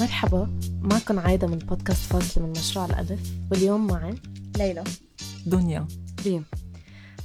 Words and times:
مرحبا 0.00 0.60
معكم 0.80 1.18
عايدة 1.18 1.46
من 1.46 1.58
بودكاست 1.58 2.12
فاصلة 2.12 2.46
من 2.46 2.50
مشروع 2.50 2.86
الألف 2.86 3.32
واليوم 3.50 3.86
معي 3.86 4.14
ليلى. 4.58 4.84
دنيا. 5.46 5.88
ريم. 6.24 6.44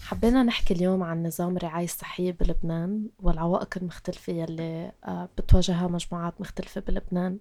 حبينا 0.02 0.44
نحكي 0.44 0.74
اليوم 0.74 1.04
عن 1.04 1.24
نظام 1.24 1.58
الرعاية 1.58 1.86
الصحية 1.86 2.32
بلبنان 2.32 3.10
والعوائق 3.20 3.78
المختلفة 3.78 4.34
يلي 4.34 4.92
آه، 5.06 5.30
بتواجهها 5.38 5.88
مجموعات 5.88 6.42
مختلفة 6.42 6.82
بلبنان. 6.82 7.38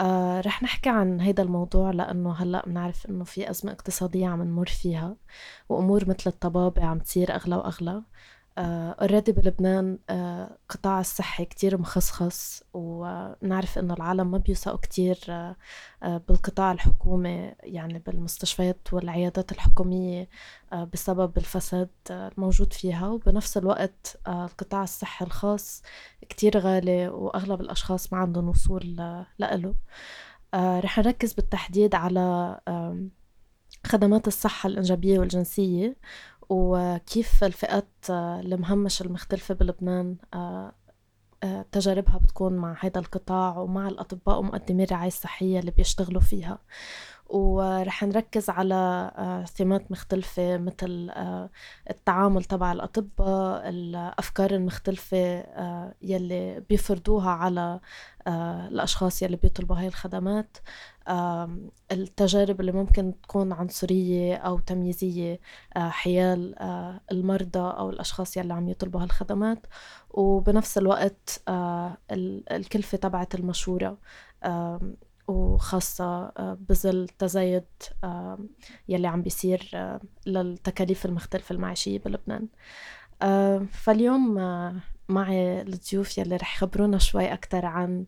آه 0.00 0.40
رح 0.40 0.62
نحكي 0.62 0.88
عن 0.90 1.20
هيدا 1.20 1.42
الموضوع 1.42 1.90
لأنه 1.90 2.32
هلأ 2.32 2.62
بنعرف 2.66 3.06
إنه 3.06 3.24
في 3.24 3.50
أزمة 3.50 3.72
اقتصادية 3.72 4.28
عم 4.28 4.42
نمر 4.42 4.66
فيها 4.66 5.16
وأمور 5.68 6.08
مثل 6.08 6.30
الطبابة 6.30 6.84
عم 6.84 6.98
تصير 6.98 7.34
أغلى 7.34 7.56
وأغلى. 7.56 8.02
اوريدي 8.58 9.32
uh, 9.32 9.34
بلبنان 9.34 9.98
uh, 10.10 10.52
قطاع 10.68 11.00
الصحي 11.00 11.44
كتير 11.44 11.78
مخصخص 11.78 12.62
ونعرف 12.74 13.78
إنه 13.78 13.94
العالم 13.94 14.30
ما 14.30 14.38
بيوثقوا 14.38 14.78
كتير 14.78 15.16
uh, 15.16 16.06
بالقطاع 16.06 16.72
الحكومي 16.72 17.52
يعني 17.62 17.98
بالمستشفيات 17.98 18.92
والعيادات 18.92 19.52
الحكومية 19.52 20.28
بسبب 20.92 21.36
الفساد 21.36 21.90
الموجود 22.10 22.72
فيها. 22.72 23.08
وبنفس 23.08 23.56
الوقت 23.56 24.20
القطاع 24.28 24.82
الصحي 24.82 25.24
الخاص 25.24 25.82
كتير 26.28 26.58
غالي 26.58 27.08
وأغلب 27.08 27.60
الأشخاص 27.60 28.12
ما 28.12 28.18
عندهم 28.18 28.48
وصول 28.48 28.96
لإله. 29.38 29.74
رح 30.54 30.98
نركز 30.98 31.32
بالتحديد 31.32 31.94
على 31.94 32.60
خدمات 33.86 34.28
الصحة 34.28 34.66
الإنجابية 34.66 35.18
والجنسية. 35.18 35.96
وكيف 36.48 37.44
الفئات 37.44 37.88
المهمشة 38.10 39.02
المختلفة 39.02 39.54
بلبنان 39.54 40.16
آه، 40.34 40.72
آه، 41.42 41.64
تجاربها 41.72 42.18
بتكون 42.18 42.56
مع 42.56 42.76
هذا 42.80 42.98
القطاع 43.00 43.58
ومع 43.58 43.88
الأطباء 43.88 44.38
ومقدمي 44.38 44.84
الرعاية 44.84 45.08
الصحية 45.08 45.60
اللي 45.60 45.70
بيشتغلوا 45.70 46.20
فيها. 46.20 46.58
ورح 47.30 48.04
نركز 48.04 48.50
على 48.50 49.44
ثيمات 49.54 49.80
آه، 49.80 49.86
مختلفة 49.90 50.56
مثل 50.56 51.10
التعامل 51.90 52.44
تبع 52.44 52.72
الأطباء 52.72 53.68
الأفكار 53.68 54.50
المختلفة 54.50 55.44
يلي 56.02 56.60
بيفرضوها 56.68 57.30
على 57.30 57.80
الأشخاص 58.68 59.22
يلي 59.22 59.36
بيطلبوا 59.36 59.76
هاي 59.76 59.86
الخدمات. 59.86 60.58
التجارب 61.92 62.60
اللي 62.60 62.72
ممكن 62.72 63.20
تكون 63.22 63.52
عنصرية 63.52 64.36
أو 64.36 64.58
تمييزية 64.58 65.40
آه، 65.76 65.88
حيال 65.88 66.58
آه، 66.58 67.00
المرضى 67.12 67.58
أو 67.58 67.90
الأشخاص 67.90 68.36
يلي 68.36 68.54
عم 68.54 68.68
يطلبوا 68.68 69.02
هالخدمات. 69.02 69.66
وبنفس 70.10 70.78
الوقت 70.78 71.42
آه، 71.48 71.96
الكلفة 72.50 72.98
تبعت 72.98 73.34
المشورة. 73.34 73.98
وخاصة 75.28 76.32
بظل 76.68 77.08
تزايد 77.18 77.64
يلي 78.88 79.06
عم 79.08 79.22
بيصير 79.22 79.70
للتكاليف 80.26 81.06
المختلفة 81.06 81.52
المعيشية 81.52 81.98
بلبنان. 81.98 82.48
فاليوم 83.72 84.34
معي 85.08 85.62
الضيوف 85.62 86.18
يلي 86.18 86.36
رح 86.36 86.56
يخبرونا 86.56 86.98
شوي 86.98 87.32
أكتر 87.32 87.66
عن 87.66 88.06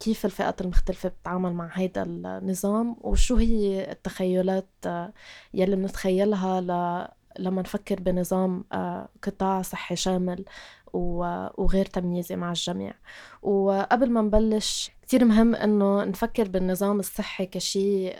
كيف 0.00 0.24
الفئات 0.24 0.60
المختلفة 0.60 1.08
بتتعامل 1.08 1.52
مع 1.52 1.70
هيدا 1.72 2.02
النظام 2.02 2.96
وشو 3.00 3.36
هي 3.36 3.92
التخيلات 3.92 4.68
آه، 4.86 5.12
يلي 5.54 5.76
بنتخيلها 5.76 6.60
لما 7.38 7.62
نفكر 7.62 8.00
بنظام 8.00 8.64
آه، 8.72 9.08
قطاع 9.22 9.62
صحي 9.62 9.96
شامل. 9.96 10.44
وغير 10.94 11.86
تمييزي 11.86 12.36
مع 12.36 12.48
الجميع. 12.50 12.94
وقبل 13.42 14.10
ما 14.10 14.22
نبلش 14.22 14.90
كتير 15.02 15.24
مهم 15.24 15.54
إنه 15.54 16.04
نفكر 16.04 16.48
بالنظام 16.48 17.00
الصحي 17.00 17.46
كشيء 17.46 18.18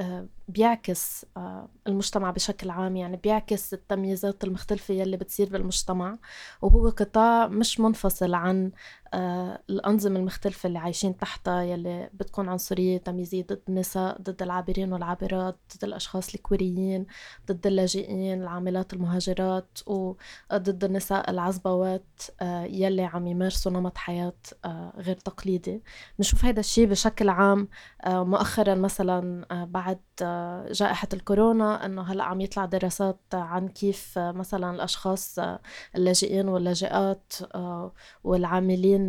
آه، 0.00 0.26
بيعكس 0.48 1.26
آه، 1.36 1.68
المجتمع 1.86 2.30
بشكل 2.30 2.70
عام. 2.70 2.96
يعني 2.96 3.16
بيعكس 3.16 3.74
التمييزات 3.74 4.44
المختلفة 4.44 4.94
يلي 4.94 5.16
بتصير 5.16 5.48
بالمجتمع. 5.48 6.18
وهو 6.62 6.88
قطاع 6.88 7.46
مش 7.48 7.80
منفصل 7.80 8.34
عن 8.34 8.72
الأنظمة 9.70 10.18
المختلفة 10.18 10.66
اللي 10.66 10.78
عايشين 10.78 11.16
تحتها 11.16 11.62
يلي 11.62 12.10
بتكون 12.14 12.48
عنصرية 12.48 12.98
تمييزية 12.98 13.42
ضد 13.42 13.62
النساء 13.68 14.22
ضد 14.22 14.42
العابرين 14.42 14.92
والعابرات 14.92 15.58
ضد 15.76 15.84
الأشخاص 15.84 16.34
الكوريين 16.34 17.06
ضد 17.52 17.66
اللاجئين 17.66 18.42
العاملات 18.42 18.92
المهاجرات 18.92 19.78
وضد 19.86 20.84
النساء 20.84 21.30
العزبوات 21.30 22.22
يلي 22.64 23.02
عم 23.02 23.26
يمارسوا 23.26 23.72
نمط 23.72 23.98
حياة 23.98 24.36
غير 24.96 25.16
تقليدي. 25.16 25.82
بنشوف 26.18 26.44
هذا 26.44 26.60
الشيء 26.60 26.86
بشكل 26.86 27.28
عام 27.28 27.68
مؤخرا 28.06 28.74
مثلا 28.74 29.46
بعد 29.64 30.00
جائحة 30.72 31.08
الكورونا 31.12 31.86
أنه 31.86 32.02
هلأ 32.02 32.24
عم 32.24 32.40
يطلع 32.40 32.64
دراسات 32.64 33.20
عن 33.34 33.68
كيف 33.68 34.18
مثلا 34.18 34.70
الأشخاص 34.70 35.38
اللاجئين 35.96 36.48
واللاجئات 36.48 37.32
والعاملين 38.24 39.03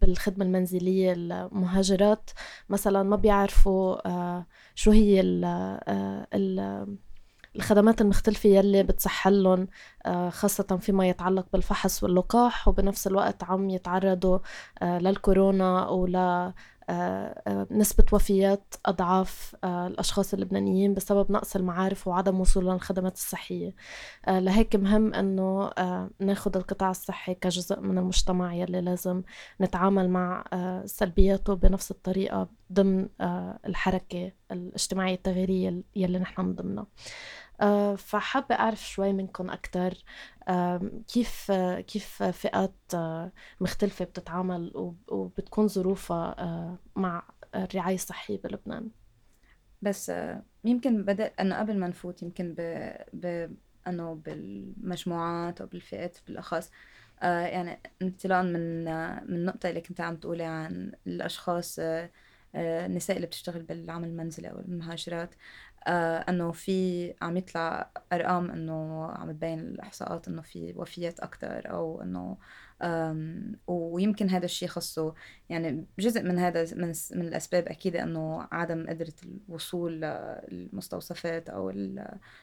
بالخدمة 0.00 0.44
المنزلية 0.44 1.12
المهاجرات. 1.16 2.30
مثلا 2.68 3.02
ما 3.02 3.16
بيعرفوا 3.16 3.96
شو 4.74 4.90
هي 4.90 5.20
ال 5.20 6.96
الخدمات 7.56 8.00
المختلفة 8.00 8.48
يلي 8.48 8.82
بتصحلهم 8.82 9.68
خاصة 10.28 10.78
فيما 10.80 11.08
يتعلق 11.08 11.46
بالفحص 11.52 12.02
واللقاح 12.02 12.68
وبنفس 12.68 13.06
الوقت 13.06 13.44
عم 13.44 13.70
يتعرضوا 13.70 14.38
للكورونا 14.82 15.88
ول 15.88 16.16
آه، 16.16 16.46
آه، 16.46 16.54
نسبة 17.70 18.04
وفيات 18.12 18.74
أضعاف 18.86 19.56
آه، 19.64 19.86
الأشخاص 19.86 20.34
اللبنانيين 20.34 20.94
بسبب 20.94 21.32
نقص 21.32 21.56
المعارف 21.56 22.08
وعدم 22.08 22.40
وصولهم 22.40 22.74
للخدمات 22.74 23.14
الصحية. 23.14 23.74
لهيك 24.28 24.76
مهم 24.76 25.14
أنه 25.14 25.70
ناخد 26.20 26.56
القطاع 26.56 26.90
الصحي 26.90 27.34
كجزء 27.34 27.80
من 27.80 27.98
المجتمع 27.98 28.54
يلي 28.54 28.80
لازم 28.80 29.22
نتعامل 29.60 30.10
مع 30.10 30.44
سلبياته 30.84 31.54
بنفس 31.54 31.90
الطريقة 31.90 32.48
ضمن 32.72 33.08
الحركة 33.66 34.32
الاجتماعية 34.52 35.14
التغييرية 35.14 35.82
يلي 35.96 36.18
نحن 36.18 36.40
من 36.42 36.54
ضمنها. 36.54 36.86
فحابة 37.96 38.54
أعرف 38.54 38.88
شوي 38.88 39.12
منكم 39.12 39.50
أكتر 39.50 39.94
كيف 41.08 41.52
كيف 41.86 42.22
فئات 42.22 42.74
آه، 42.94 43.32
مختلفة 43.60 44.04
بتتعامل 44.04 44.72
وبتكون 45.08 45.68
ظروفها 45.68 46.34
آه، 46.38 46.78
مع 46.96 47.22
الرعاية 47.54 47.94
الصحية 47.94 48.40
بلبنان؟ 48.40 48.90
بس 49.82 50.10
آه، 50.10 50.42
يمكن 50.64 51.04
بدأ 51.04 51.26
أنه 51.40 51.58
قبل 51.58 51.78
ما 51.78 51.88
نفوت 51.88 52.22
يمكن 52.22 52.54
ب... 52.58 52.60
ب... 53.12 53.54
أنه 53.86 54.14
بالمجموعات 54.14 55.60
أو 55.60 55.66
بالفئات 55.66 56.18
بالأخص 56.26 56.70
يعني 57.22 57.80
انطلاقا 58.02 58.42
من 58.42 58.84
من 59.30 59.36
النقطة 59.36 59.68
اللي 59.68 59.80
كنت 59.80 60.00
عم 60.00 60.16
تقولي 60.16 60.44
عن 60.44 60.92
الأشخاص 61.06 61.78
النساء 62.54 63.16
اللي 63.16 63.26
بتشتغل 63.26 63.62
بالعمل 63.62 64.08
المنزلي 64.08 64.50
أو 64.50 64.58
المهاجرات. 64.58 65.34
آه 65.86 66.18
إنه 66.18 66.52
في 66.52 67.14
عم 67.22 67.36
يطلع 67.36 67.90
أرقام 68.12 68.50
إنه 68.50 69.06
عم 69.06 69.32
تبين 69.32 69.60
الإحصاءات 69.60 70.28
إنه 70.28 70.42
في 70.42 70.72
وفيات 70.76 71.20
أكثر 71.20 71.70
أو 71.70 72.02
إنه 72.02 72.36
ويمكن 73.66 74.28
هذا 74.30 74.44
الشيء 74.44 74.68
خصه 74.68 75.14
يعني 75.48 75.86
جزء 75.98 76.22
من 76.22 76.38
هذا 76.38 76.74
من, 76.74 76.92
من 77.12 77.28
الأسباب 77.28 77.68
أكيد 77.68 77.96
إنه 77.96 78.48
عدم 78.52 78.86
قدرة 78.88 79.12
الوصول 79.48 80.00
للمستوصفات 80.48 81.48
أو 81.50 81.70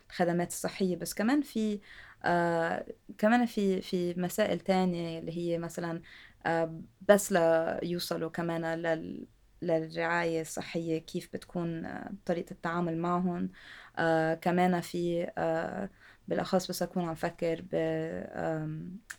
الخدمات 0.10 0.48
الصحية. 0.52 0.96
بس 0.96 1.14
كمان 1.14 1.42
في 1.42 1.80
آه 2.26 2.86
كمان 3.18 3.46
في 3.46 3.82
في 3.82 4.14
مسائل 4.18 4.60
تانية 4.60 5.20
اللي 5.20 5.38
هي 5.38 5.58
مثلا 5.58 6.02
آه 6.46 6.82
بس 7.10 7.32
ليوصلوا 7.32 8.30
كمان 8.30 8.74
لل 8.82 9.28
للرعاية 9.68 10.42
الصحية 10.42 10.98
كيف 11.00 11.30
بتكون 11.34 11.86
آه، 11.86 12.12
طريقة 12.26 12.52
التعامل 12.52 12.98
معهم. 12.98 13.50
آه 13.98 14.34
كمان 14.34 14.82
في 14.82 15.32
آه 15.38 15.90
بالأخص 16.28 16.68
بس 16.70 16.82
أكون 16.84 17.04
عم 17.04 17.16
فكر 17.16 17.62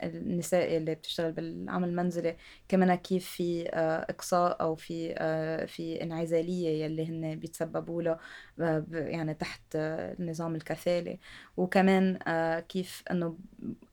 بالنساء 0.02 0.76
اللي 0.76 0.94
بتشتغل 0.94 1.32
بالعمل 1.32 1.88
المنزلي 1.88 2.37
كمان 2.69 2.94
كيف 2.94 3.26
في 3.31 3.69
آه 3.75 4.06
إقصاء 4.11 4.61
أو 4.61 4.75
في 4.75 5.14
آه 5.19 5.67
في 5.67 6.02
انعزالية 6.02 6.85
يلي 6.85 7.06
هن 7.08 7.37
بيتسببوا 7.38 8.02
له 8.02 8.19
يعني 8.93 9.35
تحت 9.35 9.76
نظام 10.20 10.55
الكفالة. 10.55 11.19
وكمان 11.56 12.19
كيف 12.69 13.02
أنه 13.11 13.38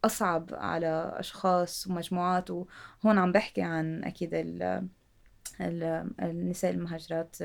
أصعب 0.05 0.49
على 0.53 1.13
أشخاص 1.19 1.87
ومجموعات 1.87 2.49
وهون 2.51 3.17
عم 3.17 3.31
بحكي 3.31 3.61
عن 3.61 4.03
أكيد 4.03 4.33
النساء 6.21 6.71
المهاجرات 6.71 7.35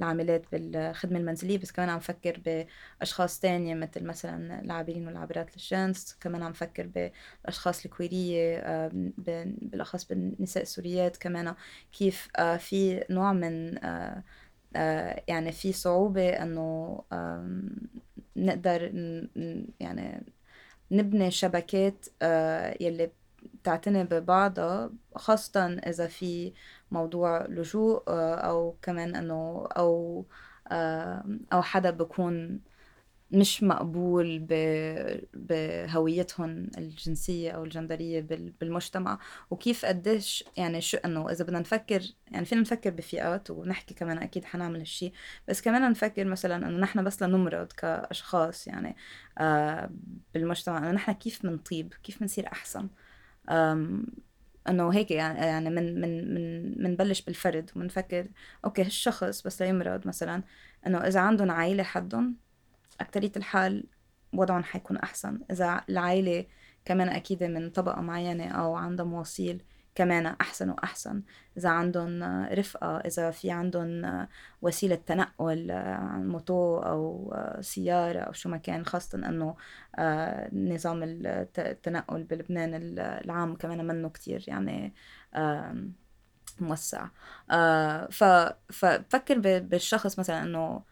العاملات 0.00 0.44
بالخدمة 0.52 1.18
المنزلية 1.18 1.58
بس 1.58 1.72
كمان 1.72 1.88
عم 1.88 2.00
فكر 2.00 2.66
بأشخاص 3.00 3.40
تانية 3.40 3.74
مثل 3.74 4.04
مثلا 4.04 4.60
العابرين 4.60 5.06
والعابرات 5.06 5.56
للجنس 5.56 6.16
كمان 6.20 6.42
عم 6.42 6.52
فكر 6.52 6.86
بالأشخاص 6.86 7.84
الكويرية 7.84 8.88
بالأخص 9.18 10.04
بالنساء 10.04 10.62
السوريات 10.62 11.16
كمان 11.16 11.54
كيف 11.92 12.28
في 12.58 13.04
نوع 13.10 13.32
من 13.32 13.78
يعني 15.28 15.52
في 15.52 15.72
صعوبة 15.72 16.28
أنه 16.28 17.02
نقدر 18.36 18.82
يعني 19.80 20.24
نبني 20.90 21.30
شبكات 21.30 22.06
يلي 22.80 23.10
تعتني 23.64 24.04
ببعضها 24.04 24.90
خاصة 25.14 25.66
إذا 25.66 26.06
في 26.06 26.52
موضوع 26.92 27.46
لجوء 27.46 28.02
آه، 28.08 28.34
أو 28.34 28.76
كمان 28.82 29.14
إنه 29.16 29.68
أو 29.76 30.26
آه، 30.72 31.24
أو 31.52 31.62
حدا 31.62 31.90
بكون 31.90 32.60
مش 33.32 33.62
مقبول 33.62 34.38
بهويتهم 35.34 36.70
الجنسية 36.78 37.50
أو 37.50 37.64
الجندرية 37.64 38.20
بالمجتمع. 38.60 39.18
وكيف 39.50 39.84
قديش 39.84 40.44
يعني 40.56 40.80
شو 40.80 40.96
إنه 41.04 41.30
إذا 41.30 41.44
بدنا 41.44 41.58
نفكر 41.60 42.02
يعني 42.30 42.44
فينا 42.44 42.60
نفكر 42.60 42.90
بفئات 42.90 43.50
ونحكي 43.50 43.94
كمان 43.94 44.18
أكيد 44.18 44.44
حنعمل 44.44 44.78
هالشي 44.78 45.12
بس 45.48 45.60
كمان 45.62 45.90
نفكر 45.90 46.24
مثلا 46.24 46.56
إنه 46.68 46.78
نحن 46.78 47.04
بس 47.04 47.22
لنمرض 47.22 47.72
كأشخاص 47.72 48.66
يعني 48.66 48.96
آه 49.38 49.90
بالمجتمع 50.34 50.78
إنه 50.78 50.90
نحن 50.90 51.12
كيف 51.12 51.44
منطيب 51.44 51.94
كيف 52.02 52.22
منصير 52.22 52.46
أحسن. 52.46 52.88
انه 54.68 54.90
هيك 54.94 55.10
يعني 55.10 55.70
من 55.70 56.00
من 56.00 56.34
من 56.34 56.82
منبلش 56.82 57.22
بالفرد 57.22 57.70
ومنفكر 57.76 58.28
أوكي 58.64 58.82
هالشخص 58.82 59.42
بس 59.42 59.62
ليمرض 59.62 60.06
مثلا 60.08 60.42
انه 60.86 60.98
إذا 60.98 61.20
عندهم 61.20 61.50
عائلة 61.50 61.82
حدهم 61.82 62.36
أكترية 63.00 63.32
الحال 63.36 63.84
وضعهم 64.32 64.62
حيكون 64.62 64.96
أحسن. 64.96 65.40
إذا 65.50 65.84
العائلة 65.88 66.46
كمان 66.84 67.08
أكيد 67.08 67.44
من 67.44 67.70
طبقة 67.70 68.00
معينة 68.00 68.48
أو 68.48 68.74
عندها 68.76 69.06
مواصيل 69.06 69.62
كمان 69.94 70.26
أحسن 70.26 70.70
وأحسن. 70.70 71.22
إذا 71.56 71.68
عندهم 71.68 72.22
رفقة 72.52 72.98
إذا 72.98 73.30
في 73.30 73.50
عندهم 73.50 74.26
وسيلة 74.62 74.94
تنقل 74.94 75.72
موتو 76.22 76.78
أو 76.78 77.34
سيارة 77.60 78.18
أو 78.18 78.32
شو 78.32 78.48
ما 78.48 78.56
كان 78.56 78.86
خاصة 78.86 79.18
أنه 79.18 79.56
نظام 80.52 81.00
التنقل 81.02 82.24
بلبنان 82.24 82.98
العام 82.98 83.56
كمان 83.56 83.86
منه 83.86 84.08
كتير 84.08 84.44
يعني 84.48 84.94
موسع. 86.60 87.08
ففكر 88.10 89.38
بالشخص 89.38 90.18
مثلا 90.18 90.42
إنه 90.42 90.82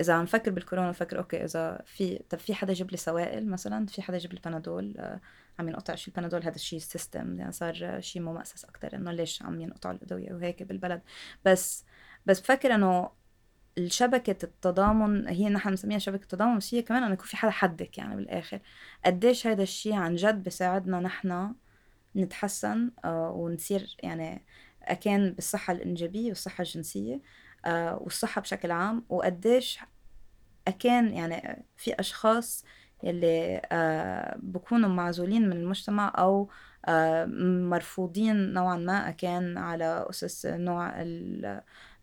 إذا 0.00 0.14
عم 0.14 0.26
فكر 0.26 0.50
بالكورونا 0.50 0.92
فكر 0.92 1.18
okay 1.18 1.44
إذا 1.44 1.82
في 1.86 2.22
طب 2.30 2.38
في 2.38 2.54
حدا 2.54 2.72
يجيب 2.72 2.90
لي 2.90 2.96
سوائل 2.96 3.50
مثلا؟ 3.50 3.86
في 3.86 4.02
حدا 4.02 4.16
يجيب 4.16 4.32
لي 4.32 4.40
بنادول؟ 4.44 5.18
عم 5.60 5.68
ينقطع 5.68 5.94
شي 5.94 6.10
البنادول 6.10 6.42
هذا 6.42 6.54
الشيء 6.54 6.78
system 6.78 7.38
يعني 7.38 7.52
صار 7.52 8.00
شيء 8.00 8.22
ممأسس 8.22 8.64
أكثر 8.64 8.96
إنه 8.96 9.12
ليش 9.12 9.42
عم 9.42 9.60
ينقطعوا 9.60 9.94
الأدوية 9.94 10.32
وهيك 10.32 10.62
بالبلد. 10.62 11.02
بس 11.44 11.84
بس 12.26 12.40
بفكر 12.40 12.74
إنه 12.74 13.10
الشبكة 13.78 14.44
التضامن 14.44 15.28
هي 15.28 15.48
نحن 15.48 15.70
بنسميها 15.70 15.98
شبكة 15.98 16.22
التضامن 16.22 16.58
بس 16.58 16.74
هي 16.74 16.82
كمان 16.82 17.02
إنه 17.02 17.12
يكون 17.12 17.26
في 17.26 17.36
حدا 17.36 17.50
حدك 17.50 17.98
يعني 17.98 18.16
بالآخر. 18.16 18.60
قديش 19.04 19.46
هذا 19.46 19.62
الشيء 19.62 19.94
عن 19.94 20.14
جد 20.14 20.42
بيساعدنا 20.42 21.00
نحن 21.00 21.54
نتحسن 22.16 22.90
آه 23.04 23.30
ونصير 23.30 23.96
يعني 24.02 24.44
أكان 24.82 25.32
بالصحة 25.32 25.72
الإنجابية 25.72 26.28
والصحة 26.28 26.62
الجنسية 26.62 27.20
آه 27.64 27.98
والصحة 28.02 28.40
بشكل 28.40 28.70
عام 28.70 29.04
وقديش 29.08 29.78
أكان 30.68 31.14
يعني 31.14 31.64
في 31.76 31.94
أشخاص 32.00 32.64
يلي 33.02 33.60
آه 33.72 34.36
بكونوا 34.42 34.88
معزولين 34.88 35.48
من 35.50 35.56
المجتمع 35.56 36.12
أو 36.18 36.50
آه 36.86 37.24
مرفوضين 37.70 38.52
نوعا 38.52 38.76
ما 38.76 39.10
كان 39.10 39.58
على 39.58 40.06
أسس 40.10 40.46
نوع 40.46 40.92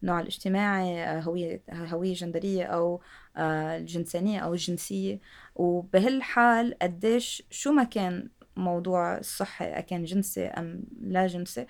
النوع 0.04 0.20
الاجتماعي 0.20 1.22
هوية 1.24 1.64
هوية 1.70 2.14
جندرية 2.14 2.64
أو 2.66 3.02
آه، 3.38 3.78
الجنسانية 3.78 4.40
أو 4.40 4.54
الجنسية. 4.54 5.20
وبهالحال 5.56 6.78
قديش 6.82 7.44
شو 7.52 7.72
ما 7.72 7.84
كان 7.84 8.30
موضوع 8.56 9.18
الصحة 9.18 9.80
كان 9.82 10.04
جنسي 10.04 10.46
أم 10.48 10.84
لا 11.02 11.28
جنسي 11.28 11.66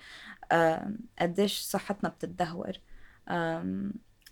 قديش 1.20 1.60
صحتنا 1.62 2.10
بتتدهور. 2.10 2.72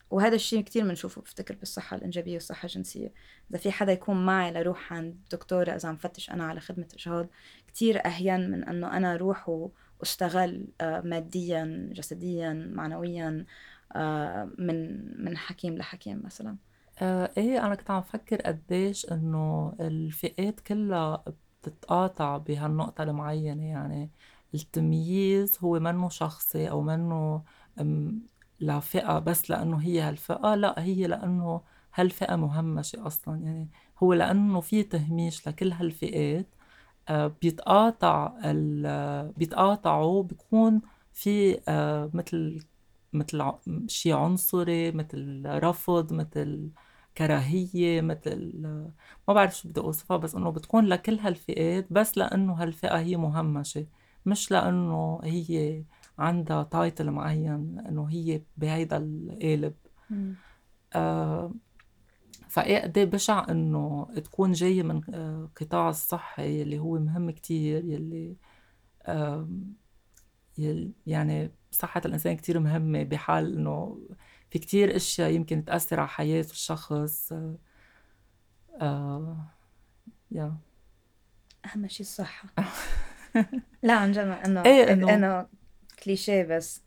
وهذا 0.10 0.36
الشيء 0.36 0.62
كتير 0.62 0.84
بنشوفه 0.84 1.22
بفتكر 1.22 1.56
بالصحة 1.56 1.98
الإنجابية 1.98 2.34
والصحة 2.34 2.66
الجنسية. 2.66 3.14
إذا 3.50 3.60
في 3.60 3.72
حدا 3.72 3.92
يكون 3.92 4.26
معي 4.26 4.52
لروح 4.52 4.94
عند 4.94 5.18
دكتورة 5.32 5.72
إذا 5.72 5.90
عم 5.90 5.96
فتش 5.96 6.30
أنا 6.30 6.44
على 6.44 6.60
خدمة 6.60 6.88
إجهاض 6.94 7.28
كتير 7.68 8.06
أهين 8.06 8.52
من 8.52 8.64
أنه 8.64 8.98
أنا 8.98 9.16
روح 9.16 9.50
واشتغل 10.00 10.68
آه، 10.82 11.02
ماديا 11.02 11.90
جسديا 11.94 12.72
معنويا 12.74 13.46
آه، 13.96 14.50
من 14.58 15.00
من 15.24 15.38
حكيم 15.38 15.78
لحكيم 15.78 16.22
مثلا. 16.26 16.58
آه 17.02 17.32
إيه 17.38 17.66
أنا 17.66 17.76
كنت 17.76 17.92
عم 17.92 18.02
فكر 18.02 18.42
قديش 18.42 19.06
إنه 19.12 19.76
الفئات 19.80 20.60
كلها 20.60 21.24
بتتقاطع 21.62 22.38
بهالنقطة 22.38 23.04
المعينة. 23.04 23.66
يعني 23.66 24.12
التمييز 24.54 25.58
هو 25.62 25.80
منه 25.80 26.10
شخصي 26.10 26.70
أو 26.70 26.82
منه 26.82 27.44
لفئة 28.60 29.20
بس 29.20 29.50
لأنه 29.52 29.78
هي 29.78 30.02
هالفئة 30.02 30.56
لا 30.56 30.76
هي 30.84 31.08
لأنه 31.08 31.62
هالفئة 31.96 32.36
مهمشة 32.36 33.08
أصلا. 33.08 33.42
يعني 33.44 33.70
هو 34.04 34.14
لأنه 34.14 34.62
في 34.62 34.84
تهميش 34.84 35.48
لكل 35.48 35.72
هالفئات 35.72 36.48
آه، 37.10 37.28
بيتقاطع 37.42 38.34
بيتقاطعوا 39.38 40.24
بيكون 40.24 40.82
في 41.14 41.62
آه، 41.68 42.12
مثل 42.14 42.66
مثل 43.14 43.52
شيء 43.88 44.14
عنصري 44.16 44.92
مثل 44.92 45.44
رفض 45.46 46.14
مثل 46.14 46.70
كراهية 47.18 48.02
مثل 48.02 48.52
ما 49.28 49.34
بعرف 49.34 49.58
شو 49.58 49.70
بدي 49.70 49.80
أوصفها 49.82 50.18
بس 50.18 50.36
إنه 50.36 50.50
بتكون 50.52 50.86
لكل 50.86 51.20
هالفئات 51.20 51.88
بس 51.94 52.18
لأنه 52.18 52.54
هالفئة 52.54 53.00
هي 53.00 53.18
مهمشة 53.18 53.86
مش 54.26 54.52
لأنه 54.52 55.20
هي 55.24 55.84
عندها 56.20 56.64
تايتل 56.64 57.12
معين 57.12 57.80
إنه 57.90 58.06
هي 58.10 58.42
بهيدا 58.58 58.98
القالب. 58.98 59.74
آه 60.96 61.54
فايه 62.50 62.80
قد 62.82 63.00
بشع 63.00 63.46
إنه 63.50 64.08
تكون 64.16 64.52
جاية 64.52 64.84
من 64.84 65.02
آه، 65.14 65.50
قطاع 65.56 65.90
الصحي 65.90 66.62
اللي 66.62 66.80
هو 66.80 67.00
مهم 67.00 67.32
كتير 67.32 67.86
يلي 67.86 68.36
آه 69.04 69.50
يعني 71.08 71.52
صحة 71.72 72.02
الإنسان 72.06 72.36
كتير 72.36 72.60
مهمة 72.60 73.04
بحال 73.04 73.54
إنه 73.58 74.00
في 74.50 74.60
كتير 74.60 74.96
أشياء 74.96 75.32
يمكن 75.32 75.66
تأثر 75.66 76.00
على 76.00 76.10
حياة 76.10 76.42
الشخص. 76.52 77.32
آه 77.32 77.58
آه 78.82 79.38
يا 80.32 80.58
أهم 81.66 81.88
شيء 81.88 82.06
الصحة. 82.06 82.50
لا 83.84 83.94
عن 83.94 84.12
جد 84.12 84.18
إنه 84.18 84.66
إيه 84.66 84.94
إنه 84.94 85.48
كليشيه 86.04 86.44
بس. 86.44 86.84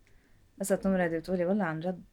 بس 0.58 0.68
تمرضي 0.68 1.18
بتقولي 1.18 1.44
والله 1.46 1.64
عن 1.64 1.80
جد. 1.80 2.04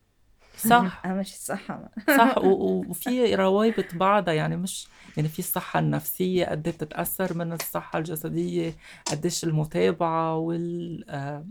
صح. 0.57 1.01
اهم 1.05 1.23
شيء 1.23 1.35
الصحة 1.35 1.89
صح. 2.17 2.37
وفي 2.89 3.35
روابط 3.35 3.95
بعضها 3.95 4.33
يعني 4.33 4.57
مش 4.57 4.87
يعني 5.17 5.29
في 5.29 5.39
الصحة 5.39 5.79
النفسية 5.79 6.45
قد 6.45 6.67
إيه 6.67 6.75
بتتأثر 6.75 7.33
من 7.37 7.53
الصحة 7.53 7.99
الجسدية 7.99 8.75
قديش 9.11 9.43
المتابعة 9.43 10.37
وال 10.37 11.09
آه، 11.09 11.45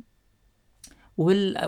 وال 1.16 1.66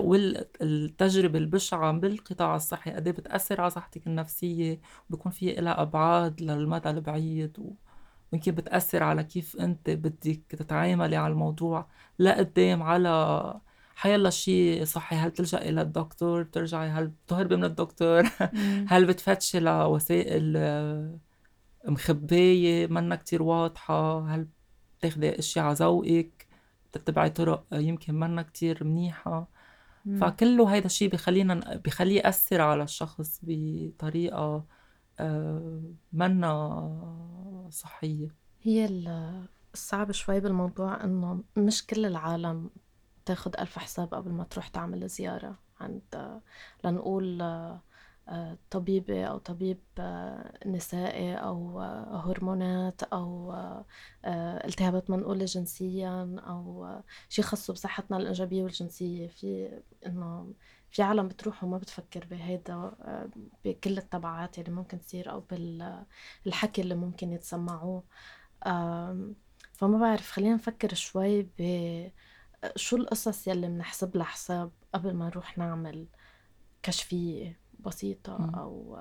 والتجربة 0.61 1.39
البشعة 1.39 1.93
بالقطاع 1.93 2.57
الصحي 2.57 2.91
قد 2.93 3.09
بتأثر 3.09 3.61
على 3.61 3.71
صحتك 3.71 4.07
النفسية 4.07 4.81
وبكون 5.11 5.33
في 5.33 5.55
لها 5.55 5.83
أبعاد 5.83 6.41
للمدى 6.43 6.91
البعيد 6.91 7.59
و... 7.59 7.73
ويمكن 8.33 8.53
بتأثر 8.53 9.03
على 9.03 9.25
كيف 9.25 9.57
أنت 9.61 9.91
بدك 9.91 10.43
تتعاملي 10.49 11.17
على 11.17 11.33
الموضوع 11.33 11.89
لقدام 12.19 12.83
على 12.83 13.09
حيلا 13.97 14.31
شيء 14.31 14.85
صحي 14.85 15.17
هل 15.17 15.31
تلجأي 15.31 15.71
للدكتور؟ 15.71 16.43
بترجعي 16.43 16.89
هل 16.89 17.07
بتهربي 17.07 17.57
من 17.57 17.65
الدكتور؟ 17.65 18.23
هل 18.91 19.07
بتفتشي 19.07 19.61
لوسائل 19.61 20.57
مخباية 21.85 22.87
منا 22.87 23.17
كتير 23.17 23.43
واضحة؟ 23.43 24.29
هل 24.35 24.47
بتاخدي 24.99 25.39
اشياء 25.39 25.65
على 25.65 25.75
ذوقك؟ 25.75 26.47
بتتبعي 26.93 27.31
طرق 27.31 27.67
يمكن 27.73 28.15
منا 28.15 28.43
كتير 28.43 28.85
منيحة؟ 28.85 29.49
فكله 30.21 30.75
هيدا 30.75 30.87
الشيء 30.87 31.11
بخلينا 31.11 31.81
بخليه 31.85 32.17
يأثر 32.21 32.61
على 32.61 32.83
الشخص 32.83 33.41
بطريقة 33.43 34.65
آه، 35.21 35.83
منا 36.13 37.69
صحية. 37.71 38.29
هي 38.63 38.89
الصعب 39.75 40.13
شوي 40.13 40.41
بالموضوع 40.41 41.05
إنه 41.05 41.43
مش 41.57 41.87
كل 41.87 42.07
العالم 42.07 42.71
تاخد 43.27 43.57
ألف 43.61 43.79
حساب 43.79 44.15
قبل 44.15 44.31
ما 44.33 44.45
تروح 44.45 44.69
تعمل 44.69 45.09
زيارة. 45.09 45.59
عند 45.81 46.41
لنقول 46.85 47.43
طبيبة 48.71 49.25
أو 49.25 49.39
طبيب 49.39 49.79
نسائي 50.67 51.35
أو 51.35 51.81
هرمونات 52.17 53.03
أو 53.03 53.55
التهابات 54.65 55.11
منقولة 55.11 55.45
جنسيا 55.45 56.37
أو 56.39 56.89
شيء 57.29 57.45
خاصه 57.45 57.73
بصحتنا 57.73 58.17
الإنجابية 58.17 58.63
والجنسية. 58.63 59.29
في 59.29 59.81
إنه 60.07 60.53
في 60.91 61.03
عالم 61.03 61.29
بتروح 61.29 61.65
وما 61.65 61.79
بتفكر 61.79 62.27
بهيدا 62.31 62.93
بكل 63.65 63.99
التبعات 63.99 64.59
اللي 64.59 64.71
ممكن 64.71 65.01
تصير 65.01 65.31
أو 65.31 65.41
بالحكي 66.45 66.81
اللي 66.83 66.95
ممكن 66.95 67.33
يتسمعوه. 67.33 68.03
فما 69.73 69.99
بعرف 70.01 70.31
خلينا 70.33 70.55
نفكر 70.55 70.95
شوي 70.95 71.43
ب 71.59 71.61
شو 72.77 72.97
القصص 72.97 73.49
يلي 73.49 73.67
بنحسب 73.67 74.17
لها 74.17 74.25
حساب 74.25 74.71
قبل 74.95 75.15
ما 75.15 75.27
نروح 75.27 75.59
نعمل 75.59 76.07
كشفية 76.83 77.59
بسيطة 77.81 78.39
م. 78.39 78.55
أو 78.55 78.99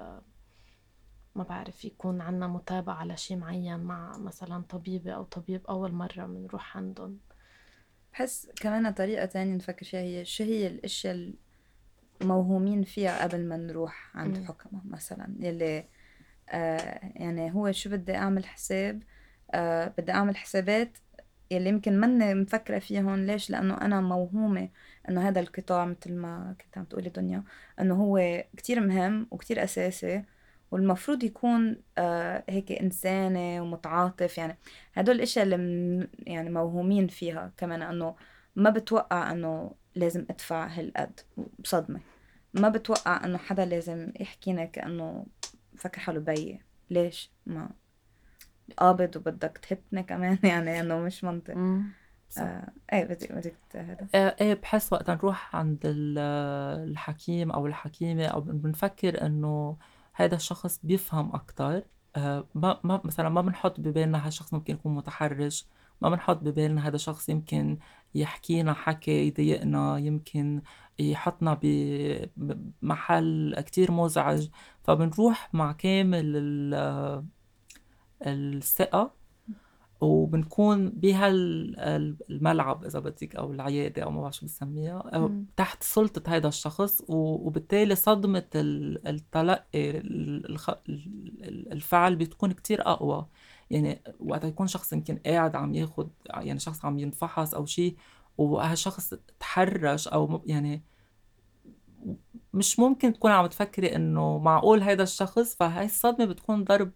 ما 1.36 1.43
بعرف 1.43 1.86
يكون 1.86 2.22
عنا 2.22 2.48
متابعة 2.48 3.05
لشيء 3.05 3.38
معين 3.38 3.79
مع 3.79 4.17
مثلا 4.17 4.63
طبيبة 4.69 5.12
أو 5.12 5.24
طبيب 5.24 5.67
أول 5.67 5.91
مرة 5.91 6.25
بنروح 6.25 6.77
عندهم. 6.77 7.19
بحس 8.13 8.50
كمان 8.55 8.93
طريقة 8.93 9.25
تانية 9.25 9.55
نفكر 9.55 9.86
فيها 9.86 10.00
هي 10.00 10.25
شو 10.25 10.43
هي 10.43 10.67
الأشياء 10.67 11.34
الموهومين 12.22 12.84
فيها 12.84 13.24
قبل 13.24 13.45
ما 13.45 13.57
نروح 13.57 14.17
عند 14.17 14.45
حكمة 14.45 14.81
مثلا 14.86 15.36
يلي 15.39 15.86
آه 16.50 17.00
يعني 17.15 17.53
هو 17.53 17.72
شو 17.72 17.89
بدي 17.89 18.15
أعمل 18.15 18.45
حساب؟ 18.45 19.03
آه 19.51 19.93
بدي 19.98 20.12
أعمل 20.12 20.38
حسابات 20.38 20.98
يلي 21.51 21.69
يمكن 21.69 21.99
مني 21.99 22.33
مفكرة 22.35 22.79
فيهم 22.79 23.25
ليش؟ 23.25 23.49
لأنه 23.49 23.73
أنا 23.81 24.01
موهومة 24.01 24.69
إنه 25.09 25.27
هذا 25.27 25.39
القطاع 25.39 25.85
مثل 25.85 26.13
ما 26.13 26.55
كنت 26.61 26.77
عم 26.77 26.83
تقولي 26.83 27.09
دنيا 27.09 27.43
إنه 27.79 27.95
هو 27.95 28.43
كتير 28.57 28.79
مهم 28.79 29.27
وكتير 29.31 29.63
أساسي 29.63 30.23
والمفروض 30.71 31.23
يكون 31.23 31.81
آه 31.97 32.43
هيك 32.49 32.71
إنساني 32.71 33.59
ومتعاطف 33.59 34.37
يعني 34.37 34.57
هدول 34.93 35.15
الأشياء 35.15 35.45
اللي 35.45 36.07
يعني 36.19 36.49
موهومين 36.49 37.07
فيها 37.07 37.51
كمان 37.57 37.81
إنه 37.81 38.15
ما 38.55 38.69
بتوقع 38.69 39.31
إنه 39.31 39.71
لازم 39.95 40.25
أدفع 40.29 40.67
هالقد 40.67 41.19
بصدمة. 41.59 41.99
ما 42.53 42.69
بتوقع 42.69 43.25
إنه 43.25 43.37
حدا 43.37 43.65
لازم 43.65 44.11
يحكينا 44.19 44.65
كأنه 44.65 45.25
فكر 45.77 45.99
حاله 45.99 46.19
بيي 46.19 46.61
ليش 46.89 47.31
ما؟ 47.45 47.69
قابض 48.77 49.15
وبدك 49.15 49.57
تهبني 49.57 50.03
كمان. 50.03 50.38
يعني 50.51 50.79
إنه 50.79 51.00
مش 51.00 51.24
منطق. 51.24 51.55
آه 52.38 52.72
إيه 52.93 53.05
بدك 53.05 53.31
بدك 53.31 53.55
هذا 53.75 54.07
آه، 54.15 54.36
إيه 54.41 54.53
بحس 54.53 54.93
وقت 54.93 55.10
نروح 55.10 55.55
عند 55.55 55.79
الحكيم 55.86 57.51
أو 57.51 57.67
الحكيمة 57.67 58.25
أو 58.25 58.41
بنفكر 58.41 59.25
إنه 59.25 59.77
هذا 60.13 60.36
الشخص 60.36 60.79
بيفهم 60.84 61.36
أكثر 61.36 61.84
آه 62.15 62.48
ما 62.55 62.79
ما 62.84 63.01
مثلا 63.03 63.29
ما 63.29 63.41
بنحط 63.41 63.79
ببالنا 63.79 64.17
هذا 64.17 64.27
الشخص 64.27 64.53
ممكن 64.53 64.74
يكون 64.74 64.95
متحرج 64.95 65.63
ما 66.01 66.10
بنحط 66.10 66.38
ببالنا 66.38 66.88
هذا 66.88 66.95
الشخص 66.95 67.29
يمكن 67.29 67.77
يحكينا 68.15 68.74
حكي 68.74 69.27
يضايقنا 69.27 69.98
يمكن 69.98 70.62
يحطنا 71.00 71.60
بمحل 72.38 73.55
كتير 73.65 73.91
مزعج. 73.91 74.48
فبنروح 74.84 75.50
مع 75.53 75.72
كامل 75.72 76.36
الثقة 78.22 79.25
وبنكون 80.01 80.89
بهالملعب 80.89 82.86
إذا 82.86 83.00
بدك 83.00 83.36
أو 83.36 83.53
العيادة 83.53 84.03
أو 84.03 84.12
ما 84.12 84.22
بعرف 84.22 84.36
شو 84.36 84.45
بسميها 84.45 85.31
تحت 85.57 85.84
سلطة 85.84 86.36
هذا 86.36 86.48
الشخص 86.48 87.03
وبالتالي 87.07 87.95
صدمة 87.95 88.45
التلقي 88.55 89.65
الفعل 91.72 92.15
بتكون 92.15 92.51
كتير 92.51 92.88
أقوى. 92.88 93.27
يعني 93.69 94.01
وقت 94.19 94.43
يكون 94.43 94.67
شخص 94.67 94.93
يمكن 94.93 95.17
قاعد 95.25 95.55
عم 95.55 95.75
ياخد 95.75 96.10
يعني 96.25 96.60
شخص 96.60 96.86
عم 96.86 97.00
ينفحص 97.00 97.53
أو 97.53 97.65
شيء 97.65 97.95
وهالشخص 98.38 99.13
تحرش 99.39 100.07
أو 100.07 100.41
يعني 100.45 100.84
مش 102.53 102.79
ممكن 102.79 103.13
تكون 103.13 103.31
عم 103.31 103.48
تفكري 103.48 103.95
إنه 103.95 104.38
معقول 104.38 104.84
هذا 104.84 105.03
الشخص 105.03 105.55
فهي 105.55 105.86
الصدمة 105.86 106.25
بتكون 106.25 106.63
ضرب 106.63 106.91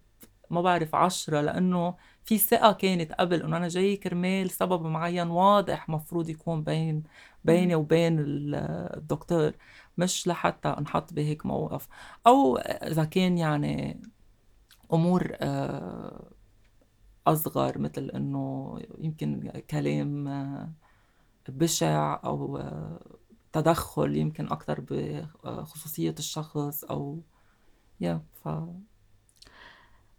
ما 0.50 0.62
بعرف 0.62 0.94
عشرة 0.94 1.40
لأنه 1.40 1.94
في 2.24 2.38
ثقة 2.38 2.72
كانت 2.72 3.12
قبل 3.12 3.42
إنه 3.42 3.56
أنا 3.56 3.68
جاي 3.68 3.96
كرمال 3.96 4.50
سبب 4.50 4.86
معين 4.86 5.28
واضح 5.28 5.88
مفروض 5.88 6.28
يكون 6.28 6.62
بين 6.62 7.02
بيني 7.44 7.74
وبين 7.74 8.16
الدكتور. 8.20 9.52
مش 9.98 10.28
لحتى 10.28 10.68
انحط 10.68 11.12
بهيك 11.12 11.46
موقف. 11.46 11.88
أو 12.26 12.56
إذا 12.58 13.04
كان 13.04 13.38
يعني 13.38 14.00
أمور 14.92 15.36
آه، 15.40 16.30
أصغر 17.26 17.78
مثل 17.78 18.10
إنه 18.14 18.78
يمكن 18.98 19.50
كلام 19.70 20.28
آه، 20.28 20.72
بشع 21.48 22.20
أو 22.24 22.58
آه، 22.58 23.00
تدخل 23.52 24.16
يمكن 24.16 24.46
أكثر 24.46 24.80
بخصوصية 25.44 26.14
الشخص 26.18 26.84
أو 26.84 27.20
يا 28.00 28.22
ف 28.44 28.48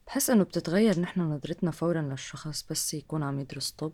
بحس 0.07 0.29
إنه 0.29 0.43
بتتغير 0.43 0.99
نحن 0.99 1.21
نظرتنا 1.21 1.71
فورا 1.71 2.01
للشخص 2.01 2.65
بس 2.69 2.93
يكون 2.93 3.23
عم 3.23 3.39
يدرس 3.39 3.71
طب؟ 3.71 3.93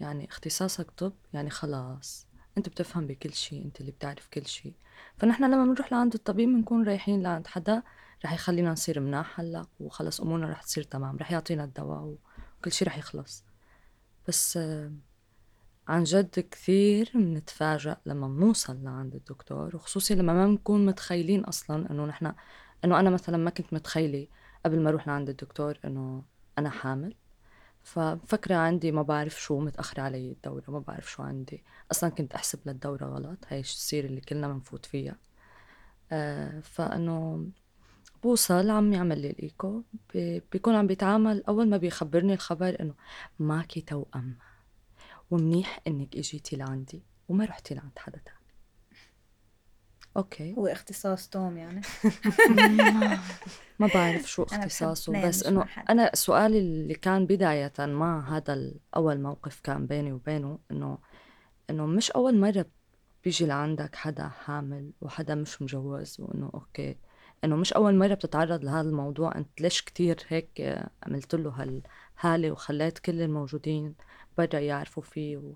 يعني 0.00 0.28
اختصاصك 0.28 0.90
طب؟ 0.90 1.12
يعني 1.32 1.50
خلاص 1.50 2.26
أنت 2.58 2.68
بتفهم 2.68 3.06
بكل 3.06 3.34
شيء 3.34 3.64
أنت 3.64 3.80
اللي 3.80 3.92
بتعرف 3.92 4.28
كل 4.32 4.46
شيء 4.46 4.74
فنحن 5.16 5.44
لما 5.44 5.64
بنروح 5.64 5.92
لعند 5.92 6.14
الطبيب 6.14 6.48
بنكون 6.48 6.84
رايحين 6.84 7.22
لعند 7.22 7.46
حدا 7.46 7.82
رح 8.24 8.32
يخلينا 8.32 8.72
نصير 8.72 9.00
مناح 9.00 9.40
هلأ 9.40 9.66
وخلص 9.80 10.20
أمورنا 10.20 10.50
رح 10.50 10.62
تصير 10.62 10.82
تمام 10.84 11.16
رح 11.16 11.32
يعطينا 11.32 11.64
الدواء 11.64 12.16
وكل 12.60 12.72
شيء 12.72 12.88
رح 12.88 12.98
يخلص. 12.98 13.44
بس 14.28 14.58
عن 15.88 16.04
جد 16.04 16.40
كثير 16.50 17.12
بنتفاجأ 17.14 17.96
لما 18.06 18.28
بنوصل 18.28 18.84
لعند 18.84 19.14
الدكتور 19.14 19.76
وخصوصي 19.76 20.14
لما 20.14 20.32
ما 20.32 20.46
بنكون 20.46 20.86
متخيلين 20.86 21.44
أصلا 21.44 21.90
إنه 21.90 22.04
نحن 22.06 22.32
إنه 22.84 23.00
أنا 23.00 23.10
مثلا 23.10 23.36
ما 23.36 23.50
كنت 23.50 23.72
متخيلة 23.72 24.26
قبل 24.64 24.80
ما 24.80 24.90
أروح 24.90 25.08
لعند 25.08 25.28
الدكتور 25.28 25.78
إنه 25.84 26.22
أنا 26.58 26.70
حامل. 26.70 27.14
ففكرة 27.82 28.54
عندي 28.54 28.92
ما 28.92 29.02
بعرف 29.02 29.40
شو 29.40 29.60
متأخرة 29.60 30.02
علي 30.02 30.32
الدورة 30.32 30.64
ما 30.68 30.78
بعرف 30.78 31.10
شو 31.10 31.22
عندي. 31.22 31.64
أصلا 31.92 32.10
كنت 32.10 32.34
أحسب 32.34 32.58
للدورة 32.66 33.04
غلط 33.04 33.38
هاي 33.48 33.60
السيرة 33.60 34.04
اللي 34.04 34.20
كلنا 34.20 34.48
بنفوت 34.48 34.86
فيها. 34.86 35.16
آه 36.12 36.60
فإنه 36.60 37.46
بوصل 38.22 38.70
عم 38.70 38.92
يعمل 38.92 39.20
لي 39.20 39.30
الإيكو. 39.30 39.82
بيكون 40.52 40.74
عم 40.74 40.86
بيتعامل 40.86 41.44
أول 41.44 41.68
ما 41.68 41.76
بيخبرني 41.76 42.34
الخبر 42.34 42.76
إنه 42.80 42.94
معك 43.38 43.80
توأم. 43.80 44.38
ومنيح 45.30 45.80
إنك 45.86 46.16
إجيتي 46.16 46.56
لعندي 46.56 47.02
وما 47.28 47.44
رحتي 47.44 47.74
لعند 47.74 47.98
حدا 47.98 48.18
تاني. 48.24 48.37
okay. 50.16 50.54
هو 50.58 50.66
اختصاص 50.66 51.28
توأم 51.28 51.56
يعني. 51.56 51.80
ما 53.78 53.86
بعرف 53.94 54.30
شو 54.30 54.42
اختصاصه 54.42 55.28
بس 55.28 55.46
إنه 55.46 55.66
أنا 55.90 56.10
سؤالي 56.14 56.58
اللي 56.58 56.94
كان 56.94 57.26
بداية 57.26 57.72
مع 57.78 58.36
هذا 58.36 58.52
الأول 58.54 59.20
موقف 59.20 59.60
كان 59.60 59.86
بيني 59.86 60.12
وبينه 60.12 60.58
انه 60.70 60.98
إنه 61.70 61.86
مش 61.86 62.10
أول 62.10 62.38
مرة 62.38 62.66
بيجي 63.24 63.46
لعندك 63.46 63.94
حدا 63.94 64.28
حامل 64.28 64.92
وحدا 65.00 65.34
مش 65.34 65.62
مجوز 65.62 66.16
وإنه 66.20 66.50
أوكي. 66.54 66.96
إنه 67.44 67.56
مش 67.56 67.72
أول 67.72 67.94
مرة 67.94 68.14
بتتعرض 68.14 68.64
لهذا 68.64 68.88
الموضوع 68.88 69.34
أنت 69.36 69.60
ليش 69.60 69.82
كتير 69.82 70.22
هيك 70.28 70.78
عملت 71.02 71.34
له 71.34 71.50
هالحالة 71.50 72.50
وخليت 72.50 72.98
كل 72.98 73.22
الموجودين 73.22 73.94
برا 74.38 74.58
يعرفوا 74.58 75.02
فيه 75.02 75.36
و... 75.36 75.54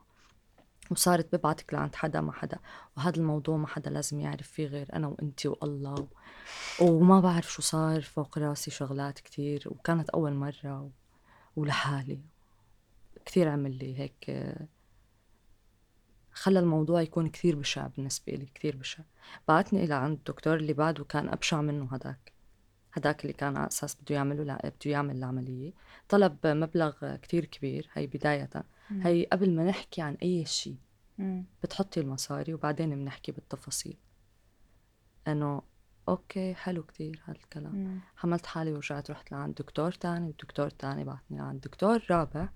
وصارت 0.90 1.36
ببعتك 1.36 1.74
لعند 1.74 1.94
حدا 1.94 2.20
ما 2.20 2.32
حدا. 2.32 2.58
وهذا 2.96 3.16
الموضوع 3.16 3.56
ما 3.56 3.66
حدا 3.66 3.90
لازم 3.90 4.20
يعرف 4.20 4.48
فيه 4.48 4.66
غير 4.66 4.88
أنا 4.92 5.06
وأنتي 5.06 5.48
والله. 5.48 6.08
وما 6.80 7.20
بعرف 7.20 7.52
شو 7.52 7.62
صار 7.62 8.02
فوق 8.02 8.38
راسي 8.38 8.70
شغلات 8.70 9.20
كتير 9.20 9.62
وكانت 9.66 10.10
أول 10.10 10.32
مرة 10.32 10.82
و... 10.82 10.88
ولحالي. 11.56 12.20
كثير 13.26 13.48
عمل 13.48 13.78
لي 13.78 13.98
هيك 13.98 14.46
خلى 16.32 16.58
الموضوع 16.58 17.02
يكون 17.02 17.28
كثير 17.28 17.56
بشع 17.56 17.86
بالنسبة 17.86 18.32
لي 18.32 18.46
كثير 18.54 18.76
بشع. 18.76 19.02
بعتني 19.48 19.84
إلى 19.84 19.94
عند 19.94 20.18
الدكتور 20.18 20.56
اللي 20.56 20.72
بعده 20.72 21.04
كان 21.04 21.28
أبشع 21.28 21.60
منه 21.60 21.88
هداك. 21.92 22.32
هداك 22.92 23.22
اللي 23.22 23.32
كان 23.32 23.56
على 23.56 23.66
أساس 23.66 23.96
بده 24.02 24.14
يعمله 24.14 24.44
لا 24.44 24.72
بده 24.80 24.90
يعمل 24.90 25.16
العملية. 25.16 25.72
طلب 26.08 26.46
مبلغ 26.46 27.16
كتير 27.16 27.44
كبير 27.44 27.88
هي 27.92 28.06
بداية. 28.06 28.50
هي 28.90 29.24
قبل 29.32 29.50
ما 29.56 29.64
نحكي 29.64 30.02
عن 30.02 30.14
أي 30.22 30.44
شيء 30.44 30.76
بتحطي 31.62 32.00
المصاري 32.00 32.54
وبعدين 32.54 32.90
بنحكي 32.90 33.32
بالتفاصيل. 33.32 33.96
إنه 35.28 35.62
أوكي 36.08 36.54
حلو 36.54 36.82
كتير 36.82 37.22
هالكلام. 37.24 38.00
حملت 38.16 38.46
حالي 38.46 38.72
ورجعت 38.72 39.10
رحت 39.10 39.32
لعند 39.32 39.54
دكتور 39.54 39.92
تاني 39.92 40.28
ودكتور 40.28 40.70
تاني 40.70 41.04
بعتني 41.04 41.38
لعند 41.38 41.60
دكتور 41.60 42.02
رابع 42.10 42.48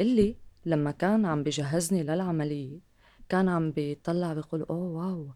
اللي 0.00 0.36
لما 0.66 0.90
كان 0.90 1.26
عم 1.26 1.42
بجهزني 1.42 2.02
للعملية 2.02 2.80
كان 3.28 3.48
عم 3.48 3.70
بيطلع 3.70 4.32
بيقول 4.32 4.62
أوه 4.62 4.78
واو 5.06 5.30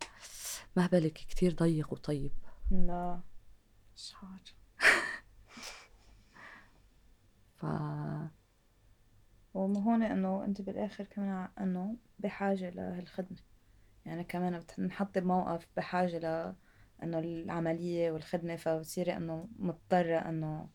مهبلك 0.76 1.12
كتير 1.12 1.54
ضيق 1.54 1.92
وطيب. 1.92 2.32
لا. 2.70 3.20
مش 3.96 4.14
عارف 4.22 4.54
ف 7.56 7.64
وهون 9.54 10.02
إنه 10.02 10.44
أنت 10.44 10.60
بالآخر 10.62 11.04
كمان 11.04 11.48
إنه 11.60 11.96
بحاجة 12.18 12.70
لهالخدمة. 12.70 13.38
يعني 14.06 14.24
كمان 14.24 14.62
بنحط 14.78 15.18
بموقف 15.18 15.66
بحاجة 15.76 16.18
ل 16.18 16.54
إنه 17.02 17.18
العملية 17.18 18.10
والخدمة 18.10 18.56
فبتصيري 18.56 19.16
إنه 19.16 19.48
مضطرة 19.58 20.16
إنه 20.16 20.68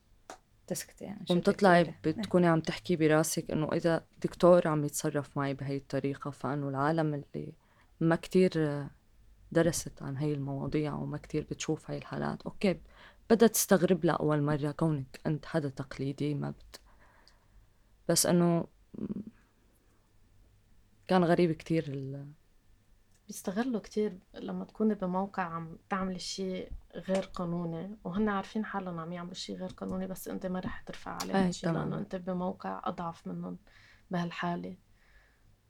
تسكتي 0.68 1.06
يعني 1.06 1.26
وبتطلعي 1.30 1.94
بتكوني 2.04 2.48
عم 2.48 2.60
تحكي 2.60 2.96
براسك 2.96 3.52
إنه 3.52 3.70
إذا 3.74 4.06
دكتور 4.24 4.68
عم 4.68 4.86
يتصرف 4.86 5.38
معي 5.38 5.54
بهي 5.54 5.78
الطريقة 5.78 6.32
فإنه 6.32 6.70
العالم 6.70 7.14
اللي 7.14 7.54
ما 8.00 8.16
كتير 8.16 8.84
درست 9.52 10.02
عن 10.04 10.18
هاي 10.18 10.34
المواضيع 10.34 10.94
وما 10.94 11.18
كتير 11.18 11.48
بتشوف 11.52 11.92
هاي 11.92 11.98
الحالات 11.98 12.42
okay 12.42 12.80
بدها 13.30 13.48
تستغرب 13.48 14.06
لها 14.06 14.16
اول 14.16 14.42
مرة 14.42 14.72
كونك 14.72 15.20
أنت 15.26 15.46
حدا 15.46 15.70
تقليدي 15.70 16.34
ما 16.34 16.50
بت 16.50 16.80
بس 18.10 18.26
إنه 18.26 18.68
كان 21.08 21.24
غريب 21.24 21.52
كتير 21.52 21.84
ال... 21.88 22.32
بيستغلوا 23.28 23.82
كتير 23.82 24.20
لما 24.34 24.66
تكوني 24.66 24.94
بموقع 24.96 25.44
عم 25.44 25.78
تعملي 25.90 26.20
شيء 26.20 26.72
غير 26.96 27.24
قانوني 27.24 27.98
وهن 28.04 28.30
عارفين 28.30 28.66
حالهم 28.66 29.00
عم 29.00 29.14
يعملوا 29.14 29.34
شيء 29.34 29.58
غير 29.58 29.70
قانوني 29.70 30.08
بس 30.08 30.28
انت 30.28 30.46
ما 30.46 30.60
رح 30.60 30.82
ترفع 30.82 31.18
عليهم 31.22 31.52
شيء 31.52 31.72
لأنه 31.72 31.98
انت 31.98 32.16
بموقع 32.16 32.82
أضعف 32.84 33.28
منهم 33.28 33.58
بهالحالة. 34.12 34.78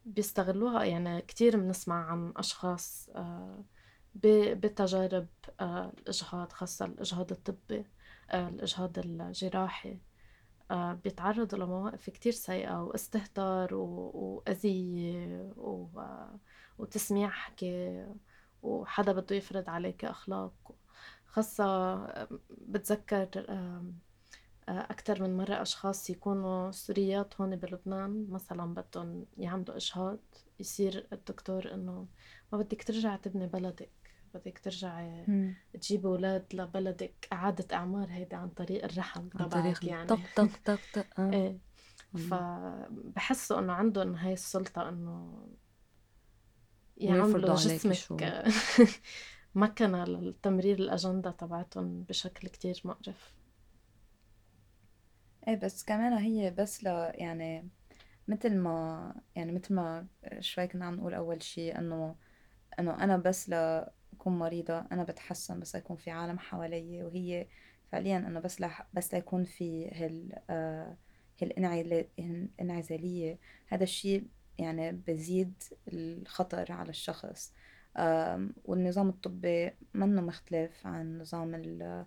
بيستغلوها 0.06 0.84
يعني 0.84 1.22
كتير 1.22 1.58
بنسمع 1.58 2.12
عن 2.12 2.34
أشخاص 2.38 3.10
آه، 3.16 3.64
بتجارب 4.16 5.28
آه، 5.60 5.94
الإجهاض 6.00 6.52
خاصة 6.52 6.86
الإجهاض 6.86 7.32
الطبي 7.32 7.86
آه، 8.30 8.48
الإجهاض 8.48 9.00
الجراحي. 9.00 10.00
بيتعرضوا 10.72 11.60
لمواقف 11.60 12.10
كتير 12.10 12.32
سيئة 12.32 12.84
واستهتار 12.84 13.76
وأذية 13.76 15.54
و... 15.58 15.88
وتسميع 16.78 17.30
حكي 17.30 18.06
وحدا 18.62 19.12
بده 19.14 19.36
يفرض 19.36 19.70
عليك 19.70 20.06
أخلاق. 20.06 20.54
خاصة 21.26 21.96
بتذكر 22.50 23.30
أكثر 24.70 25.22
من 25.24 25.38
مرة 25.38 25.62
أشخاص 25.62 26.10
يكونوا 26.10 26.72
سوريات 26.72 27.42
هون 27.42 27.56
بلبنان 27.56 28.28
مثلا 28.30 28.74
بدهم 28.74 29.26
يعملوا 29.38 29.76
إجهاض 29.76 30.20
يصير 30.60 31.08
الدكتور 31.14 31.74
إنه 31.74 32.08
ما 32.54 32.58
بدك 32.58 32.84
ترجعي 32.84 33.18
تبني 33.18 33.48
بلدك. 33.48 33.99
بدك 34.34 34.60
ترجعي 34.60 35.26
تجيبي 35.74 36.06
أولاد 36.06 36.46
لبلدك. 36.54 37.28
إعادة 37.34 37.76
إعمار 37.76 38.08
هيدا 38.12 38.38
عن 38.38 38.50
طريق 38.50 38.84
الرحم 38.84 39.30
طريق 39.30 39.86
يعني. 39.86 40.08
طق 40.08 40.20
طق 40.36 40.50
طق 40.66 40.80
طق. 40.94 41.20
إيه. 41.20 41.58
فبحسوا 42.14 43.60
إنه 43.60 43.74
عندهم 43.74 44.16
هاي 44.16 44.34
السلطة 44.34 44.90
إنه 44.90 45.48
يعملوا 46.98 47.56
جسمك 47.56 48.44
مكنة 49.56 50.06
للتمرير 50.06 50.80
الأجندة 50.80 51.32
تبعتهم 51.32 52.04
بشكل 52.04 52.48
كتير 52.48 52.82
مقرف. 52.86 53.36
إيه 55.48 55.56
بس 55.56 55.84
كمان 55.84 56.14
هي 56.14 56.52
بس 56.52 56.84
ل 56.84 56.88
يعني 57.14 57.70
مثل 58.28 58.58
ما 58.58 59.16
يعني 59.36 59.52
مثل 59.52 59.74
ما 59.74 60.08
شوي 60.40 60.68
كنا 60.68 60.86
عم 60.86 60.96
نقول 60.96 61.14
أول 61.14 61.44
شيء 61.44 61.78
إنه 61.78 62.16
إنه 62.80 63.04
أنا 63.04 63.18
بس 63.18 63.50
لأكون 64.20 64.40
مريضة 64.40 64.80
أنا 64.92 65.04
بتحسن 65.04 65.60
بس 65.60 65.76
يكون 65.76 65.98
في 65.98 66.12
عالم 66.12 66.40
حوالي 66.40 67.04
وهي 67.04 67.48
فعليا 67.92 68.18
إنه 68.18 68.40
بس 68.40 68.62
ل 68.62 68.70
بس 68.94 69.14
ليكون 69.14 69.44
في 69.44 69.88
هال 69.88 70.36
آه 70.50 70.98
هالانعزالية 71.42 73.40
هذا 73.68 73.84
الشيء 73.84 74.28
يعني 74.58 74.92
بزيد 74.92 75.64
الخطر 75.88 76.72
على 76.72 76.90
الشخص. 76.90 77.54
والنظام 78.66 79.10
الطبي 79.10 79.72
منه 79.94 80.22
مختلف 80.22 80.88
عن 80.88 81.20
نظام 81.20 81.56
ال 81.56 82.06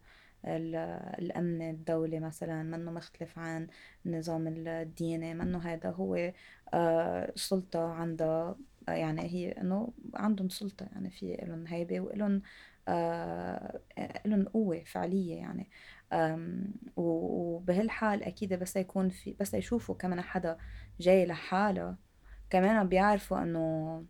الأمن 1.18 1.70
الدولي 1.70 2.20
مثلا 2.20 2.62
منه 2.62 2.90
مختلف 2.90 3.38
عن 3.38 3.66
النظام 4.06 4.46
الديني. 4.48 5.34
منه 5.34 5.58
هذا 5.58 5.90
هو 5.90 6.32
آه، 6.74 7.32
سلطة 7.37 7.92
عندها 7.92 8.56
يعني 8.88 9.22
هي 9.22 9.52
إنه 9.52 9.92
عندهم 10.14 10.48
سلطة 10.48 10.86
يعني 10.92 11.10
في 11.10 11.36
لهم 11.42 11.66
هيبة 11.66 12.00
ولهم 12.00 12.42
آه 12.88 13.80
لهم 14.26 14.44
قوة 14.44 14.84
فعلية 14.86 15.34
يعني. 15.36 15.70
وبهالحال 16.96 18.22
أكيد 18.22 18.54
بس 18.54 18.76
يكون 18.76 19.08
في 19.08 19.36
بس 19.40 19.54
يشوفوا 19.54 19.94
كمان 19.94 20.20
حدا 20.20 20.58
جاي 21.00 21.26
لحاله 21.26 21.96
كمان 22.50 22.88
بيعرفوا 22.88 23.42
إنه 23.42 24.04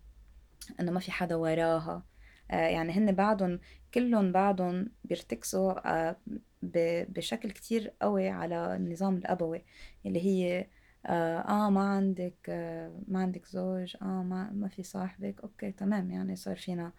إنه 0.81 0.93
ما 0.93 1.01
في 1.01 1.13
حدا 1.13 1.37
وراها. 1.37 2.05
آه 2.51 2.69
يعني 2.69 2.93
هن 2.93 3.13
بعدهم 3.13 3.61
كلهم 3.95 4.33
بعدهم 4.33 4.91
بيرتكزوا 5.05 6.03
آه 6.03 6.17
بشكل 7.09 7.51
كتير 7.51 7.93
قوي 8.03 8.29
على 8.29 8.77
النظام 8.77 9.17
الأبوي 9.17 9.65
اللي 10.07 10.21
هي 10.27 10.67
آه, 11.07 11.39
آه 11.41 11.71
ما 11.71 11.81
عندك 11.83 12.35
آه 12.49 13.01
ما 13.09 13.21
عندك 13.23 13.47
زوج 13.47 13.97
آه 14.03 14.05
ما, 14.23 14.51
ما 14.53 14.69
في 14.69 14.83
صاحبك. 14.83 15.41
أوكي 15.43 15.73
تمام 15.73 16.11
يعني 16.11 16.37
صار 16.37 16.57
فينا 16.57 16.93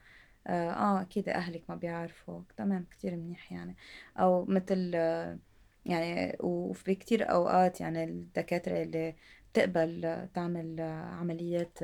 آه, 0.48 0.72
آه 0.72 1.02
أكيد 1.02 1.30
أهلك 1.30 1.63
ما 1.70 1.76
بيعرفوك. 1.76 2.52
تمام 2.58 2.86
كتير 2.92 3.16
منيح 3.16 3.52
يعني. 3.52 3.76
أو 4.20 4.46
مثل 4.46 4.92
آه 4.96 5.39
يعني 5.86 6.38
وفي 6.39 6.96
كتير 6.96 7.32
أوقات 7.32 7.82
يعني 7.82 8.04
الدكاترة 8.04 8.84
اللي 8.84 9.16
تقبل 9.54 10.28
تعمل 10.34 10.82
عمليات 11.20 11.80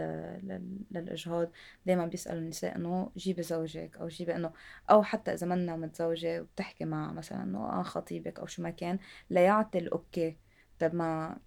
للإجهاض 0.91 1.51
دايما 1.85 2.05
بيسألوا 2.05 2.39
النساء 2.41 2.75
إنه 2.75 3.11
جيبي 3.17 3.43
زوجك 3.43 3.97
أو 3.97 4.07
جيبي 4.07 4.35
إنه 4.35 4.51
أو 4.91 5.03
حتى 5.03 5.33
إذا 5.33 5.47
منا 5.47 5.75
متزوجة 5.75 6.41
وبتحكي 6.41 6.85
مع 6.85 7.11
مثلا 7.13 7.43
إنه 7.43 7.59
آه 7.79 7.83
خطيبك 7.83 8.39
أو 8.39 8.45
شو 8.45 8.61
ما 8.63 8.69
كان 8.69 8.99
ليعطي 9.29 9.77
ال 9.79 9.89
okay. 9.89 10.37
طب 10.79 10.95
ما 10.95 11.37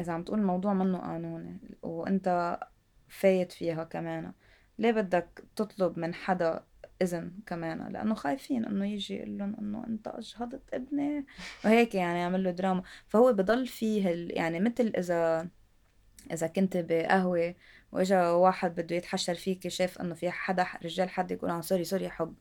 إذا 0.00 0.12
عم 0.12 0.22
تقول 0.22 0.38
الموضوع 0.38 0.74
منه 0.74 0.98
قانوني 0.98 1.60
وأنت 1.82 2.58
فايت 3.08 3.52
فيها 3.52 3.84
كمان 3.84 4.32
ليه 4.78 4.92
بدك 4.92 5.44
تطلب 5.56 5.98
من 5.98 6.14
حدا 6.14 6.64
إذن 7.02 7.32
كمان؟ 7.46 7.92
لأنه 7.92 8.14
خايفين 8.14 8.64
إنه 8.64 8.86
يجي 8.86 9.14
يقول 9.14 9.38
لهم 9.38 9.56
إنه 9.60 9.86
أنت 9.86 10.08
أجهضت 10.08 10.74
ابني 10.74 11.26
وهيك 11.64 11.94
يعني 11.94 12.18
يعمل 12.18 12.44
له 12.44 12.50
دراما. 12.50 12.82
فهو 13.08 13.32
بضل 13.32 13.66
فيه 13.66 14.28
يعني 14.30 14.60
مثل 14.60 14.92
إذا 14.98 15.48
إذا 16.32 16.46
كنت 16.46 16.76
بقهوة 16.76 17.54
وإجا 17.92 18.30
واحد 18.30 18.74
بده 18.80 18.96
يتحشر 18.96 19.34
فيك 19.34 19.68
شاف 19.68 20.00
إنه 20.00 20.14
في 20.14 20.30
حدا 20.30 20.66
رجال 20.84 21.10
حد 21.10 21.30
يقول 21.30 21.50
آه 21.50 21.60
sorry 21.60 21.84
sorry 21.84 22.10
حب 22.10 22.34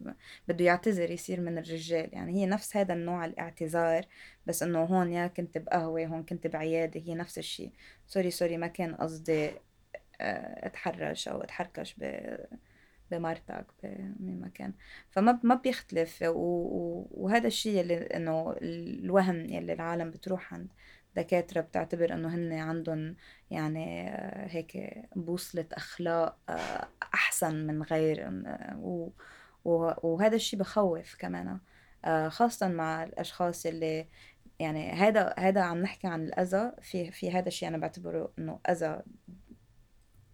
بده 0.47 0.65
يعتذر 0.65 1.12
يصير 1.12 1.41
من 1.41 1.58
الرجال. 1.58 2.10
يعني 2.13 2.34
هي 2.34 2.45
نفس 2.45 2.77
هذا 2.77 2.93
النوع 2.93 3.25
الاعتذار 3.25 4.05
بس 4.45 4.63
إنه 4.63 4.84
هون 4.84 5.12
يا 5.13 5.27
كنت 5.27 5.58
بقهوة 5.58 6.05
هون 6.05 6.23
كنت 6.23 6.47
بعيادة 6.47 7.01
هي 7.01 7.15
نفس 7.15 7.38
الشيء 7.38 7.71
sorry 8.08 8.31
sorry 8.31 8.58
ما 8.58 8.67
كان 8.67 8.95
قصدي 8.95 9.51
آه، 10.21 10.67
أتحرش 10.67 11.27
أو 11.27 11.41
أتحركش 11.41 11.95
ب 11.97 12.36
بمرتك 13.12 13.65
بمين 13.84 14.39
ما 14.41 14.47
كان 14.47 14.73
فما 15.12 15.39
ما 15.43 15.55
بيختلف. 15.55 16.23
وهذا 16.25 17.47
الشيء 17.47 17.81
اللي 17.81 17.97
إنه 17.97 18.55
الوهم 18.62 19.45
يلي 19.45 19.73
العالم 19.73 20.12
بتروح 20.12 20.53
عند. 20.53 20.67
دكاترة 21.15 21.62
بتعتبر 21.62 22.13
إنه 22.13 22.36
هن 22.36 22.54
عندهم 22.54 23.15
يعني 23.51 24.10
آه، 24.10 24.47
هيك 24.47 25.01
بوصلة 25.15 25.65
أخلاق 25.73 26.38
آه، 26.49 26.88
أحسن 27.13 27.67
من 27.67 27.84
غير 27.84 28.28
آه، 28.47 29.12
وهذا 30.04 30.36
الشيء 30.36 30.60
بخوف 30.60 31.15
كمان 31.19 31.60
خاصة 32.28 32.67
مع 32.67 33.04
الأشخاص 33.04 33.65
اللي 33.65 34.08
يعني 34.60 34.91
هذا 34.91 35.34
هذا 35.39 35.62
عم 35.62 35.78
نحكي 35.82 36.08
عن 36.08 36.25
الأذى 36.25 36.71
في 36.82 37.12
في 37.12 37.32
هذا 37.32 37.47
الشيء 37.47 37.69
أنا 37.69 37.78
بعتبره 37.78 38.32
إنه 38.39 38.60
أذى 38.69 39.01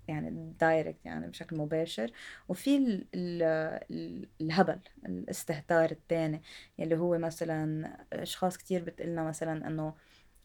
يعني 0.07 0.53
دايركت 0.59 1.05
يعني 1.05 1.27
بشكل 1.27 1.57
مباشر 1.57 2.11
وفي 2.49 2.77
ال 2.77 3.05
ال 3.15 4.27
الهبل 4.41 4.79
الاستهتار 5.05 5.91
الثاني 5.91 6.41
اللي 6.79 6.97
هو 6.97 7.17
مثلا 7.17 7.91
أشخاص 8.13 8.57
كتير 8.57 8.83
بتقلنا 8.83 9.23
مثلا 9.23 9.67
إنه 9.67 9.93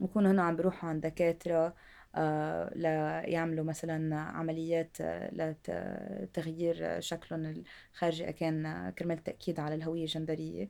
بكونوا 0.00 0.30
هنا 0.30 0.42
عم 0.42 0.56
بيروحوا 0.56 0.88
عند 0.88 1.06
دكاترة 1.06 1.74
آه 2.14 2.72
ليعملوا 2.74 3.64
مثلا 3.64 4.16
عمليات 4.16 4.96
آه، 5.00 5.30
لتغيير 5.34 7.00
شكلهم 7.00 7.64
الخارجي 7.94 8.32
كان 8.32 8.90
كرمال 8.98 9.18
التأكيد 9.18 9.60
على 9.60 9.74
الهوية 9.74 10.02
الجندرية 10.02 10.68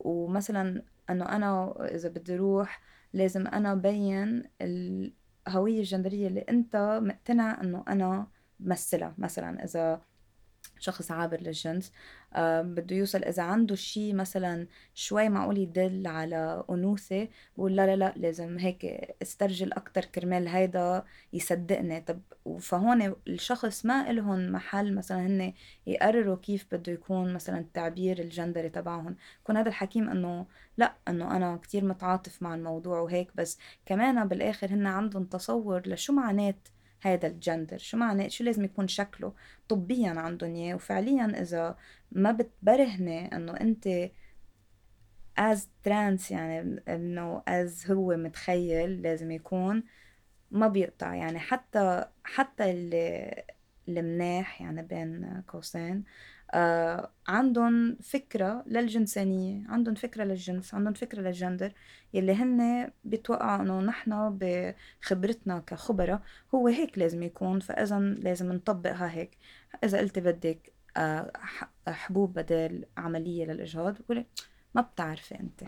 ومثلا 0.00 0.82
إنه 1.10 1.24
أنا 1.24 1.74
إذا 1.94 2.08
بدي 2.08 2.34
أروح 2.34 2.80
لازم 3.12 3.46
أنا 3.46 3.74
بين 3.74 4.42
الهوية 4.60 5.80
الجندرية 5.80 6.26
اللي 6.28 6.40
أنت 6.40 7.00
مقتنع 7.02 7.60
إنه 7.60 7.84
أنا 7.88 8.26
بمثلها 8.60 9.14
مثلا 9.18 9.64
إذا 9.64 10.00
شخص 10.82 11.10
عابر 11.10 11.40
للجنس. 11.40 11.92
بده 12.38 12.96
يوصل 12.96 13.24
إذا 13.24 13.42
عنده 13.42 13.74
شيء 13.74 14.14
مثلا 14.14 14.66
شوي 14.94 15.28
معقول 15.28 15.58
يدل 15.58 16.06
على 16.06 16.64
أنوثة 16.70 17.28
بقول 17.56 17.76
لا 17.76 17.86
لا 17.86 17.96
لا 17.96 18.14
لازم 18.16 18.58
هيك 18.58 18.84
استرجل 19.22 19.72
أكثر 19.72 20.04
كرمال 20.04 20.48
هيدا 20.48 21.04
يصدقني. 21.32 22.00
طب 22.00 22.20
فهون 22.60 23.14
الشخص 23.28 23.86
ما 23.86 24.12
لهم 24.12 24.52
محل 24.52 24.94
مثلا 24.94 25.26
هن 25.26 25.52
يقرروا 25.86 26.36
كيف 26.36 26.66
بده 26.72 26.92
يكون 26.92 27.34
مثلا 27.34 27.58
التعبير 27.58 28.18
الجندري 28.18 28.68
تبعهم. 28.68 29.16
يكون 29.42 29.56
هذا 29.56 29.68
الحكيم 29.68 30.10
إنه 30.10 30.46
لا 30.76 30.94
إنه 31.08 31.36
أنا 31.36 31.56
كتير 31.56 31.84
متعاطف 31.84 32.42
مع 32.42 32.54
الموضوع 32.54 33.00
وهيك 33.00 33.30
بس 33.36 33.58
كمان 33.86 34.28
بالآخر 34.28 34.66
هن 34.74 34.86
عندهم 34.86 35.24
تصور 35.24 35.82
لشو 35.88 36.12
معنات 36.12 36.68
هذا 37.02 37.26
الجندر 37.28 37.78
شو 37.78 37.96
معنى؟ 37.96 38.30
شو 38.30 38.44
لازم 38.44 38.64
يكون 38.64 38.88
شكله؟ 38.88 39.34
طبيا 39.68 40.10
عندهم 40.10 40.54
إياه 40.54 40.74
وفعليا 40.74 41.42
إذا 41.42 41.76
ما 42.12 42.32
بتبرهني 42.32 43.36
إنه 43.36 43.52
أنت 43.52 44.10
as 45.38 45.68
trans 45.82 46.30
يعني 46.30 46.82
إنه 46.88 47.42
as 47.48 47.90
هو 47.90 48.16
متخيل 48.16 49.02
لازم 49.02 49.30
يكون 49.30 49.84
ما 50.50 50.68
بيقطع. 50.68 51.14
يعني 51.14 51.38
حتى 51.38 52.04
حتى 52.24 52.70
اللي 52.70 53.44
المناح 53.88 54.60
يعني 54.60 54.82
بين 54.82 55.42
قوسين 55.48 56.04
عندهم 57.28 57.96
فكرة 58.02 58.64
للجنسانية 58.66 59.68
عندهم 59.68 59.94
فكرة 59.94 60.24
للجنس 60.24 60.74
عندهم 60.74 60.92
فكرة 60.94 61.20
للجندر 61.20 61.72
يلي 62.14 62.32
هن 62.32 62.90
بيتوقعوا 63.04 63.62
إنه 63.62 63.80
نحن 63.80 64.38
بخبرتنا 64.40 65.58
كخبراء 65.66 66.22
هو 66.54 66.68
هيك 66.68 66.98
لازم 66.98 67.22
يكون 67.22 67.60
فاذا 67.60 67.98
لازم 67.98 68.52
نطبقها 68.52 69.10
هيك. 69.10 69.38
إذا 69.84 69.98
قلتي 69.98 70.20
بدك 70.20 70.72
آه 70.96 71.32
حبوب 71.88 72.34
بدل 72.34 72.84
عملية 72.96 73.44
للإجهاض 73.44 73.96
بقولي 74.02 74.26
ما 74.74 74.82
بتعرفي 74.82 75.40
انت. 75.40 75.64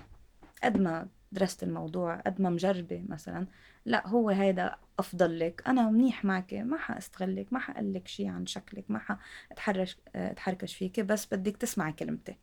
قد 0.64 0.80
ما 0.80 1.08
درست 1.32 1.62
الموضوع 1.62 2.16
قد 2.16 2.40
ما 2.40 2.50
مجربة 2.50 3.04
مثلا 3.08 3.46
لا 3.84 4.08
هو 4.08 4.28
هيدا 4.30 4.76
أفضل 4.98 5.38
لك. 5.38 5.62
أنا 5.66 5.90
منيح 5.90 6.24
معك 6.24 6.54
ما 6.54 6.78
حأستغلك 6.78 7.52
ما 7.52 7.58
حقلك 7.58 8.08
شيء 8.08 8.28
عن 8.28 8.46
شكلك 8.46 8.90
ما 8.90 8.98
حاتحرش 8.98 9.98
أتحركش 10.14 10.74
فيك 10.74 11.00
بس 11.00 11.34
بدك 11.34 11.56
تسمعي 11.56 11.92
كلمتي. 11.92 12.36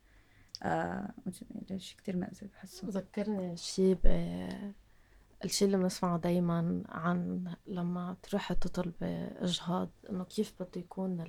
آه 0.64 1.14
شيء 1.78 1.98
كتير 1.98 2.18
مأذي 2.18 2.48
بحسه. 2.48 2.88
ذكرني 2.88 3.58
شيء 3.58 3.98
ب 4.04 4.08
الشيء 5.44 5.66
اللي 5.68 5.78
بنسمعه 5.78 6.18
دايما 6.18 6.84
عن 6.90 7.54
لما 7.68 8.18
تروحي 8.24 8.56
تطلبي 8.56 9.28
اجهاض 9.40 9.90
إنه 10.10 10.24
كيف 10.24 10.54
بده 10.60 10.82
يكون 10.82 11.26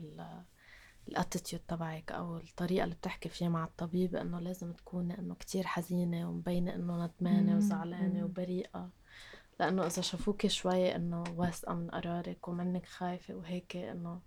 الاتيتيود 1.08 1.62
تبعك 1.68 2.12
أو 2.12 2.36
الطريقة 2.36 2.84
اللي 2.84 2.94
بتحكي 2.94 3.28
فيها 3.28 3.48
مع 3.48 3.64
الطبيب 3.64 4.16
إنه 4.16 4.40
لازم 4.40 4.72
تكوني 4.72 5.18
إنه 5.18 5.34
كتير 5.34 5.66
حزينة 5.66 6.30
ومبينة 6.30 6.74
إنه 6.74 7.04
ندمانة 7.06 7.56
وزعلانة 7.56 8.24
وبريئة. 8.24 8.90
لأنه 9.62 9.86
إذا 9.86 10.02
شافوكي 10.02 10.48
شوي 10.48 10.96
إنه 10.96 11.24
واثقة 11.36 11.74
من 11.74 11.90
قرارك 11.90 12.48
ومنك 12.48 12.86
خايفة 12.86 13.34
وهيك 13.34 13.76
إنه 13.76 14.20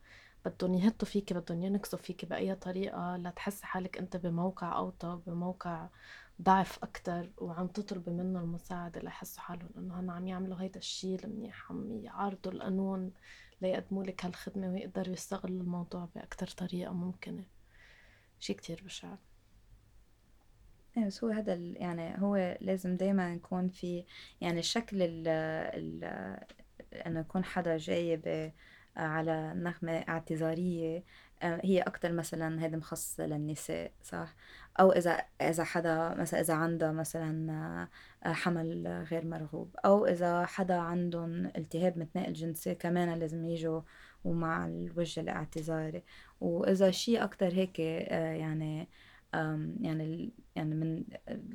بدهم 0.45 0.73
يهتوا 0.73 1.07
فيكي 1.07 1.33
بدهم 1.33 1.63
ينكسوا 1.63 1.99
فيكي 1.99 2.25
بأي 2.25 2.55
طريقة 2.55 3.17
لتحسي 3.17 3.65
حالك 3.65 3.97
أنت 3.97 4.17
بموقع 4.17 4.77
أوطى 4.77 5.19
بموقع 5.27 5.89
ضعف 6.41 6.83
أكتر 6.83 7.29
وعم 7.37 7.67
تطلبي 7.67 8.11
منه 8.11 8.39
المساعدة 8.39 9.01
ليحسوا 9.01 9.41
حالهم 9.41 9.69
إنه 9.77 9.99
هن 9.99 10.09
عم 10.09 10.27
يعملوا 10.27 10.61
هيدا 10.61 10.79
الشيء 10.79 11.25
المنيح 11.25 11.71
عم 11.71 11.91
يعارضوا 12.03 12.51
القانون 12.51 13.11
ليقدموا 13.61 14.03
لك 14.03 14.25
هالخدمة 14.25 14.69
ويقدروا 14.69 15.13
يستغلوا 15.13 15.61
الموضوع 15.61 16.09
بأكتر 16.15 16.47
طريقة 16.47 16.93
ممكنة. 16.93 17.43
شي 18.39 18.53
كتير 18.53 18.81
بشع 18.85 19.15
إيه 20.97 21.05
بس 21.05 21.23
هو 21.23 21.29
هذا 21.29 21.53
يعني 21.53 22.21
هو 22.21 22.57
لازم 22.61 22.97
دايما 22.97 23.33
يكون 23.33 23.69
في 23.69 24.03
يعني 24.41 24.59
الشكل 24.59 25.01
ال 25.01 25.27
ال 25.27 26.03
إنه 26.93 27.19
يكون 27.19 27.43
حدا 27.43 27.77
جاي 27.77 28.53
على 28.97 29.53
نغمة 29.55 29.91
اعتذارية 30.09 31.03
آه، 31.41 31.61
هي 31.63 31.81
أكتر 31.81 32.11
مثلا 32.11 32.63
هيدا 32.63 32.77
مخصصة 32.77 33.25
للنساء 33.25 33.91
صح؟ 34.03 34.35
أو 34.79 34.91
إذا 34.91 35.21
إذا 35.41 35.63
حدا 35.63 36.15
مثلا 36.15 36.39
إذا 36.39 36.53
عندها 36.53 36.91
مثلا 36.91 37.51
آه، 38.25 38.33
حمل 38.33 38.87
غير 39.11 39.25
مرغوب 39.25 39.75
أو 39.85 40.05
إذا 40.05 40.45
حدا 40.45 40.75
عندهم 40.75 41.45
التهاب 41.45 41.97
متناقل 41.97 42.33
جنسي 42.33 42.75
كمان 42.75 43.19
لازم 43.19 43.45
يجوا 43.45 43.81
ومع 44.25 44.65
الوجه 44.65 45.19
الاعتذاري 45.21 46.03
وإذا 46.41 46.91
شيء 46.91 47.23
أكتر 47.23 47.53
هيك 47.53 47.81
آه، 47.81 48.33
يعني 48.33 48.87
يعني 49.81 50.33
يعني 50.55 50.75
من 50.75 51.03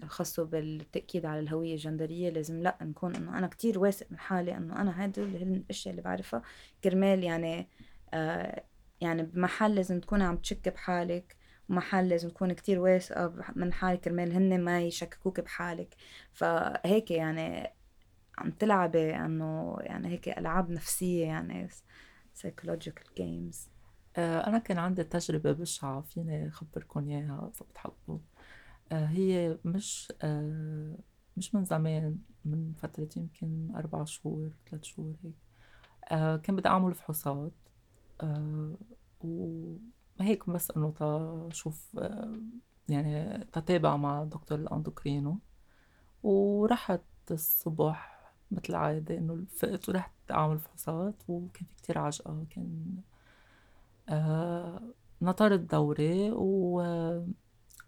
خاصة 0.08 0.44
بالتأكيد 0.44 1.26
على 1.26 1.40
الهوية 1.40 1.72
الجندرية 1.74 2.30
لازم 2.30 2.62
لا 2.62 2.78
نكون 2.82 3.16
إنه 3.16 3.38
أنا 3.38 3.46
كتير 3.46 3.78
واثق 3.78 4.06
من 4.10 4.18
حالي 4.18 4.56
إنه 4.56 4.80
أنا 4.80 5.04
هدول 5.04 5.36
الأشياء 5.36 5.90
اللي 5.90 6.02
بعرفها. 6.02 6.42
كرمال 6.84 7.24
يعني 7.24 7.68
آه 8.14 8.64
يعني 9.00 9.22
بمحل 9.22 9.74
لازم 9.74 10.00
تكوني 10.00 10.24
عم 10.24 10.36
تشك 10.36 10.68
بحالك 10.68 11.36
ومحل 11.68 12.08
لازم 12.08 12.28
تكون 12.28 12.52
كتير 12.52 12.78
واثقة 12.78 13.34
من 13.56 13.72
حالك. 13.72 14.00
كرمال 14.00 14.32
هن 14.32 14.64
ما 14.64 14.82
يشككوك 14.82 15.40
بحالك. 15.40 15.94
فهيك 16.32 17.10
يعني 17.10 17.70
عم 18.38 18.50
تلعبي 18.50 19.16
إنه 19.16 19.76
يعني 19.80 20.08
هيك 20.08 20.28
ألعاب 20.28 20.70
نفسية 20.70 21.26
يعني 21.26 21.68
psychological 22.38 23.20
games. 23.20 23.56
أنا 24.18 24.58
كان 24.58 24.78
عندي 24.78 25.04
تجربة 25.04 25.52
بشعة 25.52 26.00
فيني 26.00 26.48
أخبركم 26.48 27.08
إياها 27.08 27.50
إذا 27.54 27.66
بتحبوا. 27.70 28.18
آه، 28.92 29.06
هي 29.06 29.58
مش 29.64 30.12
آه، 30.22 30.96
مش 31.36 31.54
من 31.54 31.64
زمان 31.64 32.18
من 32.44 32.72
فترة 32.72 33.08
يمكن 33.16 33.72
أربع 33.76 34.04
شهور 34.04 34.50
ثلاث 34.70 34.84
شهور 34.84 35.14
هيك. 35.24 35.34
كان 36.42 36.56
بدي 36.56 36.68
أعمل 36.68 36.94
فحوصات. 36.94 37.52
وهيك 39.24 40.50
بس 40.50 40.70
إنه 40.70 40.94
تشوف 41.50 41.98
يعني 42.88 43.44
تتابع 43.52 43.96
مع 43.96 44.24
دكتور 44.24 44.58
الأندوكرينو. 44.58 45.38
ورحت 46.22 47.00
الصبح 47.30 48.20
مثل 48.50 48.62
العادة 48.70 49.18
إنه 49.18 49.44
فقت 49.56 49.88
ورحت 49.88 50.12
أعمل 50.30 50.58
فحوصات 50.58 51.14
وكان 51.28 51.66
في 51.66 51.76
كتير 51.76 51.98
عجقة 51.98 52.44
كان 52.50 52.96
آه، 54.10 54.82
نطرت 55.22 55.60
دوري 55.60 56.30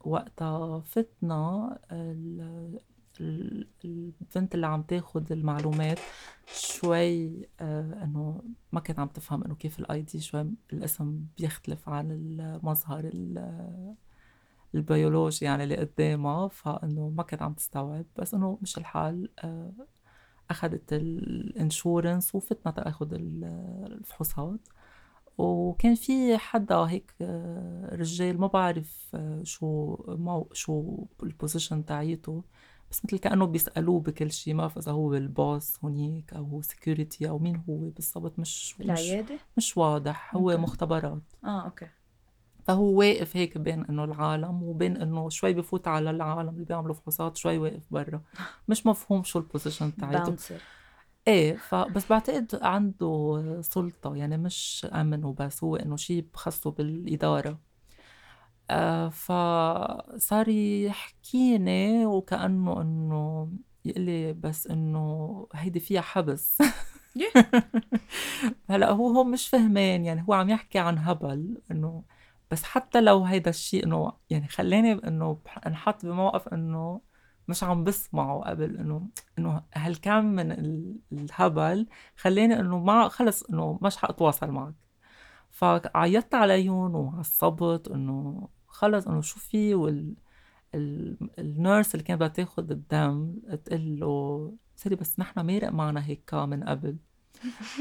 ووقتها 0.05 0.81
فتنا 0.81 1.79
البنت 3.85 4.55
اللي 4.55 4.67
عم 4.67 4.83
تاخد 4.83 5.33
المعلومات 5.33 5.99
شوي 6.47 7.49
آه 7.61 8.05
إنه 8.05 8.43
ما 8.73 8.81
كانت 8.81 8.99
عم 8.99 9.09
تفهم 9.09 9.45
إنه 9.45 9.55
كيف 9.55 9.79
الاي 9.79 10.03
دي 10.03 10.21
شوي 10.21 10.51
الاسم 10.73 11.25
بيختلف 11.39 11.89
عن 11.89 12.11
المظهر 12.11 13.11
البيولوجي 14.75 15.45
يعني 15.45 15.65
اللي 15.65 15.77
قدامها 15.77 16.49
فإنه 16.49 17.09
ما 17.17 17.23
كانت 17.23 17.43
عم 17.43 17.53
تستوعب. 17.53 18.05
بس 18.17 18.35
إنه 18.35 18.59
مشي 18.63 18.79
الحال 18.79 19.31
آه 19.39 19.73
أخذت 20.51 20.93
ال 20.93 21.07
insurance 21.07 22.35
وفتنا 22.35 22.73
تأخذ 22.73 23.09
الفحوصات. 23.15 24.61
وكان 25.39 25.95
في 25.95 26.39
حدا 26.39 26.77
هيك 26.77 27.15
آه، 27.21 27.97
رجال 27.97 28.41
ما 28.41 28.47
بعرف 28.47 29.11
آه، 29.15 29.43
شو 29.43 29.97
مو 30.09 30.49
شو 30.53 31.05
ال 31.23 31.30
position 31.30 31.85
تاعيته 31.85 32.45
بس 32.91 33.05
مثل 33.05 33.19
كأنه 33.19 33.47
بيسألوه 33.47 34.01
بكل 34.01 34.33
شيء 34.33 34.55
ما 34.55 34.61
بعرف 34.61 34.79
اذا 34.79 34.93
هو 34.93 35.15
ال 35.15 35.27
boss 35.27 35.79
هونيك 35.85 36.33
أو 36.33 36.45
هو 36.45 36.63
security 36.63 37.29
أو 37.29 37.39
مين 37.39 37.63
هو 37.69 37.77
بالضبط 37.77 38.39
مش 38.39 38.75
العيادة؟ 38.81 39.35
مش, 39.35 39.41
مش 39.57 39.77
واضح 39.77 40.37
هو 40.37 40.51
okay. 40.51 40.63
مختبرات. 40.63 41.23
آه 41.45 41.65
okay. 41.65 41.87
فهو 42.65 42.99
واقف 42.99 43.37
هيك 43.37 43.59
بين 43.59 43.85
إنه 43.85 44.05
العالم 44.05 44.63
وبين 44.63 44.97
إنه 44.97 45.29
شوي 45.29 45.53
بفوت 45.53 45.89
على 45.89 46.11
العالم 46.11 46.49
اللي 46.49 46.65
بيعملوا 46.65 46.95
فحوصات 46.95 47.37
شوي 47.37 47.59
واقف 47.59 47.83
برا. 47.91 48.23
مش 48.69 48.87
مفهوم 48.87 49.23
شو 49.23 49.39
البوزيشن 49.39 49.97
تاعيته. 49.97 50.37
إيه 51.29 51.57
فبس 51.57 52.07
بعتقد 52.09 52.59
عنده 52.63 53.59
سلطة 53.63 54.17
يعني 54.17 54.37
مش 54.39 54.87
أمن 54.95 55.25
وبس 55.25 55.65
هو 55.65 55.77
إنه 55.77 55.97
شيء 55.97 56.27
بخصه 56.35 56.71
بالإدارة. 56.71 57.61
آه 58.71 59.09
فصار 59.09 60.49
يحكيني 60.49 62.07
وكأنه 62.07 62.81
إنه 62.83 63.53
يقلي 63.85 64.33
بس 64.33 64.67
إنه 64.67 65.47
هيدي 65.55 65.81
فيها 65.81 66.01
حبس. 66.01 66.59
هلأ 68.71 68.91
هو 68.91 69.09
هو 69.09 69.25
مش 69.25 69.49
فهمان 69.49 70.05
يعني 70.05 70.25
هو 70.29 70.33
عم 70.33 70.51
يحكي 70.51 70.79
عن 70.79 70.99
هبل 70.99 71.63
إنه 71.71 72.05
بس 72.51 72.63
حتى 72.65 73.01
لو 73.01 73.25
هيدا 73.25 73.51
الشيء 73.51 73.85
إنه 73.87 74.13
يعني 74.31 74.49
خلاني 74.49 74.93
إنه 74.93 75.39
انحط 75.67 76.07
بموقف 76.07 76.49
إنه 76.49 77.01
مش 77.49 77.65
عم 77.65 77.85
بسمعه 77.85 78.41
قبل 78.41 78.77
انه 78.77 79.09
إنه 79.39 79.63
هالكم 79.75 80.25
من 80.25 80.53
الهبل؟ 81.13 81.87
خلاني 82.17 82.61
إنه 82.61 82.79
ما 82.79 83.09
خلص 83.09 83.43
إنه 83.43 83.79
مش 83.83 83.97
حاتواصل 83.97 84.51
معك. 84.51 84.75
فعيطت 85.51 86.35
عليهم 86.35 86.95
وعصبت 86.95 87.89
إنه 87.89 88.49
خلص 88.67 89.07
إنه 89.09 89.21
شو 89.21 89.41
في 89.41 89.75
وال 89.75 90.15
ال 91.39 91.48
nurse 91.48 91.95
اللي 91.95 92.05
كانت 92.05 92.21
بدها 92.21 92.29
تاخذ 92.29 92.71
الدم؟ 92.71 93.35
تقول 93.65 94.01
له 94.01 94.53
sorry 94.77 94.97
بس 94.97 95.21
نحن 95.21 95.41
مارق 95.41 95.69
معنا 95.69 96.07
هيك 96.07 96.35
من 96.35 96.65
قبل. 96.65 96.97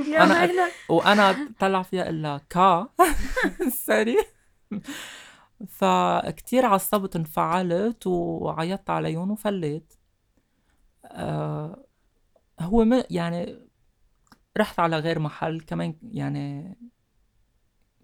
أنا. 0.08 0.70
وأنا 0.90 1.50
طلع 1.60 1.82
فيها 1.82 2.10
إلا 2.10 2.42
كا. 2.50 2.90
سوري. 3.86 4.18
فكتير 5.70 6.66
عصبت 6.66 7.16
انفعلت 7.16 8.08
وعيطت 8.08 8.90
عليهم 8.90 9.32
وفليت. 9.32 9.94
آه 11.06 11.86
هو 12.60 12.86
م... 12.86 13.04
يعني 13.10 13.68
رحت 14.58 14.80
على 14.80 15.00
غير 15.00 15.20
محل 15.20 15.62
كمان 15.62 15.96
يعني 16.04 16.78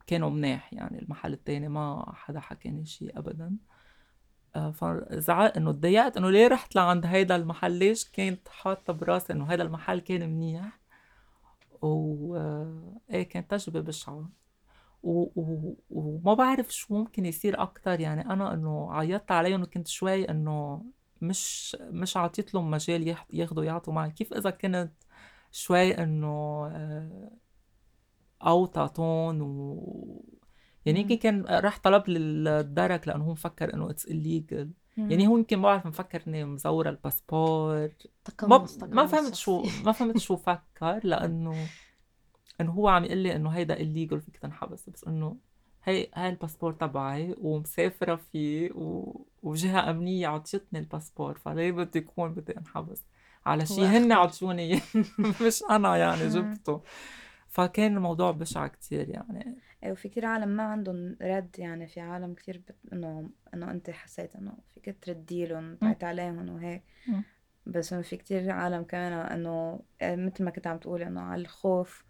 كانوا 0.08 0.30
مناح 0.30 0.74
يعني 0.74 1.00
المحل 1.02 1.34
التاني 1.34 1.68
ما 1.70 2.14
حدا 2.16 2.40
حكاني 2.40 2.86
شيء 2.86 3.20
ابدا. 3.20 3.58
آه 4.56 4.72
فزعلت 4.72 5.58
إنه 5.58 5.72
تضايقت 5.72 6.18
إنه 6.18 6.30
ليه 6.32 6.48
رحت 6.48 6.76
لعند 6.76 7.06
هيدا 7.06 7.36
المحل؟ 7.36 7.72
ليش 7.72 8.12
كنت 8.12 8.48
حاطة 8.50 8.94
براسي 8.94 9.34
إنه 9.34 9.46
هيدا 9.46 9.64
المحل 9.64 10.00
كان 10.00 10.30
منيح؟ 10.30 10.80
و 11.82 12.36
آه، 12.36 13.02
إيه 13.10 13.24
كانت 13.30 13.52
تجربة 13.52 13.82
بشعة. 13.82 14.30
وما 15.90 16.34
بعرف 16.34 16.74
شو 16.74 16.94
ممكن 16.94 17.26
يصير 17.26 17.62
أكتر. 17.62 18.00
يعني 18.00 18.22
أنا 18.22 18.54
إنه 18.54 18.94
عيطت 18.94 19.32
عليهم 19.32 19.62
وكنت 19.62 19.88
شوي 19.88 20.30
إنه 20.30 20.86
مش 21.22 21.78
مش 21.82 22.18
عطيت 22.18 22.54
لهم 22.54 22.72
مجال 22.72 23.16
ياخذوا 23.34 23.64
يعطوا 23.64 23.94
معي. 23.94 24.12
كيف 24.12 24.34
إذا 24.34 24.50
كنت 24.50 24.92
شوي 25.52 25.92
إنه 25.92 26.66
آه، 26.72 27.32
اوطى 28.42 28.90
ton 28.96 29.42
و 29.42 30.24
يعني 30.86 31.00
يمكن 31.00 31.16
كان 31.16 31.46
راح 31.46 31.80
طلب 31.80 32.10
للدرك 32.10 33.08
لأنه 33.08 33.24
هو 33.24 33.32
مفكر 33.32 33.74
إنه 33.74 33.90
it's 33.90 34.06
illegal 34.06 34.72
يعني 34.98 35.28
هو 35.28 35.38
يمكن 35.38 35.58
ما 35.58 35.64
بعرف 35.64 35.86
مفكر 35.86 36.24
إني 36.28 36.46
مزورة 36.46 36.90
الباسبور. 36.90 37.90
ما 38.44 38.68
ما 38.82 39.06
فهمت 39.06 39.36
شو 39.36 39.64
ما 39.86 39.92
فهمت 39.92 40.18
شو 40.18 40.36
فكر 40.36 41.00
لأنه 41.04 41.56
إنه 42.62 42.72
هو 42.72 42.88
عم 42.88 43.06
يقول 43.06 43.18
لي 43.18 43.36
إنه 43.36 43.50
هيدا 43.50 43.80
illegal 43.80 44.22
فيك 44.22 44.38
تنحبس. 44.38 44.90
بس 44.90 45.04
إنه 45.04 45.38
هي 45.84 46.08
هاي 46.16 46.30
الباسبور 46.30 46.74
تبعي 46.74 47.36
ومسافرة 47.42 48.16
فيه 48.16 48.72
و... 48.72 49.16
وجهة 49.44 49.90
أمنية 49.90 50.28
عطيتني 50.28 50.80
الباسبور 50.80 51.38
فليه 51.38 51.72
بدي 51.72 52.00
يكون 52.00 52.34
بدي 52.34 52.58
أنحبس؟ 52.58 53.06
على 53.46 53.66
شيء 53.66 53.86
هن 53.86 54.12
عطوني. 54.12 54.82
مش 55.46 55.64
أنا 55.70 55.98
يعني 55.98 56.28
جبته. 56.28 56.82
فكان 57.48 57.98
الموضوع 57.98 58.32
بشع 58.32 58.68
كتير 58.68 59.10
يعني. 59.10 59.56
إيه 59.84 59.92
وفي 59.92 60.10
كتير 60.10 60.26
عالم 60.26 60.50
ما 60.50 60.64
عندهم 60.64 61.18
رد 61.22 61.56
يعني. 61.60 61.88
في 61.88 62.00
عالم 62.00 62.34
كتير 62.34 62.58
بت... 62.58 62.76
إنه 62.94 63.30
إنه 63.54 63.72
أنت 63.72 63.90
حسيت 63.90 64.36
إنه 64.36 64.54
فيك 64.74 64.98
تردي 65.02 65.46
لهم 65.46 65.76
تعيط 65.76 66.04
عليهم 66.04 66.50
وهيك. 66.50 66.84
بس 67.66 67.94
إنه 67.94 68.02
في 68.02 68.18
كتير 68.18 68.52
عالم 68.52 68.84
كمان 68.84 69.14
إنه 69.14 69.80
آه، 70.02 70.16
مثل 70.16 70.44
ما 70.44 70.52
كنت 70.52 70.68
عم 70.68 70.78
تقولي 70.78 71.08
إنه 71.08 71.22
على 71.22 71.42
الخوف 71.42 72.07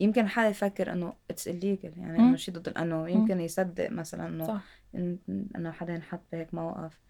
يمكن 0.00 0.28
حدا 0.28 0.48
يفكر 0.48 0.92
إنه 0.92 1.12
اتس 1.30 1.48
الليجل 1.48 1.92
يعني 1.98 2.18
إنه 2.18 2.36
شيء 2.36 2.54
ضد 2.54 2.68
إنه 2.68 3.08
يمكن 3.10 3.40
يصدق 3.40 3.90
مثلا 3.90 4.26
إنه 4.26 5.20
إنه 5.56 5.70
حدا 5.70 5.94
ينحط 5.94 6.22
بهيك 6.32 6.54
موقف. 6.54 7.00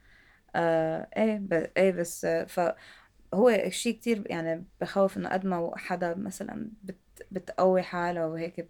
آه 0.55 1.09
إيه 1.17 1.39
ب... 1.39 1.53
إيه 1.77 1.93
بس 1.93 2.27
فهو 2.27 3.69
شيء 3.69 3.95
كتير 3.95 4.23
يعني 4.27 4.65
بخوف 4.81 5.17
إنه 5.17 5.29
قد 5.29 5.47
ما 5.47 5.73
حدا 5.77 6.15
مثلا 6.15 6.71
بت... 6.83 6.99
بتقوي 7.31 7.83
حالها 7.83 8.27
وهيك 8.27 8.69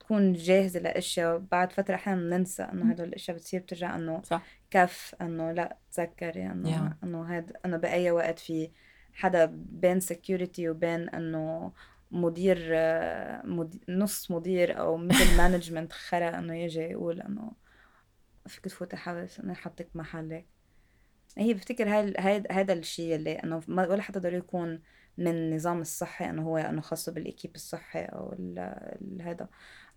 تكون 0.00 0.32
جاهزة 0.32 0.80
لأشياء 0.80 1.38
بعد 1.38 1.72
فترة 1.72 1.94
أحيانا 1.94 2.20
بننسى 2.20 2.62
إنه 2.62 2.90
هدول 2.90 3.08
الأشياء 3.08 3.36
بتصير 3.36 3.60
بترجع 3.60 3.96
إنه 3.96 4.22
صح. 4.22 4.42
كف 4.70 5.14
إنه 5.20 5.52
لا 5.52 5.76
تذكري 5.92 6.46
إنه 6.46 6.88
yeah. 6.90 7.04
إنه 7.04 7.22
هاد 7.36 7.56
إنه 7.64 7.76
بأي 7.76 8.10
وقت 8.10 8.38
في 8.38 8.70
حدا 9.12 9.44
بين 9.54 10.00
سكيورتي 10.00 10.68
وبين 10.68 11.08
إنه 11.08 11.72
مدير, 12.10 12.76
نص 13.88 14.30
مدير 14.30 14.78
أو 14.78 14.96
مثل 14.96 15.36
مانجمنت 15.36 15.92
خرا 16.08 16.38
إنه 16.38 16.56
يجي 16.56 16.80
يقول 16.80 17.20
إنه 17.20 17.52
فيك 18.46 18.64
تفوتي 18.64 18.96
حبس 18.96 19.40
انه 19.40 19.52
يحطك 19.52 19.88
محلك 19.94 20.46
هي 21.38 21.54
بفتكر 21.54 21.88
هاي 21.88 22.42
هذا 22.50 22.72
الشيء 22.72 23.14
اللي 23.14 23.32
إنه 23.32 23.62
ولا 23.68 24.02
حدا 24.02 24.20
ضروري 24.20 24.36
يكون 24.36 24.80
من 25.18 25.28
النظام 25.28 25.80
الصحي 25.80 26.30
إنه 26.30 26.42
هو 26.42 26.56
إنه 26.58 26.80
خاصة 26.80 27.12
بالإكيب 27.12 27.54
الصحي 27.54 28.04
أو 28.04 28.34
هذا 29.20 29.48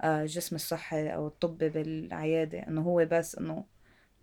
الجسم 0.04 0.56
آه، 0.56 0.60
الصحي 0.60 1.10
أو 1.14 1.28
الطبي 1.28 1.70
بالعيادة. 1.70 2.60
إنه 2.60 2.82
هو 2.82 3.08
بس 3.12 3.36
إنه 3.36 3.66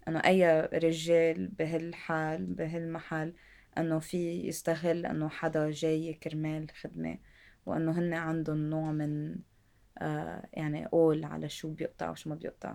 إنه 0.08 0.18
أي 0.26 0.60
رجال 0.60 1.48
بهالحال 1.48 2.46
بهالمحل 2.46 3.34
إنه 3.78 3.98
في 3.98 4.48
يستغل 4.48 5.06
إنه 5.06 5.28
حدا 5.28 5.70
جاي 5.70 6.14
كرمال 6.14 6.70
خدمة. 6.70 7.18
وأنه 7.66 7.92
هن 7.98 8.14
عندهم 8.14 8.70
نوع 8.70 8.92
من 8.92 9.36
آه 9.98 10.48
يعني 10.52 10.86
قول 10.86 11.24
على 11.24 11.48
شو 11.48 11.70
بيقطع 11.72 12.10
وشو 12.10 12.30
ما 12.30 12.36
بيقطع. 12.36 12.74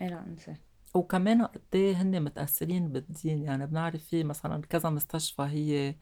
إيه 0.00 0.08
لا 0.08 0.26
انسى 0.26 0.54
وكمان 0.94 1.42
قد 1.42 1.60
إيه 1.74 2.02
هن 2.02 2.22
متأثرين 2.22 2.88
بالدين؟ 2.92 3.42
يعني 3.42 3.66
بنعرف 3.66 4.04
في 4.04 4.24
مثلا 4.24 4.62
كذا 4.62 4.90
مستشفى 4.90 5.42
هي 5.42 5.94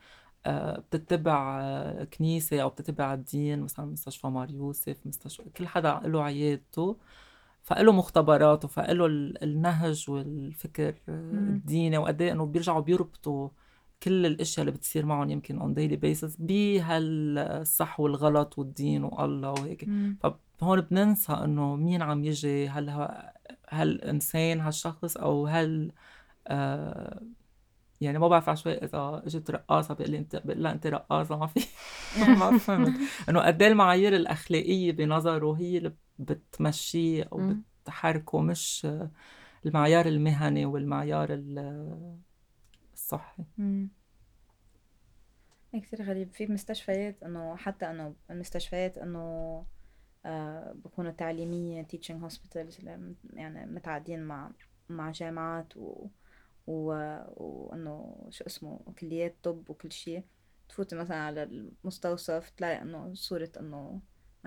آه، 0.47 0.79
بتتبع 0.81 1.61
آه، 1.63 2.05
كنيسة 2.05 2.63
أو 2.63 2.69
بتتبع 2.69 3.15
الدين 3.15 3.61
مثلا 3.61 3.87
مستشفى 3.87 4.27
مار 4.27 4.51
يوسف 4.51 5.07
مستشفى 5.07 5.51
كل 5.51 5.67
حدا 5.67 6.01
له 6.05 6.23
عيادته 6.25 6.97
فله 7.63 7.93
مختبرات 7.93 8.65
وفله 8.65 9.07
النهج 9.43 10.11
والفكر 10.11 10.95
الديني 11.09 11.99
وقد 11.99 12.23
إيه 12.23 12.33
إنه 12.33 12.47
بيرجعوا 12.47 12.81
بيربطوا 12.81 13.49
كل 14.03 14.27
الأشياء 14.27 14.67
اللي 14.67 14.77
بتصير 14.79 15.07
معهم 15.07 15.31
يمكن 15.31 15.59
on 15.59 15.75
daily 15.75 15.97
basis 15.97 16.37
بهالصح 16.39 18.01
والغلط 18.01 18.59
والدين 18.59 19.05
والله 19.05 19.51
وهيك. 19.51 19.85
فهون 20.59 20.81
بننسى 20.81 21.33
إنه 21.33 21.77
مين 21.77 22.03
عم 22.03 22.25
يجي؟ 22.25 22.69
هل 22.69 22.91
هل 23.69 24.01
انسان 24.01 24.61
هالشخص 24.61 25.17
أو 25.17 25.47
هل 25.47 25.93
آه 26.49 27.23
يعني 28.01 28.19
ما 28.19 28.29
بعرف 28.29 28.51
شوي 28.61 28.73
إذا 28.73 29.23
إجت 29.27 29.51
رقاصة 29.51 29.95
بيقول 29.95 30.11
لي 30.11 30.19
انت 30.19 30.37
بقول 30.37 30.63
لها 30.63 30.73
أنت 30.73 30.87
رقاصة 30.87 31.37
ما 31.39 31.47
في 31.47 31.61
ما 32.41 32.59
فهمت. 32.59 32.95
إنه 33.29 33.41
قد 33.41 33.63
إيه 33.63 33.69
المعايير 33.71 34.17
الأخلاقية 34.17 34.93
بنظره 34.93 35.53
هي 35.53 35.79
اللي 35.79 35.93
بتمشيه 36.19 37.29
أو 37.33 37.55
بتحركه 37.85 38.41
مش 38.41 38.87
المعيار 39.67 40.07
المهني 40.07 40.67
والمعيار 40.67 41.29
الصحي. 43.05 43.45
هي 45.75 45.81
كتير 45.81 46.03
غريب. 46.03 46.33
في 46.33 46.47
مستشفيات 46.47 47.23
إنه 47.23 47.57
حتى 47.57 47.91
إنه 47.91 48.15
المستشفيات 48.31 48.99
إنه 48.99 49.65
آه 50.27 50.73
بكونوا 50.73 51.11
تعليمية 51.11 51.87
teaching 51.95 52.29
hospitals 52.31 52.85
يعني 53.35 53.67
متعاقدين 53.67 54.23
مع 54.23 54.51
مع 54.89 55.11
جامعات 55.11 55.77
و... 55.77 56.07
وإنه 56.67 58.27
شو 58.31 58.45
اسمه 58.45 58.81
كليات 58.99 59.37
طب 59.43 59.71
وكل 59.71 59.93
شيء. 59.93 60.25
تفوتي 60.69 60.97
مثلا 60.97 61.17
على 61.17 61.43
المستوصف 61.43 62.51
تلاقي 62.51 62.83
إنه 62.83 63.15
صورة 63.15 63.53
إنه 63.61 64.01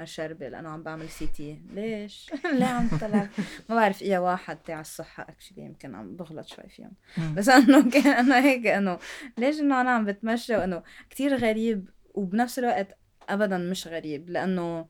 شربة 0.06 0.50
لأنه 0.50 0.70
عم 0.70 0.84
بعمل 0.84 1.10
CT 1.10 1.62
ليش؟ 1.74 2.32
ليه 2.60 2.66
عم 2.66 2.88
طلع. 3.02 3.30
ما 3.70 3.76
بعرف 3.76 4.02
إيه 4.02 4.18
واحد 4.18 4.58
تاع 4.58 4.82
الصحة 4.82 5.24
actually 5.30 5.64
يمكن 5.64 5.96
عم 5.96 6.16
بغلط 6.16 6.48
شوي 6.48 6.70
فيهم. 6.70 6.94
بس 7.36 7.50
إنه 7.50 7.90
كان 7.92 8.08
أنا 8.08 8.44
هيك 8.44 8.68
إنه 8.68 9.00
ليش 9.38 9.60
إنه 9.60 9.82
أنا 9.82 9.92
عم 9.92 10.06
بتمشى 10.06 10.56
وإنه 10.58 10.84
كتير 11.10 11.36
غريب 11.36 11.90
وبنفس 12.14 12.60
الوقت 12.60 12.98
أبدا 13.30 13.58
مش 13.58 13.88
غريب 13.88 14.30
لأنه 14.30 14.88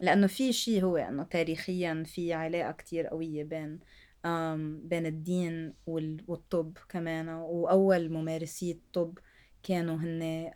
لأنه 0.00 0.26
في 0.26 0.52
شيء 0.52 0.84
هو 0.84 0.96
إنه 0.96 1.22
تاريخيا 1.22 2.04
في 2.06 2.32
علاقة 2.32 2.72
كتير 2.72 3.06
قوية 3.06 3.44
بين 3.44 3.80
بين 4.84 5.06
الدين 5.06 5.74
والطب 5.86 6.78
كمان. 6.88 7.28
وأول 7.28 8.12
ممارسي 8.12 8.70
الطب 8.70 9.18
كانوا 9.62 9.96
هن 9.96 10.50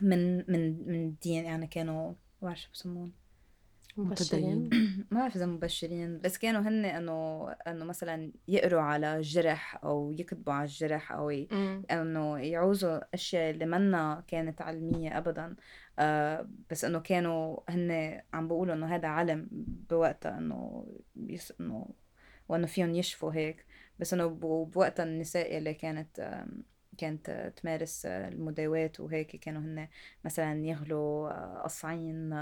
من 0.00 0.36
من 0.52 0.88
من 0.88 1.06
الدين 1.06 1.44
يعني 1.44 1.66
كانوا 1.66 2.14
ما 2.42 2.48
بعرف 2.48 2.60
شو 2.60 2.70
بسمون. 2.72 3.12
مبشرين؟ 3.96 4.70
ما 5.10 5.20
بعرف 5.20 5.36
إذا 5.36 5.46
مبشرين 5.46 6.20
بس 6.20 6.38
كانوا 6.38 6.60
هن 6.60 6.84
إنه 6.84 7.48
إنه 7.50 7.84
مثلا 7.84 8.32
يقروا 8.48 8.80
على 8.80 9.16
الجرح 9.16 9.84
أو 9.84 10.12
يكتبوا 10.12 10.52
على 10.52 10.64
الجرح 10.64 11.12
أو 11.12 11.30
ي... 11.30 11.48
إنه 11.90 12.38
يعوزوا 12.38 13.00
أشياء 13.14 13.50
اللي 13.50 13.66
منا 13.66 14.24
كانت 14.26 14.62
علمية 14.62 15.18
ابدا. 15.18 15.56
آه 15.98 16.48
بس 16.70 16.84
إنه 16.84 16.98
كانوا 16.98 17.60
هن 17.68 18.20
عم 18.32 18.48
بيقولوا 18.48 18.74
إنه 18.74 18.86
هذا 18.86 19.08
علم 19.08 19.48
بوقتها 19.90 20.38
إنه 20.38 20.86
يس... 21.16 21.52
إنه 21.60 21.88
وإنه 22.48 22.66
فيهم 22.66 22.94
يشفوا 22.94 23.32
هيك. 23.32 23.66
بس 23.98 24.14
إنه 24.14 24.26
بوقتها 24.64 25.04
النساء 25.04 25.58
اللي 25.58 25.74
كانت 25.74 26.20
آه 26.20 26.46
كانت 26.98 27.52
تمارس 27.56 28.06
المداوات 28.06 29.00
وهيك 29.00 29.36
كانوا 29.36 29.62
هن 29.62 29.88
مثلا 30.24 30.66
يغلوا 30.66 31.62
قصعين 31.62 32.32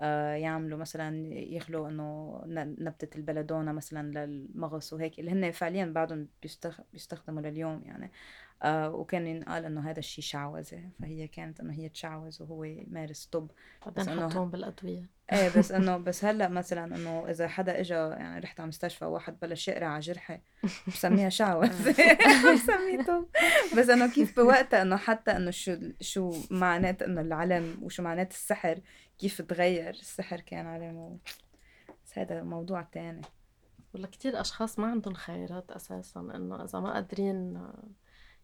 آه، 0.00 0.34
يعملوا 0.34 0.78
مثلا 0.78 1.34
يخلوا 1.34 1.88
إنه 1.88 2.40
نبتة 2.78 3.16
البلدونة 3.18 3.72
مثلا 3.72 4.26
للمغص 4.26 4.92
وهيك 4.92 5.18
اللي 5.20 5.30
هن 5.30 5.50
فعليا 5.50 5.84
بعدهم 5.84 6.28
بيستخدموا 6.92 7.42
لليوم 7.42 7.82
يعني. 7.86 8.10
آه 8.62 8.90
وكان 8.94 9.26
ينقال 9.26 9.64
إنه 9.64 9.90
هذا 9.90 9.98
الشيء 9.98 10.24
شعوذة 10.24 10.90
فهي 11.00 11.28
كانت 11.28 11.60
إنه 11.60 11.72
هي 11.72 11.88
تشعوذ 11.88 12.42
وهو 12.42 12.64
يمارس 12.64 13.26
طب. 13.26 13.50
بس 13.96 14.08
إنه 14.08 14.44
بالأدوية. 14.44 15.10
إيه 15.32 15.58
بس 15.58 15.72
إنه 15.76 15.96
بس 15.96 16.24
هلأ 16.24 16.48
مثلا 16.48 16.96
إنه 16.96 17.30
إذا 17.30 17.48
حدا 17.48 17.80
اجى 17.80 17.94
يعني 17.94 18.40
رحت 18.40 18.60
على 18.60 18.68
مستشفى 18.68 19.04
وواحد 19.04 19.40
بلش 19.42 19.68
يقرا 19.68 19.86
على 19.86 20.00
جرحي 20.00 20.40
بسميها 20.86 21.28
شعوذه 21.38 21.90
بسميه 22.54 23.02
طب. 23.06 23.26
بس 23.78 23.88
إنه 23.88 24.12
كيف 24.12 24.36
بوقتها 24.36 24.82
إنه 24.82 24.96
حتى 24.96 25.30
إنه 25.30 25.50
شو 25.50 25.76
شو 26.00 26.34
معنات 26.50 27.02
إنه 27.02 27.20
العلم 27.20 27.78
وشو 27.82 28.02
معنات 28.02 28.30
السحر 28.30 28.80
كيف 29.18 29.42
تغير 29.42 29.90
السحر 29.90 30.40
كان 30.40 30.66
علم 30.66 31.18
بس 32.06 32.18
هذا 32.18 32.42
موضوع 32.42 32.82
تاني. 32.82 33.22
ولا 33.94 34.06
كتير 34.06 34.40
أشخاص 34.40 34.78
ما 34.78 34.86
عندهم 34.86 35.14
خيارات 35.14 35.70
أساسا 35.70 36.20
إنه 36.20 36.64
إذا 36.64 36.80
ما 36.80 36.92
قادرين 36.92 37.62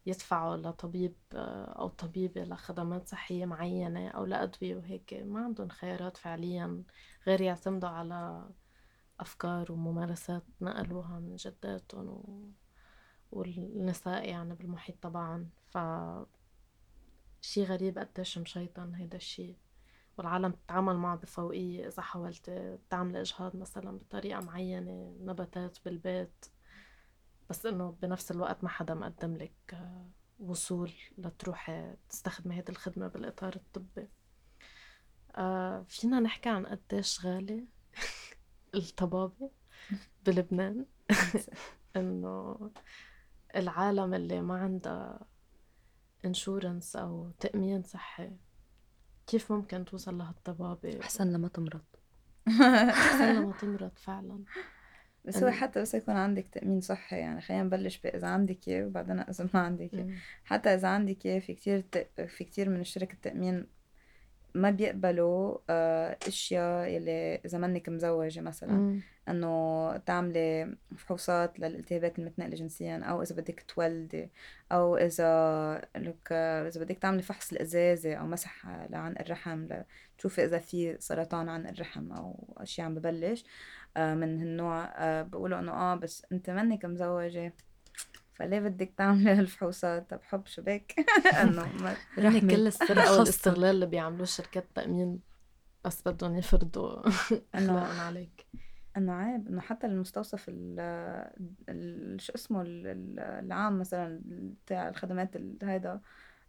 يدفعوا 0.06 0.56
لطبيب 0.56 1.14
أو 1.32 1.88
طبيبة 1.88 2.44
لخدمات 2.44 3.08
صحية 3.08 3.46
معينة 3.46 4.08
أو 4.08 4.24
لأدوية 4.24 4.76
وهيك. 4.76 5.14
ما 5.14 5.44
عندهم 5.44 5.68
خيارات 5.68 6.16
فعليا 6.16 6.82
غير 7.26 7.40
يعتمدوا 7.40 7.88
على 7.88 8.48
أفكار 9.20 9.72
وممارسات 9.72 10.42
نقلوها 10.60 11.18
من 11.18 11.36
جداتهم 11.36 12.08
و... 12.08 12.50
والنساء 13.32 14.28
يعني 14.28 14.54
بالمحيط 14.54 14.96
طبعا. 15.02 15.48
ف 15.66 15.78
شي 17.40 17.64
غريب 17.64 17.98
قديش 17.98 18.38
مشيطن 18.38 18.94
هيدا 18.94 19.16
الشي. 19.16 19.56
والعالم 20.18 20.52
تتعامل 20.52 20.96
معه 20.96 21.16
بفوقية. 21.16 21.88
إذا 21.88 22.02
حاولت 22.02 22.78
تعمل 22.90 23.16
إجهاض 23.16 23.56
مثلا 23.56 23.98
بطريقة 23.98 24.40
معينة 24.40 25.16
نباتات 25.20 25.78
بالبيت 25.84 26.46
بس 27.50 27.66
إنه 27.66 27.96
بنفس 28.02 28.30
الوقت 28.30 28.64
ما 28.64 28.68
حدا 28.70 28.94
مقدم 28.94 29.36
لك 29.36 29.52
آه، 29.72 30.06
وصول 30.40 30.92
لتروحي 31.18 31.94
تستخدمي 32.08 32.54
هيدي 32.56 32.72
الخدمة 32.72 33.08
بالإطار 33.08 33.56
الطبي. 33.56 34.08
آه 35.36 35.84
فينا 35.88 36.20
نحكي 36.20 36.48
عن 36.48 36.66
قديش 36.66 37.26
غالي 37.26 37.64
الطبابة 38.74 39.50
بلبنان؟ 40.26 40.86
إنه 41.96 42.58
العالم 43.56 44.14
اللي 44.14 44.40
ما 44.40 44.56
عندها 44.58 45.20
انشورنس 46.24 46.96
أو 46.96 47.30
تأمين 47.40 47.82
صحي 47.82 48.32
كيف 49.26 49.52
ممكن 49.52 49.84
توصل 49.84 50.18
لهالطبابة؟ 50.18 51.00
أحسن 51.00 51.32
لما 51.32 51.48
تمرض. 51.48 51.84
أحسن 52.48 53.34
لما 53.34 53.52
تمرض 53.60 53.92
فعلا. 53.96 54.44
بس 55.26 55.42
هو 55.42 55.50
حتى 55.50 55.80
بس 55.80 55.94
يكون 55.94 56.14
عندك 56.14 56.46
تأمين 56.52 56.80
صحي 56.80 57.16
يعني 57.16 57.40
خلينا 57.40 57.62
نبلش 57.62 58.00
إذا 58.04 58.26
عندك 58.26 58.68
إياه 58.68 58.86
وبعدين 58.86 59.20
إذا 59.20 59.48
ما 59.54 59.60
عندك 59.60 59.94
إياه. 59.94 60.06
حتى 60.44 60.74
إذا 60.74 60.88
عندك 60.88 61.26
إياه 61.26 61.38
في 61.38 61.54
كتير 61.54 61.84
في 62.26 62.44
كتير 62.44 62.68
من 62.68 62.84
شركة 62.84 63.12
التأمين 63.12 63.66
ما 64.56 64.70
بيقبلوا 64.70 65.58
آه، 65.70 66.18
أشياء 66.26 66.88
يلي 66.88 67.40
إذا 67.44 67.58
منك 67.58 67.88
مزوجة 67.88 68.40
مثلا 68.40 69.00
إنه 69.28 69.96
تعملي 69.96 70.76
فحوصات 70.96 71.60
للالتهابات 71.60 72.18
المتنقلة 72.18 72.56
جنسيا 72.56 72.98
أو 72.98 73.22
إذا 73.22 73.36
بدك 73.36 73.64
تولدي 73.68 74.30
أو 74.72 74.96
إذا 74.96 75.88
لك 75.96 76.32
إذا 76.32 76.80
بدك 76.80 76.98
تعملي 76.98 77.22
فحص 77.22 77.52
الازازه 77.52 78.14
أو 78.14 78.26
مسح 78.26 78.66
عن 78.92 79.14
الرحم 79.20 79.66
لتشوفي 80.14 80.44
إذا 80.44 80.58
في 80.58 80.96
سرطان 80.98 81.48
عن 81.48 81.66
الرحم 81.66 82.12
أو 82.12 82.54
أشياء 82.56 82.86
عم 82.86 82.94
ببلش. 82.94 83.44
من 83.98 84.40
هالنوع. 84.40 84.84
آه، 84.84 85.22
بقولوا 85.22 85.58
إنه 85.58 85.72
آه 85.72 85.94
بس 85.94 86.26
أنت 86.32 86.50
منك 86.50 86.84
مزوجه 86.84 87.52
فليه 88.34 88.60
بدك 88.60 88.92
تعملي 88.96 89.30
هالفحوصات؟ 89.38 90.10
طب 90.10 90.20
حب 90.22 90.46
شو 90.46 90.62
بك؟ 90.62 90.94
إنه 91.42 91.62
رح 92.18 92.38
كل 92.38 92.66
السرقه 92.66 93.18
والاستغلال 93.18 93.70
اللي 93.74 93.86
بيعملوه 93.86 94.24
شركات 94.24 94.64
التامين 94.64 95.20
بس 95.84 96.08
بدهم 96.08 96.36
يفرضوا 96.36 97.10
إنه 97.54 97.78
عليك. 97.78 98.46
إنه 98.96 99.12
عيب 99.12 99.48
إنه 99.48 99.60
حتى 99.60 99.86
المستوصف 99.86 100.44
ال 100.48 102.20
شو 102.20 102.32
اسمه 102.34 102.64
العام 102.66 103.78
مثلا 103.78 104.20
بتاع 104.64 104.88
الخدمات 104.88 105.36
هيدا 105.62 106.00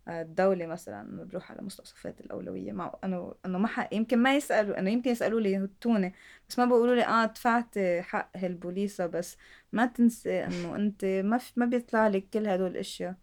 الدولة 0.08 0.68
مثلا 0.68 1.24
بروح 1.24 1.52
على 1.52 1.62
مستوصفات 1.62 2.22
الأولوية. 2.22 2.72
مع 2.72 2.96
أنه 3.04 3.36
أنه 3.46 3.58
ما 3.58 3.68
حق 3.68 3.94
يمكن 3.94 4.18
ما 4.20 4.36
يسألوا 4.36 4.80
أنه 4.80 4.90
يمكن 4.90 5.12
يسألوا 5.12 5.40
لي 5.40 5.58
هتوني 5.58 6.14
بس 6.50 6.60
ما 6.60 6.66
بيقولوا 6.66 6.96
لي 6.96 7.06
آه 7.06 7.26
دفعت 7.26 7.80
حق 8.00 8.38
هالبوليسة 8.38 9.06
بس 9.06 9.38
ما 9.72 9.86
تنسي 9.86 10.46
أنه 10.46 10.76
أنت 10.76 11.06
ما 11.06 11.38
في 11.38 11.60
ما 11.60 11.66
بيطلع 11.66 12.08
لك 12.08 12.30
كل 12.30 12.48
هدول 12.48 12.72
الأشياء. 12.72 13.16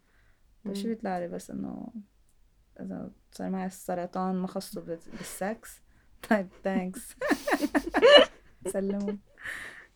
بس 0.65 0.77
شو 0.77 0.87
بيطلع 0.87 1.19
لي 1.19 1.27
بس 1.27 1.51
أنه 1.51 1.93
إذا 2.79 3.11
صار 3.31 3.49
معي 3.49 3.65
السرطان 3.65 4.35
ما 4.35 4.47
خصه 4.47 4.81
بالسكس؟ 4.81 5.81
طيب 6.29 6.47
thanks 6.63 7.15
سلموا. 8.73 9.13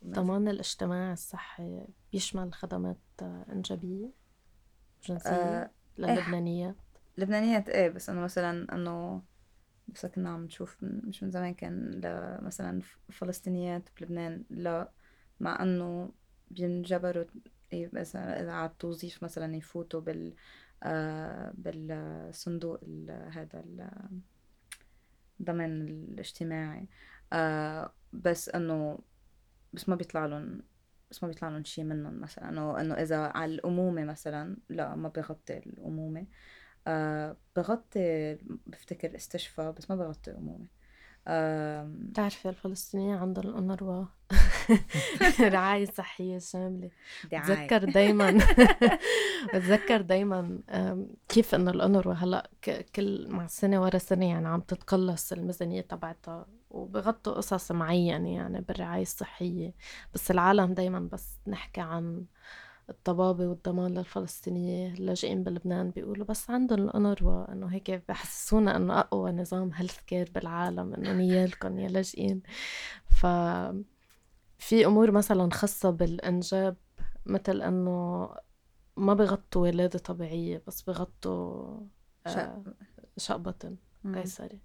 الضمان 0.04 0.48
الاجتماعي 0.48 1.14
الصحي 1.14 1.86
بيشمل 2.12 2.54
خدمات 2.54 2.98
إنجابية 3.22 4.10
جنسية؟ 5.04 5.30
آه 5.32 5.72
للبنانيات 6.08 6.76
لبنانيات 7.18 7.70
إيه 7.70 7.90
بس 7.90 8.10
إنه 8.10 8.22
مثلا 8.22 8.76
إنه 8.76 9.22
بس 9.88 10.06
كنا 10.06 10.30
عم 10.30 10.44
نشوف 10.44 10.78
مش 10.82 11.24
من 11.24 11.32
زمان 11.32 11.54
كان 11.54 12.02
مثلا 12.42 12.82
فلسطينيات 13.10 13.90
بلبنان 14.00 14.44
لا 14.50 14.92
مع 15.40 15.64
إنه 15.64 16.12
بينجبروا 16.52 17.26
إيه 17.74 17.90
مثلا 17.94 18.42
إذا 18.42 18.52
على 18.52 18.70
التوظيف 18.70 19.24
مثلا 19.24 19.56
يفوتوا 19.56 20.00
بال 20.02 20.34
آه 20.84 21.54
بالصندوق 21.58 22.84
هذا 23.10 23.64
الضمان 25.40 25.82
الاجتماعي. 25.82 26.88
آه 27.34 27.94
بس 28.14 28.50
إنه 28.50 29.00
بس 29.74 29.90
ما 29.90 29.96
بيطلع 29.96 30.26
لهم 30.26 30.62
بس 31.12 31.24
ما 31.24 31.30
بيطلع 31.30 31.50
لهم 31.50 31.64
شيء 31.64 31.84
منهم 31.84 32.20
مثلا. 32.22 32.50
انه 32.50 32.82
انه 32.82 32.94
إذا 32.96 33.18
على 33.20 33.56
الأمومة 33.56 34.04
مثلا 34.04 34.58
لا 34.70 34.96
ما 34.96 35.10
بغطي 35.10 35.58
الأمومة. 35.58 36.28
آه 36.88 37.38
بغطي 37.56 38.36
بفتكر 38.68 39.16
استشفاء 39.16 39.72
بس 39.72 39.90
ما 39.92 39.96
بغطي 39.96 40.32
أمومة. 40.32 40.68
بتعرفي 41.28 42.50
الفلسطينيين 42.50 43.16
عندهم 43.18 43.48
الأنروا 43.48 44.06
رعاية 45.40 45.86
صحية 45.86 46.40
شاملة. 46.40 46.90
بتذكر 47.26 47.84
دايما 47.92 48.38
بتذكر 49.54 50.02
دايما 50.02 50.60
كيف 51.30 51.56
انه 51.56 51.72
الأنروا 51.72 52.14
هلأ 52.14 52.50
كل 52.96 53.28
مع 53.30 53.48
سنة 53.48 53.82
ورا 53.82 53.98
سنة 53.98 54.30
يعني 54.30 54.48
عم 54.48 54.62
تتقلص 54.62 55.32
الميزانية 55.32 55.82
تبعتها 55.82 56.46
وبغطوا 56.70 57.34
قصص 57.34 57.72
معينة 57.72 58.36
يعني 58.36 58.62
بالرعاية 58.62 59.02
الصحية. 59.02 59.74
بس 60.14 60.32
العالم 60.32 60.74
دايما 60.74 61.00
بس 61.00 61.40
نحكي 61.48 61.82
عن 61.82 62.26
الطبابة 62.90 63.48
والضمان 63.48 63.94
للفلسطينية 63.94 64.94
اللاجئين 64.94 65.44
بلبنان 65.44 65.90
بيقولوا 65.92 66.26
بس 66.26 66.50
عندهم 66.50 66.80
الأنروا 66.80 67.52
إنه 67.52 67.68
هيك 67.68 68.04
بحسسونا 68.10 68.76
إنه 68.76 69.00
أقوى 69.00 69.32
نظام 69.32 69.72
health 69.74 70.00
care 70.00 70.32
بالعالم 70.36 70.94
إنه 70.94 71.14
نيالكم 71.14 71.80
يا 71.80 71.88
لاجئين. 71.90 72.42
ف 73.10 73.26
في 74.58 74.86
أمور 74.86 75.12
مثلا 75.12 75.50
خاصة 75.54 75.90
بالإنجاب 75.90 76.78
مثل 77.26 77.62
إنه 77.62 78.30
ما 78.98 79.14
بغطوا 79.14 79.62
ولادة 79.62 80.00
طبيعية 80.00 80.64
بس 80.68 80.82
بغطوا 80.82 81.80
آه 82.28 82.64
شق. 83.18 83.38
بطن. 83.38 83.76
قيصري 84.16 84.62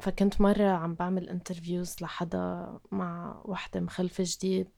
فكنت 0.00 0.40
مرة 0.40 0.68
عم 0.68 0.94
بعمل 0.94 1.28
interviews 1.28 1.96
لحدا 2.02 2.78
مع 2.92 3.42
وحدة 3.44 3.80
مخلفة 3.80 4.24
جديد. 4.26 4.70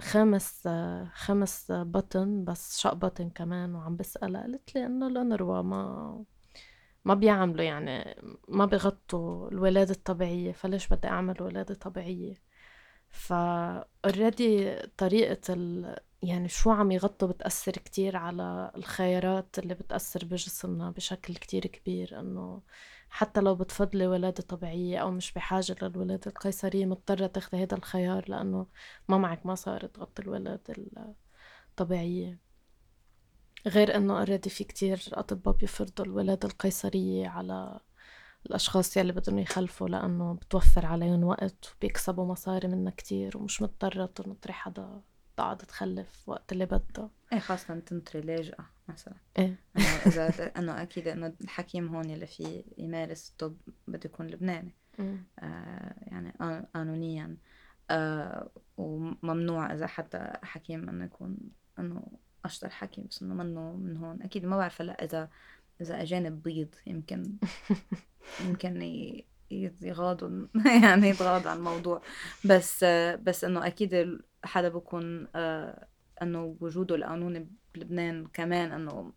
خامس 0.00 0.68
خامس 1.14 1.66
بطن 1.72 2.44
بس 2.44 2.78
شق 2.80 2.94
بطن 2.94 3.30
كمان 3.30 3.74
وعم 3.74 3.96
بسألها 3.96 4.40
قالت 4.42 4.74
لي 4.74 4.86
إنه 4.86 5.06
الانروا 5.06 5.62
ما 5.62 6.24
ما 7.04 7.14
بيعملوا 7.14 7.64
يعني 7.64 8.16
ما 8.48 8.64
بغطوا 8.66 9.48
الولادة 9.50 9.90
الطبيعية 9.94 10.52
فليش 10.52 10.88
بدي 10.88 11.08
أعمل 11.08 11.42
ولادة 11.42 11.74
طبيعية؟ 11.74 12.34
فا 13.10 13.84
already 14.04 14.76
طريقة 14.98 15.54
ال... 15.54 15.96
يعني 16.22 16.48
شو 16.48 16.70
عم 16.70 16.90
يغطوا 16.92 17.28
بتأثر 17.28 17.72
كتير 17.72 18.16
على 18.16 18.72
الخيارات 18.76 19.58
اللي 19.58 19.74
بتأثر 19.74 20.24
بجسمنا 20.24 20.90
بشكل 20.90 21.34
كتير 21.36 21.66
كبير 21.66 22.20
إنه 22.20 22.62
حتى 23.14 23.40
لو 23.40 23.54
بتفضلي 23.54 24.06
ولادة 24.06 24.42
طبيعية 24.42 24.98
أو 24.98 25.10
مش 25.10 25.32
بحاجة 25.32 25.76
للولادة 25.82 26.30
القيصرية 26.30 26.86
مضطرة 26.86 27.26
تاخدي 27.26 27.62
هذا 27.62 27.76
الخيار 27.76 28.24
لأنه 28.28 28.66
ما 29.08 29.18
معك 29.18 29.46
مصاري 29.46 29.88
تغطي 29.88 30.22
الولادة 30.22 30.74
الطبيعية. 31.70 32.38
غير 33.66 33.96
إنه 33.96 34.18
اوريدي 34.18 34.50
في 34.50 34.64
كتير 34.64 35.02
أطباء 35.12 35.54
بيفرضوا 35.54 36.04
الولادة 36.04 36.48
القيصرية 36.48 37.28
على 37.28 37.80
الأشخاص 38.46 38.96
يلي 38.96 39.12
بدهم 39.12 39.38
يخلفوا 39.38 39.88
لأنه 39.88 40.34
بتوفر 40.34 40.86
عليهم 40.86 41.24
وقت 41.24 41.72
وبيكسبوا 41.76 42.26
مصاري 42.26 42.68
منها 42.68 42.92
كتير 42.92 43.36
ومش 43.38 43.62
مضطرة 43.62 44.06
تنطري 44.06 44.52
حدا 44.52 45.02
تقعد 45.36 45.58
تخلف 45.58 46.28
وقت 46.28 46.52
اللي 46.52 46.66
بدها. 46.66 47.10
إيه 47.32 47.38
خاصة 47.38 47.78
تنطري 47.78 48.20
لاجئة 48.20 48.73
مثلا. 48.88 49.14
إيه. 49.38 49.58
انه 49.76 49.86
إذا 50.06 50.28
أنه 50.58 50.82
أكيد 50.82 51.08
أنه 51.08 51.32
الحكيم 51.40 51.88
هون 51.94 52.10
اللي 52.10 52.26
فيه 52.26 52.64
يمارس 52.78 53.30
الطب 53.30 53.56
بده 53.88 54.00
يكون 54.04 54.26
لبناني. 54.26 54.74
آه 55.38 55.94
يعني 56.06 56.32
قانونيا 56.74 57.36
آه 57.90 58.50
وممنوع 58.76 59.72
إذا 59.74 59.86
حتى 59.86 60.32
حكيم 60.42 60.88
إنه 60.88 61.04
يكون 61.04 61.36
إنه 61.78 62.06
أشطر 62.44 62.68
حكيم 62.68 63.06
بس 63.06 63.22
إنه 63.22 63.34
منه 63.34 63.72
من 63.72 63.96
هون. 63.96 64.22
أكيد 64.22 64.44
ما 64.44 64.56
بعرف 64.56 64.80
هلأ 64.80 65.04
اذا 65.04 65.28
إذا 65.80 66.02
أجانب 66.02 66.42
بيض 66.42 66.74
يمكن 66.86 67.32
يمكن 68.46 68.82
يغاضوا 69.50 70.46
يعني 70.82 71.08
يتغاضوا 71.08 71.50
عن 71.50 71.56
الموضوع. 71.56 72.02
بس 72.44 72.84
بس 73.22 73.44
إنه 73.44 73.66
أكيد 73.66 74.18
حدا 74.44 74.68
بكون 74.68 75.28
آه، 75.34 75.86
إنه 76.24 76.56
وجوده 76.60 76.94
القانوني 76.94 77.48
بلبنان 77.74 78.26
كمان 78.26 78.72
إنه 78.72 79.12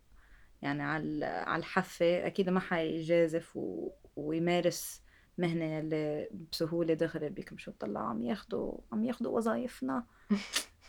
يعني 0.61 0.83
على 0.83 1.25
على 1.25 1.59
الحافة 1.59 2.27
أكيد 2.27 2.49
ما 2.49 2.59
حيجازف 2.59 3.57
و... 3.57 3.91
ويمارس 4.15 5.01
مهنة 5.37 5.79
اللي 5.79 6.29
بسهولة 6.51 6.93
دغري 6.93 7.29
بيكمشوا 7.29 7.73
طلعوا 7.79 8.07
عم 8.07 8.21
ياخدوا 8.21 8.77
عم 8.91 9.03
ياخدوا 9.03 9.37
وظايفنا 9.37 10.05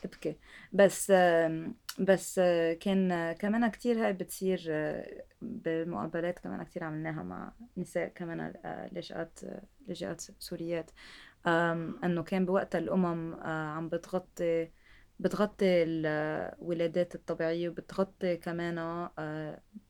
ابكي 0.05 0.37
بس 0.73 1.13
بس 1.99 2.41
كان 2.81 3.33
كمان 3.33 3.71
كتير 3.71 4.07
هاي 4.07 4.13
بتصير 4.13 4.73
بالمقابلات 5.43 6.39
كمان 6.39 6.63
كتير 6.63 6.85
عملناها 6.85 7.23
مع 7.23 7.53
نساء 7.77 8.09
كمان 8.09 8.55
لاجئات 8.93 9.41
لاجئات 9.87 10.21
سوريات. 10.39 10.91
إنه 11.47 12.23
كان 12.23 12.47
بوقتها 12.47 12.79
الأمم 12.79 13.35
عم 13.45 13.89
بتغطي 13.89 14.71
بتغطي 15.21 15.65
الولادات 15.67 17.15
الطبيعية 17.15 17.69
وبتغطي 17.69 18.37
كمان 18.37 19.09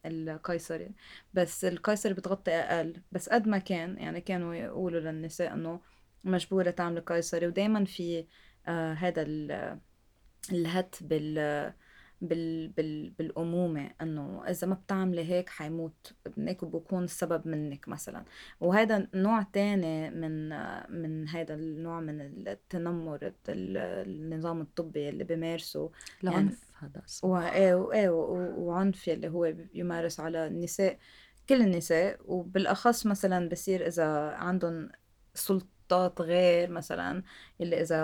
القيصري 0.07 0.91
بس 1.35 1.65
القيصري 1.65 2.15
بتغطي 2.15 2.51
أقل. 2.51 3.03
بس 3.13 3.29
قد 3.29 3.49
ما 3.49 3.59
كان 3.59 3.99
يعني 3.99 4.21
كانوا 4.21 4.55
يقولوا 4.55 5.01
للنساء 5.01 5.55
إنه 5.55 5.81
مجبورة 6.25 6.71
تعمل 6.71 7.01
قيصري 7.01 7.47
ودايما 7.47 7.85
في 7.85 8.27
هذا 8.97 9.23
الهت 10.53 10.97
بال 11.01 11.73
بال 12.21 12.69
بال 12.69 13.11
بالأمومة 13.11 13.91
إنه 14.03 14.43
إذا 14.49 14.67
ما 14.67 14.75
بتعملي 14.75 15.25
هيك 15.25 15.49
حيموت 15.49 16.13
ابنك 16.27 16.63
وبكون 16.63 17.05
السبب 17.05 17.49
منك 17.49 17.89
مثلا. 17.89 18.25
وهذا 18.61 19.09
نوع 19.15 19.43
تاني 19.43 20.11
من 20.11 20.49
من 21.03 21.29
هذا 21.29 21.55
النوع 21.55 22.01
من 22.01 22.21
التنمر 22.49 23.33
النظام 23.49 24.61
الطبي 24.61 25.09
اللي 25.09 25.25
بيمارسه 25.25 25.91
العنف 26.25 26.69
يعني 26.83 26.93
هذا 26.95 27.03
وايه 27.23 27.75
وايه 27.75 28.09
وعنف 28.59 29.09
اللي 29.09 29.29
هو 29.29 29.55
يمارس 29.75 30.21
على 30.21 30.47
النساء 30.47 30.99
كل 31.49 31.63
النساء. 31.63 32.21
وبالأخص 32.25 33.07
مثلا 33.07 33.49
بصير 33.49 33.87
إذا 33.87 34.07
عندهم 34.31 34.89
سلطة 35.35 35.78
سلطات 35.89 36.21
غير 36.21 36.71
مثلا 36.71 37.23
اللي 37.61 37.81
إذا 37.81 37.99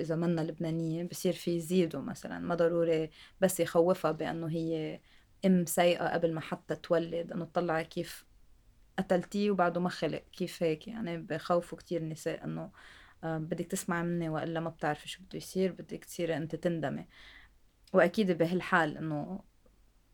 إذا 0.00 0.16
منا 0.16 0.40
لبنانية 0.40 1.04
بصير 1.04 1.32
في 1.32 1.56
يزيدوا 1.56 2.00
مثلا 2.02 2.38
ما 2.38 2.54
ضروري 2.54 3.10
بس 3.40 3.60
يخوفها 3.60 4.12
بأنه 4.12 4.48
هي 4.48 5.00
أم 5.46 5.66
سيئة 5.66 6.08
قبل 6.14 6.34
ما 6.34 6.40
حتى 6.40 6.76
تولد 6.76 7.32
إنه 7.32 7.44
تطلع 7.44 7.82
كيف 7.82 8.24
قتلتيه 8.98 9.50
وبعده 9.50 9.80
ما 9.80 9.88
خلق 9.88 10.22
كيف 10.32 10.62
هيك؟ 10.62 10.88
يعني 10.88 11.18
بخوفوا 11.18 11.78
كتير 11.78 12.00
النساء 12.00 12.44
إنه 12.44 12.70
آه، 13.24 13.38
بدك 13.38 13.66
تسمعي 13.66 14.02
مني 14.02 14.28
وإلا 14.28 14.60
ما 14.60 14.70
بتعرفي 14.70 15.08
شو 15.08 15.22
بده 15.22 15.36
يصير 15.38 15.72
بدك 15.72 16.04
تصيري 16.04 16.36
أنت 16.36 16.56
تندمي. 16.56 17.06
وأكيد 17.94 18.32
بهالحال 18.32 18.96
إنه 18.98 19.40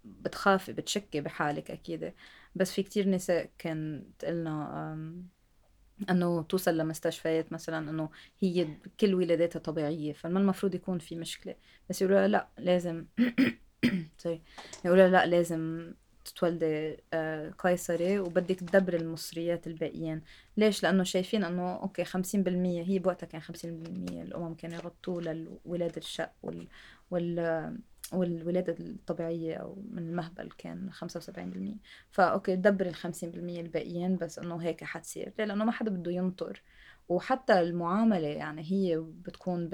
بتخافي 0.04 0.72
بتشكي 0.72 1.20
بحالك 1.20 1.70
أكيد. 1.70 2.14
بس 2.54 2.72
في 2.72 2.82
كتير 2.82 3.08
نساء 3.08 3.50
كانت 3.58 4.24
قلنا 4.24 5.22
إنه 6.10 6.42
توصل 6.42 6.76
لمستشفيات 6.76 7.52
مثلا 7.52 7.90
إنه 7.90 8.08
هي 8.40 8.68
كل 9.00 9.14
ولاداتها 9.14 9.60
طبيعية 9.60 10.12
فما 10.12 10.40
المفروض 10.40 10.74
يكون 10.74 10.98
في 10.98 11.16
مشكلة. 11.16 11.54
بس 11.90 12.02
يقولوا 12.02 12.26
لا 12.26 12.48
لازم 12.58 13.04
سوري 14.18 14.40
يقولوا 14.84 15.08
لا 15.08 15.26
لازم 15.26 15.92
تتولدي 16.24 16.96
آه، 17.12 17.50
قيصري 17.58 18.18
وبدك 18.18 18.60
تدبري 18.60 18.96
المصريات 18.96 19.66
الباقيين. 19.66 20.22
ليش؟ 20.56 20.82
لأنه 20.82 21.02
شايفين 21.02 21.44
إنه 21.44 21.72
okay 21.74 22.04
50% 22.04 22.08
هي 22.64 22.98
بوقتها 22.98 23.26
كان 23.26 23.40
50% 23.40 23.64
الأمم 23.64 24.54
كانوا 24.54 24.76
يغطوا 24.76 25.20
للولاده 25.20 25.96
الشق 25.96 26.32
وال, 26.42 26.68
وال 27.12 27.78
والولادة 28.12 28.76
الطبيعية 28.80 29.54
أو 29.54 29.82
من 29.90 30.02
المهبل 30.08 30.50
كان 30.58 30.90
75% 30.92 31.76
ف 32.10 32.19
okay 32.19 32.56
دبر 32.56 32.86
ال 32.86 32.94
50% 32.94 33.04
الباقيين 33.24 34.16
بس 34.16 34.38
إنه 34.38 34.56
هيك 34.56 34.84
حتصير 34.84 35.32
لأنه 35.38 35.64
ما 35.64 35.72
حدا 35.72 35.90
بده 35.90 36.12
ينطر. 36.12 36.62
وحتى 37.08 37.60
المعاملة 37.60 38.28
يعني 38.28 38.62
هي 38.72 38.98
بتكون 38.98 39.68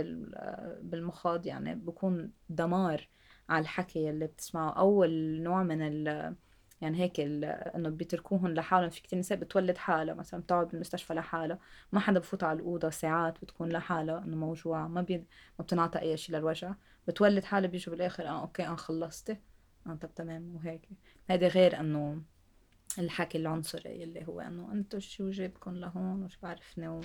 بالمخاض 0.82 1.46
يعني 1.46 1.74
بكون 1.74 2.32
دمار 2.48 3.08
على 3.48 3.62
الحكي 3.62 4.10
اللي 4.10 4.26
بتسمعه. 4.26 4.70
أول 4.70 5.40
نوع 5.42 5.62
من 5.62 5.82
ال 5.82 6.34
يعني 6.80 6.98
هيك 7.00 7.20
إنه 7.20 7.88
بيتركوهم 7.88 8.48
لحالهم. 8.54 8.90
في 8.90 9.02
كتير 9.02 9.18
نساء 9.18 9.38
بتولد 9.38 9.76
حالها 9.76 10.14
مثلا 10.14 10.40
بتقعد 10.40 10.68
بالمستشفى 10.68 11.14
لحالها. 11.14 11.58
ما 11.92 12.00
حدا 12.00 12.18
بفوت 12.20 12.44
على 12.44 12.58
الأوضة 12.58 12.90
ساعات 12.90 13.38
بتكون 13.42 13.68
لحالها 13.68 14.18
إنه 14.18 14.36
موجوعه 14.36 14.88
ما 14.88 15.02
بي... 15.02 15.16
ما 15.58 15.64
بتنعطى 15.64 15.98
أي 15.98 16.16
شيء 16.16 16.36
للوجع. 16.36 16.74
بتولد 17.08 17.44
حالها 17.44 17.70
بيجوا 17.70 17.94
بالآخر 17.94 18.26
آه 18.26 18.40
okay 18.40 18.66
أنا 18.66 18.76
خلصتي 18.76 19.36
آه 19.86 19.94
طب 19.94 20.14
تمام 20.14 20.54
وهيك. 20.54 20.88
هذا 21.30 21.48
غير 21.48 21.80
إنه 21.80 22.22
الحكي 22.98 23.38
العنصري 23.38 24.04
اللي 24.04 24.26
هو 24.28 24.40
إنه 24.40 24.72
انتو 24.72 24.98
شو 24.98 25.30
جايبكم 25.30 25.76
لهون 25.76 26.22
وشو 26.22 26.38
بعرفني 26.42 26.88
و... 26.88 27.00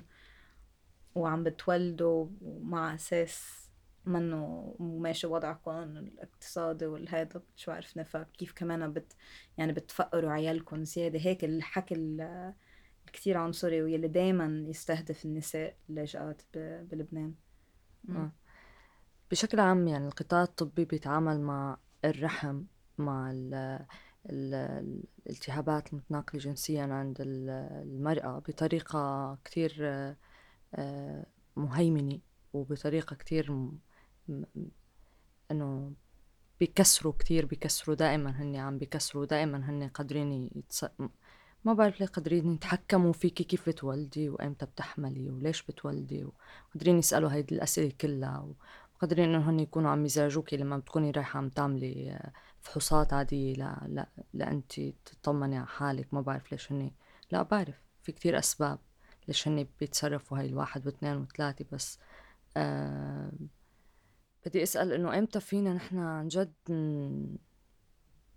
وعم 1.15 1.43
بتولدوا 1.43 2.27
ومع 2.41 2.95
أساس 2.95 3.63
منه 4.05 4.75
ماشي 4.79 5.27
وضعكم 5.27 5.71
الاقتصادي 5.71 6.85
والهيدا 6.85 7.41
شو 7.55 7.71
عرفنا 7.71 8.03
فكيف 8.03 8.53
كمان 8.53 8.93
بت 8.93 9.13
يعني 9.57 9.73
بتفقروا 9.73 10.31
عيالكم 10.31 10.83
زيادة. 10.83 11.19
هيك 11.19 11.43
الحكي 11.43 11.95
الكثير 13.07 13.37
عنصري 13.37 13.81
واللي 13.81 14.07
دايما 14.07 14.65
يستهدف 14.67 15.25
النساء 15.25 15.75
اللاجئات 15.89 16.41
بلبنان. 16.55 17.33
آه. 18.09 18.31
بشكل 19.31 19.59
عام 19.59 19.87
يعني 19.87 20.07
القطاع 20.07 20.43
الطبي 20.43 20.85
بيتعامل 20.85 21.41
مع 21.41 21.77
الرحم 22.05 22.63
مع 22.97 23.31
ال 23.31 23.79
الالتهابات 24.29 25.93
المتناقلة 25.93 26.41
جنسيا 26.41 26.83
عند 26.83 27.17
المرأة 27.21 28.39
بطريقة 28.39 29.37
كتير 29.45 29.75
آه، 30.75 31.25
مهيمنة 31.55 32.19
وبطريقة 32.53 33.15
كتير 33.15 33.69
إنه 35.51 35.93
بيكسروا 36.59 37.13
كتير 37.13 37.45
بيكسروا 37.45 37.95
دائما 37.95 38.29
هن 38.29 38.55
عم 38.55 38.77
بيكسروا 38.77 39.25
دائما 39.25 39.57
هن 39.69 39.87
قادرين 39.87 40.49
يتص... 40.55 40.85
ما 41.65 41.73
بعرف 41.73 41.99
ليه 41.99 42.07
قادرين 42.07 42.53
يتحكموا 42.53 43.13
فيكي 43.13 43.43
كيف 43.43 43.69
بتولدي 43.69 44.29
وإمتى 44.29 44.65
بتحملي 44.65 45.29
وليش 45.29 45.63
بتولدي 45.63 46.25
وقادرين 46.25 46.99
يسألوا 46.99 47.33
هيدي 47.33 47.55
الأسئلة 47.55 47.91
كلها 48.01 48.53
وقادرين 49.03 49.29
إنه 49.35 49.49
هن 49.49 49.59
يكونوا 49.59 49.91
عم 49.91 50.05
يزعجوكي 50.05 50.57
لما 50.57 50.77
بتكوني 50.77 51.11
رايحة 51.11 51.37
عم 51.37 51.49
تعملي 51.49 52.19
فحوصات 52.61 53.13
عادية 53.13 53.53
لا 53.53 53.87
لا 53.87 54.07
لأنت 54.33 54.79
تطمني 55.05 55.57
على 55.57 55.67
حالك 55.67 56.13
ما 56.13 56.21
بعرف 56.21 56.51
ليش 56.51 56.71
هن 56.71 56.91
لا 57.31 57.41
بعرف 57.43 57.75
في 58.03 58.11
كتير 58.11 58.39
أسباب 58.39 58.79
ليش 59.27 59.47
هن 59.47 59.67
بيتصرفوا 59.79 60.37
هاي 60.39 60.45
الواحد 60.45 60.85
واثنين 60.85 61.17
وثلاثة 61.17 61.65
بس 61.71 61.99
آه 62.57 63.31
بدي 64.45 64.63
أسأل 64.63 64.91
إنه 64.91 65.17
إمتى 65.17 65.39
فينا 65.39 65.73
نحن 65.73 65.97
عن 65.97 66.27
جد 66.27 66.53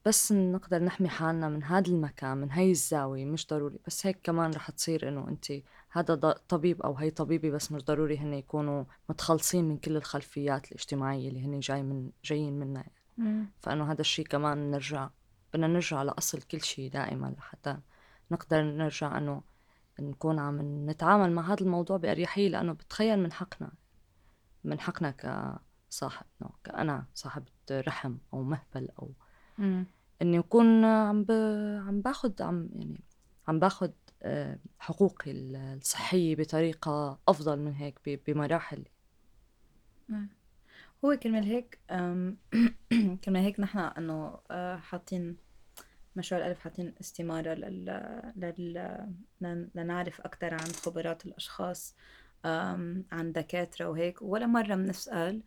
بس 0.07 0.33
نقدر 0.33 0.83
نحمي 0.83 1.09
حالنا 1.09 1.49
من 1.49 1.63
هذا 1.63 1.89
المكان 1.89 2.37
من 2.37 2.51
هاي 2.51 2.71
الزاوية 2.71 3.25
مش 3.25 3.47
ضروري 3.47 3.79
بس 3.87 4.07
هيك 4.07 4.19
كمان 4.23 4.51
رح 4.51 4.71
تصير 4.71 5.09
إنه 5.09 5.29
أنت 5.29 5.47
هذا 5.97 6.15
طبيب 6.49 6.83
أو 6.83 6.95
هي 6.95 7.11
طبيبة 7.11 7.51
بس 7.51 7.73
مش 7.73 7.85
ضروري 7.85 8.19
هن 8.19 8.35
يكونوا 8.35 8.85
متخلصين 9.09 9.65
من 9.65 9.77
كل 9.77 9.97
الخلفيات 9.97 10.67
الاجتماعية 10.67 11.29
اللي 11.29 11.45
هن 11.45 11.61
جاي 11.61 11.83
من 11.83 12.11
جايين 12.25 12.59
منها 12.59 12.85
يعني. 13.19 13.47
فإنه 13.61 13.93
هذا 13.93 14.01
الشيء 14.01 14.27
كمان 14.27 14.71
نرجع 14.71 15.11
بدنا 15.55 15.67
نرجع 15.67 16.03
لأصل 16.03 16.43
كل 16.43 16.61
شيء 16.61 16.91
دائما 16.91 17.35
لحتى 17.39 17.77
نقدر 18.31 18.63
نرجع 18.63 19.19
إنه 19.19 19.43
نكون 20.01 20.39
عم 20.39 20.61
نتعامل 20.91 21.33
مع 21.33 21.53
هذا 21.53 21.61
الموضوع 21.61 21.97
بأريحية 21.97 22.49
لأنه 22.49 22.73
بتخيل 22.73 23.19
من 23.19 23.33
حقنا 23.33 23.73
من 24.65 24.81
حقنا 24.81 25.11
كصاحب 25.91 26.27
كأنا 26.65 27.07
صاحبة 27.15 27.47
رحم 27.71 28.17
أو 28.33 28.43
مهبل 28.43 28.89
أو 28.99 29.13
إني 30.23 30.39
أكون 30.39 30.85
عم 30.85 31.25
ب... 31.25 31.31
عم 31.87 32.01
باخد 32.01 32.43
عم 32.43 32.69
يعني 32.75 33.01
عم 33.49 33.59
باخد 33.59 33.91
آه، 33.91 34.06
حقوقي 34.79 35.31
الصحية 35.31 36.37
بطريقة 36.37 37.19
أفضل 37.29 37.59
من 37.59 37.73
هيك 37.75 38.21
بمراحل 38.27 38.85
نعم. 40.09 40.29
هو 41.05 41.17
كرمال 41.17 41.45
هيك 41.45 41.79
كرمال 43.25 43.43
هيك 43.43 43.61
نحن 43.61 43.79
إنه 43.79 44.39
آه، 44.51 44.77
حاطين 44.77 45.37
مشروع 46.17 46.41
الألف 46.41 46.59
حاطين 46.59 46.95
استمارة 47.01 47.55
لل... 47.55 47.85
لل... 48.37 49.71
لنعرف 49.75 50.21
أكثر 50.21 50.55
عن 50.55 50.67
خبرات 50.67 51.27
الأشخاص 51.27 51.95
عن 53.13 53.33
دكاترة 53.35 53.89
وهيك 53.89 54.23
ولا 54.23 54.47
مرة 54.47 54.75
بنسأل 54.75 55.43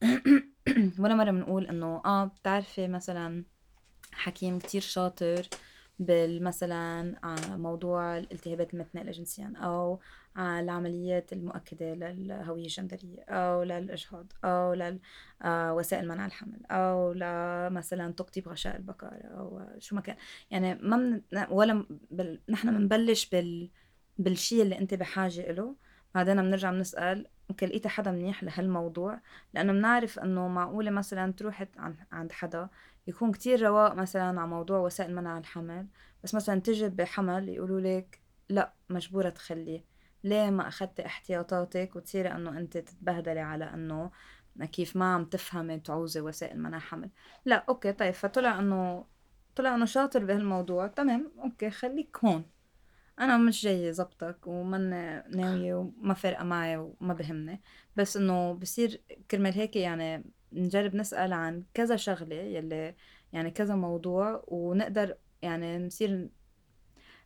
ولا 0.98 1.14
مرة 1.14 1.30
بنقول 1.30 1.66
إنه 1.66 2.02
آه 2.04 2.24
بتعرفي 2.24 2.88
مثلا 2.88 3.44
حكيم 4.12 4.58
كتير 4.58 4.80
شاطر 4.80 5.48
بالمثلا 5.98 7.14
موضوع 7.56 8.18
الالتهابات 8.18 8.74
المتنقلة 8.74 9.10
جنسيا 9.10 9.52
أو 9.56 10.00
العمليات 10.38 11.32
المؤكدة 11.32 11.94
للهوية 11.94 12.64
الجندرية 12.64 13.22
أو 13.28 13.62
للإجهاض 13.62 14.32
أو 14.44 14.74
لوسائل 14.74 16.08
منع 16.08 16.26
الحمل 16.26 16.66
أو 16.70 17.12
لمثلا 17.12 18.12
تقطيب 18.12 18.48
غشاء 18.48 18.76
البكارة 18.76 19.26
أو 19.26 19.66
شو 19.78 19.96
ما 19.96 20.00
كان. 20.00 20.16
يعني 20.50 20.74
ما 20.74 20.96
من 20.96 21.20
ولا 21.50 21.86
بل 22.10 22.40
نحن 22.48 22.78
بنبلش 22.78 23.28
بال 23.28 23.70
بالشيء 24.18 24.62
اللي 24.62 24.78
أنت 24.78 24.94
بحاجة 24.94 25.52
له 25.52 25.74
بعدين 26.14 26.42
بنرجع 26.42 26.70
بنسأل 26.70 27.26
أوكي 27.50 27.66
لقيت 27.66 27.86
حدا 27.86 28.10
منيح 28.10 28.44
لهالموضوع؟ 28.44 29.20
لأنه 29.54 29.72
بنعرف 29.72 30.18
إنه 30.18 30.48
معقولة 30.48 30.90
مثلا 30.90 31.32
تروح 31.32 31.66
عند 32.12 32.32
حدا 32.32 32.68
يكون 33.06 33.32
كتير 33.32 33.62
رواق 33.62 33.94
مثلا 33.94 34.40
على 34.40 34.46
موضوع 34.46 34.78
وسائل 34.78 35.14
منع 35.14 35.38
الحمل 35.38 35.86
بس 36.24 36.34
مثلا 36.34 36.60
تجي 36.60 36.88
بحمل 36.88 37.48
يقولوا 37.48 37.80
لك 37.80 38.20
لا 38.48 38.74
مجبورة 38.90 39.28
تخليه. 39.28 39.84
ليه 40.24 40.50
ما 40.50 40.68
أخذتي 40.68 41.06
احتياطاتك 41.06 41.96
وتصيري 41.96 42.28
إنه 42.28 42.58
أنت 42.58 42.78
تتبهدلي 42.78 43.40
على 43.40 43.64
إنه 43.64 44.10
كيف 44.72 44.96
ما 44.96 45.14
عم 45.14 45.24
تفهمي 45.24 45.78
تعوزي 45.78 46.20
وسائل 46.20 46.58
منع 46.58 46.78
حمل؟ 46.78 47.10
لا 47.44 47.64
okay 47.68 47.92
طيب 47.92 48.14
فطلع 48.14 48.58
إنه 48.58 49.04
طلع 49.56 49.74
إنه 49.74 49.84
شاطر 49.84 50.24
بهالموضوع 50.24 50.86
تمام 50.86 51.32
okay 51.44 51.70
خليك 51.70 52.18
هون. 52.24 52.44
أنا 53.20 53.36
مش 53.36 53.62
جاي 53.62 53.92
زبطك 53.92 54.46
ومن 54.46 54.90
ناوية 55.36 55.74
وما 55.74 56.14
فارقة 56.14 56.44
معي 56.44 56.76
وما 56.76 57.14
بهمني 57.14 57.62
بس 57.96 58.16
إنه 58.16 58.52
بصير 58.52 59.02
كرمال 59.30 59.52
هيك 59.54 59.76
يعني 59.76 60.24
نجرب 60.54 60.96
نسأل 60.96 61.32
عن 61.32 61.62
كذا 61.74 61.96
شغلة 61.96 62.36
يلي 62.36 62.94
يعني 63.32 63.50
كذا 63.50 63.74
موضوع 63.74 64.44
ونقدر 64.48 65.16
يعني 65.42 65.86
نصير 65.86 66.28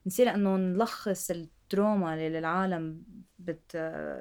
نصير 0.06 0.34
إنه 0.34 0.56
نلخص 0.56 1.30
ال 1.30 1.42
trauma 1.42 2.14
اللي 2.14 2.38
العالم 2.38 3.02
بت 3.38 3.74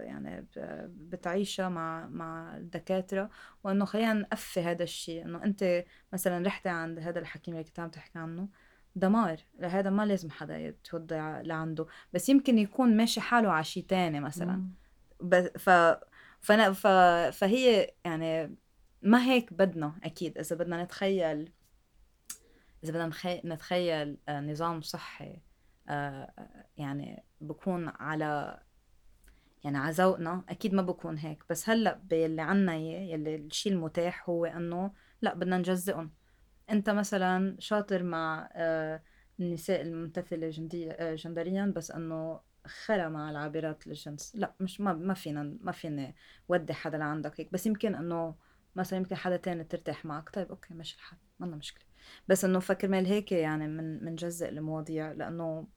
يعني 0.03 0.47
بتعيشها 0.87 1.69
مع 1.69 2.07
مع 2.07 2.57
الدكاترة. 2.57 3.29
وإنه 3.63 3.85
خلينا 3.85 4.13
نقفي 4.13 4.59
هذا 4.59 4.83
الشيء 4.83 5.25
إنه 5.25 5.43
أنت 5.43 5.83
مثلا 6.13 6.47
رحتي 6.47 6.69
عند 6.69 6.99
هذا 6.99 7.19
الحكيم 7.19 7.53
اللي 7.53 7.63
كنت 7.63 7.79
عم 7.79 7.89
تحكي 7.89 8.19
عنه 8.19 8.47
دمار. 8.95 9.39
لهذا 9.59 9.89
ما 9.89 10.05
لازم 10.05 10.29
حدا 10.29 10.57
يتوضع 10.57 11.41
لعنده. 11.41 11.85
بس 12.13 12.29
يمكن 12.29 12.57
يكون 12.57 12.97
ماشي 12.97 13.21
حاله 13.21 13.51
على 13.51 13.63
شيء 13.63 13.83
تاني 13.83 14.19
مثلا. 14.19 14.63
بس 15.21 15.43
ف... 15.57 15.69
فأنا 16.39 16.71
ف... 16.71 16.87
فهي 17.37 17.93
يعني 18.05 18.55
ما 19.01 19.23
هيك 19.23 19.53
بدنا 19.53 19.99
أكيد 20.03 20.37
إذا 20.37 20.55
بدنا 20.55 20.83
نتخيل 20.83 21.51
إذا 22.83 22.91
بدنا. 22.91 23.11
نتخيل 23.45 24.17
آه، 24.29 24.41
نظام 24.41 24.81
صحي 24.81 25.41
آه، 25.89 26.31
يعني 26.77 27.23
بكون 27.41 27.87
على 27.87 28.59
يعني 29.63 29.77
على 29.77 29.91
ذوقنا 29.93 30.43
أكيد 30.49 30.73
ما 30.73 30.81
بكون 30.81 31.17
هيك. 31.17 31.43
بس 31.49 31.69
هلأ 31.69 31.99
باللي 32.03 32.41
عنا 32.41 32.75
يلي 32.75 33.35
الشيء 33.35 33.71
المتاح 33.73 34.29
هو 34.29 34.45
إنه 34.45 34.91
لأ 35.21 35.33
بدنا 35.33 35.57
نجزئهم. 35.57 36.11
أنت 36.69 36.89
مثلا 36.89 37.55
شاطر 37.59 38.03
مع 38.03 38.49
آه، 38.53 39.01
النساء 39.39 39.81
الممتثلة 39.81 40.49
جندية 40.49 41.15
جندريا 41.15 41.73
بس 41.75 41.91
إنه 41.91 42.39
خلا 42.65 43.09
مع 43.09 43.29
العابرات 43.31 43.87
للجنس 43.87 44.35
لأ 44.35 44.53
مش 44.59 44.81
ما 44.81 44.93
ما 44.93 45.13
فينا 45.13 45.57
ما 45.61 45.71
فينا 45.71 46.13
ودي 46.49 46.73
حدا 46.73 46.97
لعندك 46.97 47.39
هيك. 47.39 47.51
بس 47.53 47.65
يمكن 47.65 47.95
إنه 47.95 48.35
مثلا 48.77 48.99
يمكن 48.99 49.15
حدا 49.15 49.37
تاني 49.37 49.63
ترتاح 49.63 50.05
معك. 50.05 50.29
طيب 50.29 50.49
أوكي 50.49 50.73
ماشي 50.73 50.95
الحال 50.95 51.19
ما 51.39 51.47
مشكلة. 51.47 51.85
بس 52.27 52.45
إنه 52.45 52.59
فكرمال 52.59 53.05
هيك 53.05 53.31
يعني 53.31 53.67
من 53.67 54.05
منجزء 54.05 54.49
المواضيع 54.49 55.11
لأنه 55.11 55.67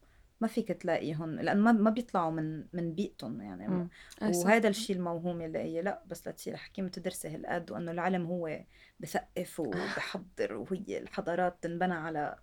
ما 0.40 0.48
فيك 0.48 0.68
تلاقيهم 0.68 1.40
لأنه 1.40 1.60
ما 1.60 1.72
ما 1.72 1.90
بيطلعوا 1.90 2.30
من 2.30 2.66
من 2.72 2.94
بيئتهم 2.94 3.40
يعني. 3.40 3.88
وهذا 4.22 4.68
الشيء 4.68 4.96
الموهوم 4.96 5.40
اللي 5.40 5.58
هي 5.58 5.82
لا 5.82 6.02
بس 6.06 6.28
لتصير 6.28 6.56
حكيمة 6.56 6.88
تدرسي 6.88 7.28
هالقد 7.28 7.70
وإنه 7.70 7.90
العلم 7.90 8.26
هو 8.26 8.60
بثقف 9.00 9.60
وبحضر 9.60 10.52
وهي 10.52 10.98
الحضارات 10.98 11.62
تنبنى 11.62 11.94
على 11.94 12.38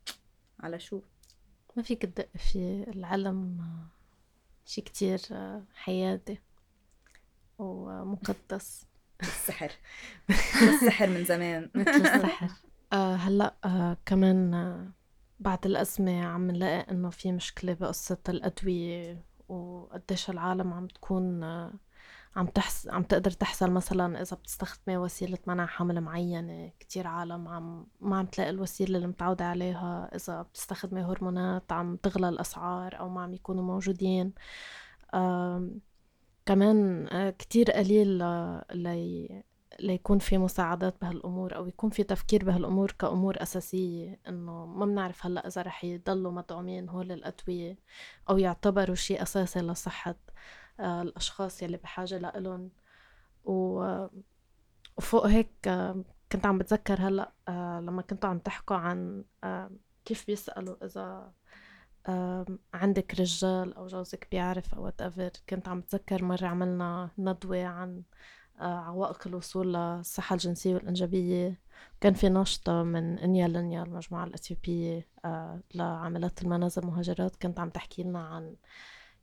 على 0.59 0.79
شو؟ 0.79 1.01
ما 1.75 1.83
فيك 1.83 2.01
تدق 2.01 2.29
في 2.37 2.85
العلم 2.87 3.57
شيء 4.65 4.83
كتير 4.83 5.19
حيادي 5.73 6.41
ومقدس. 7.59 8.86
السحر 9.21 9.71
السحر 10.69 11.07
من 11.07 11.25
زمان. 11.25 11.69
مثل 11.75 11.89
السحر. 11.89 12.49
آه 12.93 13.15
هلأ 13.15 13.55
آه 13.65 13.97
كمان 14.05 14.53
آه 14.53 14.91
بعد 15.39 15.65
الأزمة 15.65 16.25
عم 16.25 16.51
نلاقي 16.51 16.91
إنه 16.91 17.09
في 17.09 17.31
مشكلة 17.31 17.73
بقصة 17.73 18.17
الأدوية 18.29 19.25
وقديش 19.49 20.29
العالم 20.29 20.73
عم 20.73 20.87
تكون 20.87 21.43
عم 22.35 22.45
تحس 22.47 22.87
عم 22.87 23.03
تقدر 23.03 23.31
تحصل 23.31 23.71
مثلا 23.71 24.21
إذا 24.21 24.37
بتستخدمي 24.37 24.97
وسيلة 24.97 25.37
منع 25.47 25.65
حمل 25.65 26.01
معينة. 26.01 26.71
كتير 26.79 27.07
عالم 27.07 27.47
عم 27.47 27.87
ما 28.01 28.17
عم 28.17 28.25
تلاقي 28.25 28.49
الوسيلة 28.49 28.95
اللي 28.97 29.07
متعودة 29.07 29.45
عليها. 29.45 30.09
إذا 30.15 30.41
بتستخدمي 30.41 31.01
هرمونات 31.01 31.71
عم 31.71 31.95
تغلى 31.95 32.29
الأسعار 32.29 32.99
أو 32.99 33.09
ما 33.09 33.21
عم 33.21 33.33
يكونوا 33.33 33.63
موجودين. 33.63 34.33
كمان 36.47 37.07
آه، 37.07 37.29
كتير 37.29 37.71
قليل 37.71 38.07
لي 38.73 39.43
ليكون 39.79 40.19
في 40.19 40.37
مساعدات 40.37 41.01
بهالأمور 41.01 41.55
أو 41.55 41.67
يكون 41.67 41.89
في 41.89 42.03
تفكير 42.03 42.45
بهالأمور 42.45 42.91
كأمور 42.91 43.41
أساسية 43.41 44.19
إنه 44.27 44.65
ما 44.65 44.85
بنعرف 44.85 45.25
هلأ 45.25 45.47
إذا 45.47 45.61
رح 45.61 45.83
يضلوا 45.83 46.31
مدعومين 46.31 46.89
هول 46.89 47.11
الأدوية 47.11 47.77
أو 48.29 48.37
يعتبروا 48.37 48.95
شيء 48.95 49.21
أساسي 49.21 49.59
لصحة 49.59 50.15
آه، 50.79 51.01
الأشخاص 51.01 51.63
يلي 51.63 51.77
بحاجة 51.77 52.17
لإلهم. 52.17 52.71
وفوق 53.45 55.25
هيك 55.25 55.51
آه، 55.67 56.03
كنت 56.31 56.45
عم 56.45 56.57
بتذكر 56.57 57.07
هلأ 57.07 57.31
آه، 57.47 57.79
لما 57.79 58.01
كنتوا 58.01 58.29
عم 58.29 58.39
تحكوا 58.39 58.75
عن 58.75 59.23
كيف 60.05 60.27
بيسألوا 60.27 60.85
إذا 60.85 61.31
عندك 62.73 63.15
رجال 63.19 63.73
أو 63.73 63.87
جوزك 63.87 64.27
بيعرف 64.31 64.73
أو 64.75 64.83
وات 64.85 65.37
كنت 65.49 65.67
عم 65.67 65.79
بتذكر 65.79 66.23
مرة 66.25 66.45
عملنا 66.47 67.09
ندوة 67.17 67.63
عن 67.65 68.03
آه، 68.59 68.79
عوائق 68.79 69.27
الوصول 69.27 69.73
للصحة 69.73 70.33
الجنسية 70.33 70.75
والإنجابية. 70.75 71.61
كان 72.01 72.13
في 72.13 72.29
نشطة 72.29 72.83
من 72.83 73.19
إنيا 73.19 73.47
لينيا 73.47 73.83
المجموعة 73.83 74.23
الأثيوبية 74.23 75.07
آه، 75.25 75.61
لعاملات 75.75 76.41
المنازل 76.41 76.85
مهاجرات. 76.85 77.35
كنت 77.35 77.59
عم 77.59 77.69
تحكي 77.69 78.03
لنا 78.03 78.19
عن 78.27 78.55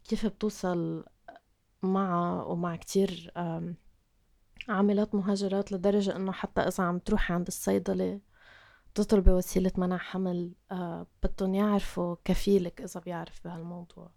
كيف 0.04 0.26
بتوصل 0.26 1.04
معها 1.82 2.44
ومع 2.44 2.76
كتير 2.76 3.32
عاملات 4.68 5.14
مهاجرات 5.14 5.72
لدرجة 5.72 6.16
إنه 6.16 6.32
حتى 6.32 6.60
إذا 6.60 6.84
عم 6.84 6.98
تروحي 6.98 7.34
عند 7.34 7.46
الصيدلة 7.46 8.20
تطلبي 8.94 9.30
وسيلة 9.30 9.72
منع 9.76 9.98
حمل 9.98 10.52
آه، 10.72 11.06
بدهم 11.22 11.54
يعرفوا 11.54 12.16
كفيلك 12.24 12.80
إذا 12.80 13.00
بيعرف 13.00 13.40
بهالموضوع. 13.44 14.10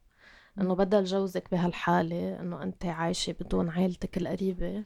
إنه 0.61 0.75
بدل 0.75 1.03
جوزك 1.03 1.51
بهالحالة 1.51 2.39
إنه 2.39 2.63
أنت 2.63 2.85
عايشة 2.85 3.35
بدون 3.39 3.69
عائلتك 3.69 4.17
القريبة 4.17 4.85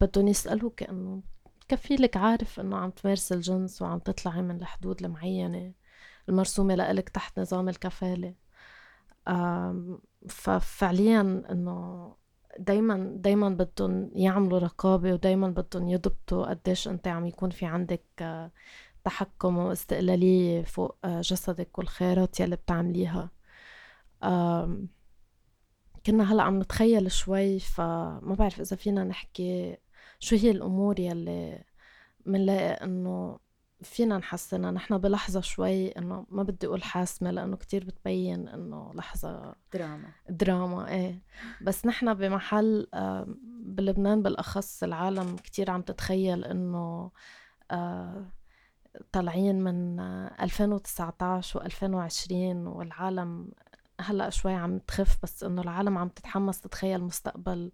بدهم 0.00 0.28
يسألوك 0.28 0.82
إنه 0.82 1.22
كفيلك 1.68 2.16
عارف 2.16 2.60
إنه 2.60 2.76
عم 2.76 2.90
تمارس 2.90 3.32
الجنس 3.32 3.82
وعم 3.82 3.98
تطلعي 3.98 4.42
من 4.42 4.56
الحدود 4.56 5.04
المعينة 5.04 5.72
المرسومة 6.28 6.74
لإلك 6.74 7.08
تحت 7.08 7.40
نظام 7.40 7.68
الكفالة. 7.68 8.34
ففعليا 10.28 11.20
إنه 11.50 12.10
دايما 12.58 13.12
دايما 13.16 13.48
بدهم 13.48 14.10
يعملوا 14.14 14.58
رقابة 14.58 15.12
ودايما 15.12 15.48
بدهم 15.48 15.88
يضبطوا 15.88 16.46
قديش 16.46 16.88
أنت 16.88 17.08
عم 17.08 17.26
يكون 17.26 17.50
في 17.50 17.66
عندك 17.66 18.04
آه، 18.20 18.50
تحكم 19.04 19.58
واستقلالية 19.58 20.62
فوق 20.62 20.96
آه، 21.04 21.20
جسدك 21.20 21.78
والخيارات 21.78 22.40
يلي 22.40 22.56
بتعمليها. 22.56 23.30
كنا 26.06 26.32
هلأ 26.32 26.42
عم 26.42 26.58
نتخيل 26.58 27.12
شوي 27.12 27.58
فما 27.58 28.34
بعرف 28.38 28.60
إذا 28.60 28.76
فينا 28.76 29.04
نحكي 29.04 29.76
شو 30.18 30.36
هي 30.36 30.50
الأمور 30.50 31.00
يلي 31.00 31.64
منلاقي 32.26 32.84
إنه 32.84 33.38
فينا 33.82 34.18
نحسنها. 34.18 34.70
نحن 34.70 34.98
بلحظة 34.98 35.40
شوي 35.40 35.88
إنه 35.88 36.26
ما 36.28 36.42
بدي 36.42 36.66
أقول 36.66 36.82
حاسمة 36.82 37.30
لأنه 37.30 37.56
كتير 37.56 37.84
بتبين 37.84 38.48
إنه 38.48 38.92
لحظة 38.94 39.54
دراما. 39.72 40.08
دراما 40.28 40.88
إيه. 40.88 41.22
بس 41.62 41.86
نحن 41.86 42.14
بمحل 42.14 42.86
بلبنان 43.64 44.22
بالأخص 44.22 44.82
العالم 44.82 45.36
كتير 45.36 45.70
عم 45.70 45.82
تتخيل 45.82 46.44
إنه 46.44 47.10
آه، 47.70 48.32
طالعين 49.12 49.60
من 49.64 50.00
2019 50.00 51.68
و2020 51.68 52.32
والعالم 52.66 53.50
هلأ 54.00 54.30
شوي 54.30 54.52
عم 54.52 54.78
تخف 54.78 55.18
بس 55.22 55.44
إنه 55.44 55.62
العالم 55.62 55.98
عم 55.98 56.08
تتحمس 56.08 56.60
تتخيل 56.60 57.02
مستقبل 57.04 57.72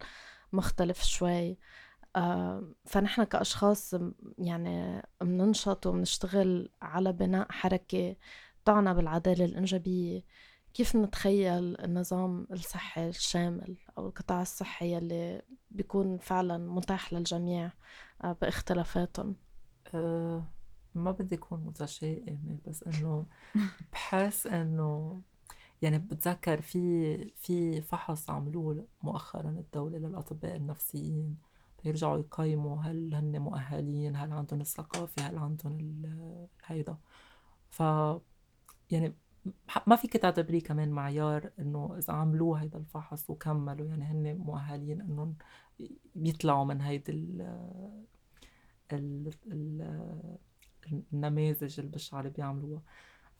مختلف 0.53 1.03
شوي. 1.03 1.59
آه، 2.17 2.73
فنحن 2.85 3.25
كأشخاص 3.25 3.95
يعني 4.39 5.03
بننشط 5.21 5.87
وبنشتغل 5.87 6.71
على 6.83 7.13
بناء 7.13 7.53
حركة 7.53 8.17
تعنى 8.65 8.95
بالعدالة 8.95 9.45
الإنجابية. 9.45 10.23
كيف 10.75 10.97
نتخيل 10.97 11.81
النظام 11.81 12.47
الصحي 12.53 13.09
الشامل 13.09 13.77
أو 13.99 14.07
القطاع 14.09 14.43
الصحي 14.43 14.97
يلي 14.97 15.43
بيكون 15.71 16.19
فعلا 16.19 16.59
متاح 16.59 17.13
للجميع 17.13 17.73
آه، 18.25 18.37
باختلافاتهم؟ 18.41 19.37
أه 19.95 20.56
ما 20.97 21.11
بدي 21.11 21.35
أكون 21.35 21.61
متشائمة 21.61 22.59
بس 22.67 22.83
إنه 22.83 23.27
بحس 23.93 24.47
إنه 24.47 25.21
يعني 25.83 25.99
بتذكر 25.99 26.61
في 26.61 27.17
في 27.37 27.83
فحص 27.83 28.31
عملوه 28.31 28.87
مؤخرا 29.03 29.51
الدولة 29.51 29.99
للأطباء 29.99 30.57
النفسيين 30.57 31.37
يرجعوا 31.85 32.19
يقيموا 32.19 32.83
هل 32.83 33.15
هن 33.15 33.39
مؤهلين 33.39 34.17
هل 34.17 34.33
عندهم 34.33 34.61
الثقافة 34.61 35.23
هل 35.23 35.39
عندهم 35.39 36.03
هيدا 36.65 36.97
ف 37.71 37.83
يعني 38.91 39.15
ما 39.87 39.97
فيك 39.97 40.13
تعتبريه 40.17 40.63
كمان 40.63 40.91
معيار 40.91 41.51
إنه 41.59 41.95
إذا 41.99 42.13
عملوه 42.13 42.63
هيدا 42.63 42.79
الفحص 42.79 43.31
وكملوا 43.31 43.87
يعني 43.89 44.05
هن 44.05 44.37
مؤهلين 44.39 45.01
إنهم 45.01 45.37
بيطلعوا 46.15 46.65
من 46.65 46.81
هيدي 46.81 47.13
ال 47.13 47.41
ال 48.93 49.33
ال 49.47 50.39
النماذج 51.13 51.81
البشعة 51.81 52.21
اللي 52.21 52.31
بيعملوها. 52.31 52.83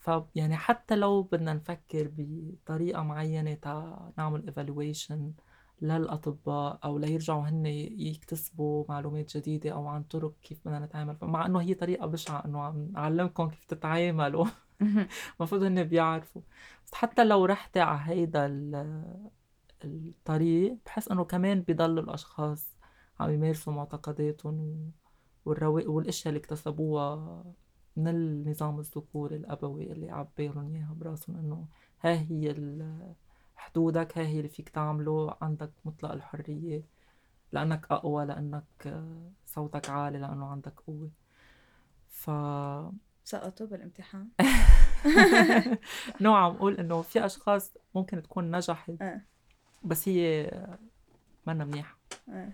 فيعني 0.01 0.57
حتى 0.57 0.97
لو 0.97 1.23
بدنا 1.23 1.55
نفكر 1.55 2.11
بطريقة 2.17 3.03
معينة 3.03 3.55
تا 3.55 4.13
نعمل 4.19 4.53
evaluation 4.55 5.43
للأطباء 5.83 6.79
أو 6.85 6.99
ليرجعوا 6.99 7.49
هن 7.49 7.67
يكتسبوا 7.67 8.85
معلومات 8.89 9.37
جديدة 9.37 9.71
أو 9.71 9.87
عن 9.87 10.03
طرق 10.03 10.35
كيف 10.43 10.61
بدنا 10.65 10.79
نتعامل. 10.79 11.17
مع 11.23 11.47
إنه 11.47 11.61
هي 11.61 11.75
طريقة 11.75 12.07
بشعة 12.07 12.45
إنه 12.45 12.63
عم 12.63 12.93
أعلمكم 12.97 13.49
كيف 13.49 13.65
تتعاملوا. 13.65 14.47
المفروض 15.41 15.63
هن 15.63 15.85
بيعرفوا. 15.85 16.43
بس 16.87 16.95
حتى 16.95 17.25
لو 17.25 17.45
رحتي 17.45 17.81
على 17.81 18.01
هيدا 18.03 18.47
الطريق 19.85 20.79
بحس 20.87 21.09
إنه 21.09 21.25
كمان 21.25 21.61
بيضلوا 21.63 22.03
الأشخاص 22.05 22.77
عم 23.21 23.31
يمارسوا 23.31 23.73
معتقداتهم 23.73 24.91
والأشياء 25.47 26.29
اللي 26.29 26.41
اكتسبوها 26.41 27.45
من 27.97 28.09
النظام 28.09 28.81
الذكوري 28.81 29.37
الأبوي 29.37 29.93
اللي 29.93 30.11
عبالهم 30.11 30.75
إياها 30.75 30.97
براسهم 31.01 31.37
إنه 31.37 31.67
ها 32.01 32.13
هي 32.13 32.55
حدودك 33.57 34.19
ها 34.19 34.27
هي 34.27 34.37
اللي 34.37 34.49
فيك 34.49 34.69
تعمله 34.69 35.37
عندك 35.41 35.71
مطلق 35.85 36.13
الحرية 36.13 36.83
لأنك 37.53 37.87
أقوى 37.91 38.27
لأنك 38.27 39.03
صوتك 39.47 39.91
عالي 39.91 40.19
لأنه 40.19 40.47
عندك 40.47 40.81
قوة 40.81 41.11
ف 42.09 42.31
سقطوا 43.25 43.67
بالامتحان 43.67 44.29
نوع 46.21 46.39
عم 46.39 46.55
أقول 46.55 46.75
إنه 46.75 47.03
في 47.03 47.27
أشخاص 47.27 47.77
ممكن 47.95 48.23
تكون 48.23 48.57
نجحت 48.57 49.03
آه. 49.03 49.21
بس 49.85 50.09
هي 50.09 50.51
منا 51.47 51.65
منيحة 51.65 51.99
آه. 52.29 52.53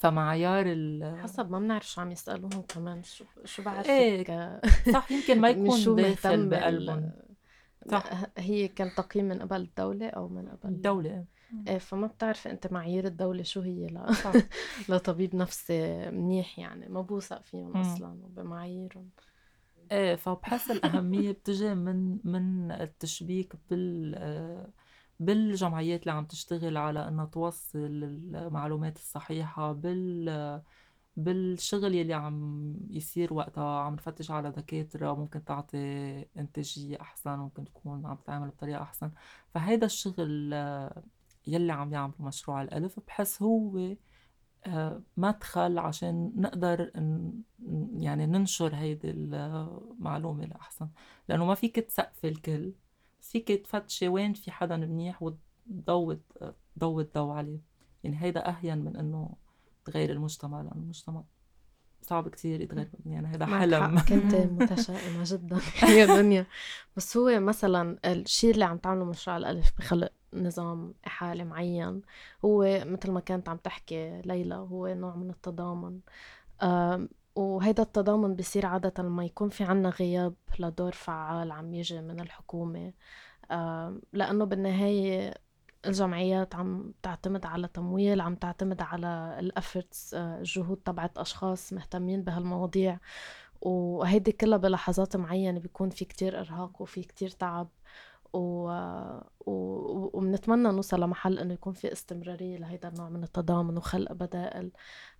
فمعيار 0.00 0.64
ال 0.66 1.18
حسب 1.22 1.50
ما 1.50 1.58
بنعرف 1.58 1.88
شو 1.88 2.00
عم 2.00 2.12
يسألوهم 2.12 2.62
كمان 2.62 3.02
شو 3.02 3.24
شو 3.44 3.62
بعرفك 3.62 3.88
إيه 3.90 4.60
صح 4.92 5.12
يمكن 5.12 5.40
ما 5.40 5.48
يكون 5.50 5.96
داخل 5.96 6.48
بقلبهم. 6.48 7.12
صح. 7.90 8.10
هي 8.38 8.68
كان 8.68 8.90
تقييم 8.96 9.24
من 9.24 9.42
قبل 9.42 9.60
الدولة 9.60 10.08
أو 10.08 10.28
من 10.28 10.48
قبل 10.48 10.68
الدولة. 10.68 11.24
إيه 11.68 11.78
فما 11.78 12.06
بتعرفي 12.06 12.50
أنت 12.50 12.72
معايير 12.72 13.04
الدولة 13.06 13.42
شو 13.42 13.60
هي 13.60 13.86
لا 13.86 14.06
لطبيب 14.88 15.36
نفسي 15.36 16.10
منيح 16.10 16.58
يعني 16.58 16.88
ما 16.88 17.00
بوثق 17.00 17.42
فيهم 17.42 17.76
أصلا 17.76 18.08
وبمعاييرهم. 18.24 19.08
إيه 19.92 20.16
فبحس 20.16 20.70
الأهمية 20.70 21.32
بتجي 21.32 21.74
من 21.74 22.18
من 22.24 22.72
التشبيك 22.72 23.52
بال 23.70 24.14
بالجمعيات 25.20 26.00
اللي 26.00 26.12
عم 26.12 26.24
تشتغل 26.26 26.76
على 26.76 27.08
إنها 27.08 27.24
توصل 27.26 27.78
المعلومات 27.78 28.96
الصحيحة 28.96 29.72
بال 29.72 30.62
بالشغل 31.16 31.94
يلي 31.94 32.14
عم 32.14 32.74
يصير 32.90 33.34
وقتها 33.34 33.80
عم 33.80 33.94
نفتش 33.94 34.30
على 34.30 34.50
دكاترة 34.50 35.14
ممكن 35.14 35.44
تعطي 35.44 35.78
إنتاجية 36.36 37.00
أحسن 37.00 37.30
ممكن 37.38 37.64
تكون 37.64 38.06
عم 38.06 38.16
تتعامل 38.16 38.48
بطريقة 38.48 38.82
أحسن. 38.82 39.10
فهيدا 39.54 39.86
الشغل 39.86 40.52
يلي 41.46 41.72
عم 41.72 41.92
يعمل 41.92 42.14
مشروع 42.20 42.62
الألف 42.62 43.00
بحس 43.06 43.42
هو 43.42 43.96
آه، 44.66 45.02
مدخل 45.16 45.78
عشان 45.78 46.32
نقدر 46.36 46.90
يعني 47.96 48.26
ننشر 48.26 48.74
هيدي 48.74 49.10
المعلومة 49.10 50.44
لأحسن. 50.46 50.88
لأنه 51.28 51.44
ما 51.46 51.54
فيك 51.54 51.76
تسقفي 51.80 52.28
الكل. 52.28 52.72
فيك 53.22 53.48
تفتشي 53.48 54.08
وين 54.08 54.32
في 54.32 54.50
حدا 54.50 54.76
منيح 54.76 55.22
وتضوي 55.22 56.20
تضوي 56.76 57.02
الضوء 57.02 57.32
عليه. 57.32 57.60
يعني 58.04 58.22
هيدا 58.22 58.48
أهين 58.48 58.78
من 58.78 58.96
إنه 58.96 59.34
تغير 59.84 60.10
المجتمع 60.10 60.60
لأنه 60.60 60.82
المجتمع 60.82 61.24
صعب 62.02 62.28
كتير 62.28 62.60
يتغير. 62.60 62.88
يعني 63.06 63.26
هذا 63.26 63.46
حلم. 63.46 63.98
كنت 63.98 64.34
متشائمة 64.62 65.22
جدا 65.26 65.60
يا 65.88 66.06
دنيا 66.06 66.46
بس 66.96 67.16
هو 67.16 67.40
مثلا 67.40 67.98
الشيء 68.04 68.50
اللي 68.50 68.64
عم 68.64 68.76
تعمله 68.78 69.04
مشروع 69.04 69.36
الألف 69.36 69.72
بخلق 69.78 70.12
نظام 70.34 70.94
إحالة 71.06 71.44
معين 71.44 72.02
هو 72.44 72.84
مثل 72.86 73.10
ما 73.10 73.20
كانت 73.20 73.48
عم 73.48 73.56
تحكي 73.56 74.22
ليلى 74.24 74.54
هو 74.54 74.86
نوع 74.86 75.16
من 75.16 75.30
التضامن. 75.30 76.00
وهيدا 77.40 77.82
التضامن 77.82 78.34
بيصير 78.34 78.66
عادة 78.66 79.02
لما 79.02 79.24
يكون 79.24 79.48
في 79.48 79.64
عنا 79.64 79.88
غياب 79.88 80.34
لدور 80.58 80.92
فعال 80.92 81.52
عم 81.52 81.74
يجي 81.74 82.00
من 82.00 82.20
الحكومة. 82.20 82.92
لأنه 84.12 84.44
بالنهاية 84.44 85.34
الجمعيات 85.86 86.54
عم 86.54 86.92
تعتمد 87.02 87.46
على 87.46 87.68
تمويل 87.68 88.20
عم 88.20 88.34
تعتمد 88.34 88.82
على 88.82 89.36
الافورتس 89.38 90.14
آه، 90.14 90.38
الجهود 90.38 90.76
تبعت 90.76 91.18
أشخاص 91.18 91.72
مهتمين 91.72 92.22
بهالمواضيع. 92.24 92.98
وهيدي 93.60 94.32
كلها 94.32 94.58
بلحظات 94.58 95.16
معينة 95.16 95.60
بيكون 95.60 95.90
في 95.90 96.04
كتير 96.04 96.40
إرهاق 96.40 96.82
وفي 96.82 97.02
كتير 97.02 97.30
تعب. 97.30 97.68
و... 98.32 98.68
و... 99.46 99.52
وبنتمنى 100.14 100.68
نوصل 100.68 101.00
لمحل 101.00 101.38
إنه 101.38 101.54
يكون 101.54 101.72
في 101.72 101.92
استمرارية 101.92 102.56
لهيدا 102.56 102.88
النوع 102.88 103.08
من 103.08 103.22
التضامن 103.22 103.76
وخلق 103.76 104.12
بدائل. 104.12 104.72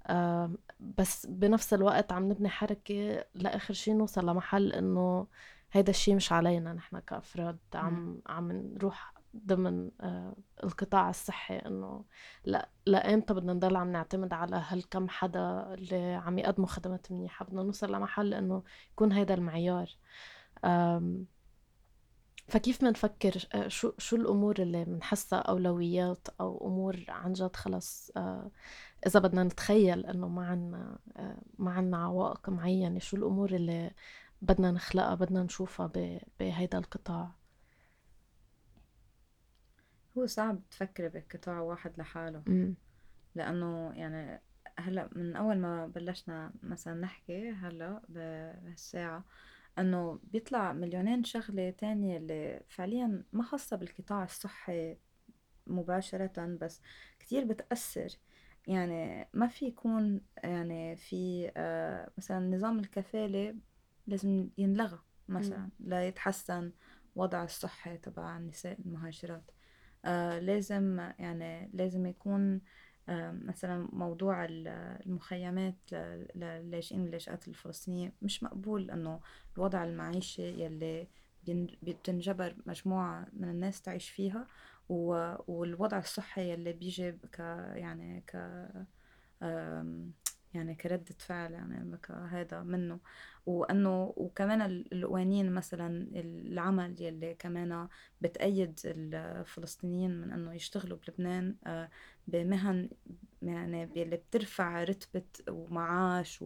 آه 0.07 0.51
بس 0.81 1.27
بنفس 1.27 1.75
الوقت 1.75 2.13
عم 2.13 2.29
نبني 2.29 2.49
حركة 2.49 3.25
لآخر 3.35 3.75
شيء 3.75 3.95
نوصل 3.97 4.27
لمحل 4.29 4.73
إنه 4.73 5.27
هيدا 5.73 5.91
الشيء 5.91 6.15
مش 6.15 6.33
علينا 6.33 6.73
نحن 6.73 6.99
كأفراد. 6.99 7.59
عم 7.75 8.21
عم 8.27 8.53
نروح 8.53 9.15
ضمن 9.37 9.91
آه، 10.01 10.37
القطاع 10.65 11.11
الصحي 11.11 11.57
إنه 11.57 12.05
لا 12.45 12.69
لامتى 12.87 13.35
بدنا 13.35 13.53
نضل 13.53 13.77
عم 13.77 13.93
نعتمد 13.93 14.33
على 14.33 14.65
هالكم 14.69 15.09
حدا 15.09 15.75
اللي 15.75 16.15
عم 16.15 16.39
يقدموا 16.39 16.69
خدمات 16.69 17.13
منيحة؟ 17.13 17.45
بدنا 17.45 17.63
نوصل 17.63 17.93
لمحل 17.93 18.35
إنه 18.35 18.63
يكون 18.93 19.13
هيدا 19.13 19.35
المعيار. 19.35 19.97
فكيف 22.51 22.85
بنفكر 22.85 23.49
آه، 23.55 23.69
شو 23.69 23.93
شو 23.99 24.17
الأمور 24.17 24.59
اللي 24.59 24.85
بنحسها 24.85 25.39
أولويات 25.39 26.29
أو 26.41 26.67
أمور 26.67 27.05
عن 27.09 27.33
جد 27.33 27.57
خلص 27.57 28.11
آه، 28.17 28.51
إذا 29.07 29.21
بدنا 29.21 29.45
نتخيل 29.45 30.07
إنه 30.07 30.29
ما 30.29 30.47
عنا 30.47 30.99
ما 31.59 31.71
عنا 31.73 32.05
عوائق 32.05 32.49
معينة 32.49 32.99
شو 32.99 33.17
الأمور 33.17 33.51
اللي 33.55 33.91
بدنا 34.43 34.71
نخلقها 34.71 35.15
بدنا 35.15 35.43
نشوفها 35.43 35.91
بهيدا 36.41 36.79
القطاع؟ 36.79 37.31
هو 40.19 40.27
صعب 40.27 40.61
تفكري 40.71 41.09
بقطاع 41.09 41.61
واحد 41.61 41.99
لحاله. 41.99 42.43
م. 42.47 42.75
لأنه 43.35 43.93
يعني 43.95 44.41
هلأ 44.79 45.09
من 45.13 45.37
أول 45.37 45.59
ما 45.59 45.87
بلشنا 45.87 46.53
مثلا 46.63 46.95
نحكي 46.95 47.51
هلأ 47.51 48.03
بهالساعة 48.09 49.25
إنه 49.81 50.21
بيطلع 50.25 50.73
مليونين 50.73 51.25
شغلة 51.25 51.71
تانية 51.71 52.17
اللي 52.17 52.63
فعليا 52.69 53.25
ما 53.33 53.43
خاصة 53.43 53.77
بالقطاع 53.77 54.25
الصحي 54.25 54.97
مباشرة 55.67 56.57
بس 56.61 56.81
كتير 57.19 57.45
بتأثر. 57.45 58.09
يعني 58.67 59.29
ما 59.35 59.47
في 59.49 59.67
يكون 59.67 60.21
يعني 60.45 60.97
في 60.97 61.51
آه 61.57 62.11
مثلا 62.19 62.57
نظام 62.57 62.79
الكفالة 62.79 63.57
لازم 64.07 64.49
ينلغى 64.59 64.99
مثلا 65.29 65.71
لا 65.81 66.09
يتحسن 66.09 66.73
وضع 67.17 67.45
الصحي 67.45 67.99
تبع 67.99 68.37
النساء 68.37 68.81
المهاجرات. 68.81 69.51
آه 70.05 70.39
لازم 70.39 71.01
يعني 71.19 71.71
لازم 71.75 72.07
يكون 72.07 72.61
مثلا 73.45 73.89
موضوع 73.93 74.47
المخيمات 74.51 75.75
للاجئين 76.35 77.01
واللاجئات 77.03 77.49
الفلسطينية 77.49 78.13
مش 78.23 78.43
مقبول 78.43 78.91
إنه 78.91 79.21
الوضع 79.57 79.85
المعيشي 79.85 80.65
يلي 80.65 81.09
بتنجبر 81.83 82.55
مجموعة 82.67 83.27
من 83.33 83.49
الناس 83.49 83.83
تعيش 83.83 84.11
فيها 84.11 84.47
والوضع 84.89 85.99
الصحي 85.99 86.53
يلي 86.53 86.73
بيجي 86.73 87.13
ك 87.13 87.39
يعني 87.75 88.21
ك 88.27 88.37
يعني 90.55 90.75
كردة 90.75 91.15
فعل 91.19 91.53
يعني 91.53 91.99
هذا 92.31 92.63
منه. 92.63 93.01
وأنه 93.47 94.15
وكمان 94.17 94.63
القوانين 94.93 95.53
مثلا 95.53 96.09
العمل 96.15 97.03
يلي 97.03 97.35
كمان 97.35 97.89
بتأيد 98.21 98.81
الفلسطينيين 98.85 100.11
من 100.21 100.33
إنه 100.33 100.55
يشتغلوا 100.55 100.99
بلبنان 100.99 101.57
آه، 101.67 101.91
بمهن 102.29 102.91
يعني 103.43 103.91
يلي 103.97 104.17
بترفع 104.17 104.85
رتبة 104.85 105.23
ومعاش 105.49 106.45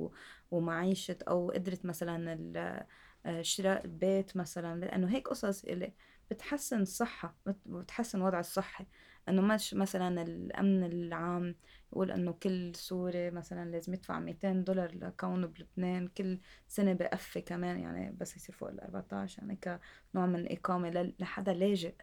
ومعيشة 0.50 1.18
أو 1.28 1.50
قدرة 1.50 1.78
مثلا 1.84 2.86
آه، 3.26 3.42
شراء 3.42 3.84
البيت 3.84 4.36
مثلا. 4.36 4.80
لأنه 4.80 5.08
هيك 5.10 5.28
قصص 5.28 5.64
اللي 5.64 5.92
بتحسن 6.30 6.80
الصحة 6.82 7.36
بتحسن 7.66 8.22
وضع 8.22 8.40
الصحي 8.40 8.86
إنه 9.28 9.42
مش 9.42 9.74
مثلا 9.74 10.22
الأمن 10.22 10.84
العام 10.84 11.54
يقول 11.92 12.10
إنه 12.10 12.32
كل 12.32 12.74
سوري 12.74 13.30
مثلا 13.30 13.70
لازم 13.70 13.94
يدفع 13.94 14.18
200 14.18 14.52
دولار 14.52 14.94
لكونه 14.94 15.46
بلبنان 15.46 16.08
كل 16.08 16.38
سنة 16.68 16.92
بقفي 16.92 17.40
كمان 17.40 17.80
يعني 17.80 18.16
بس 18.20 18.36
يصير 18.36 18.54
فوق 18.54 18.68
ال 18.68 18.80
14 18.80 19.42
يعني 19.42 19.56
كنوع 19.56 20.26
من 20.26 20.36
الإقامة 20.36 21.12
لحدا 21.18 21.52
لاجئ. 21.52 21.94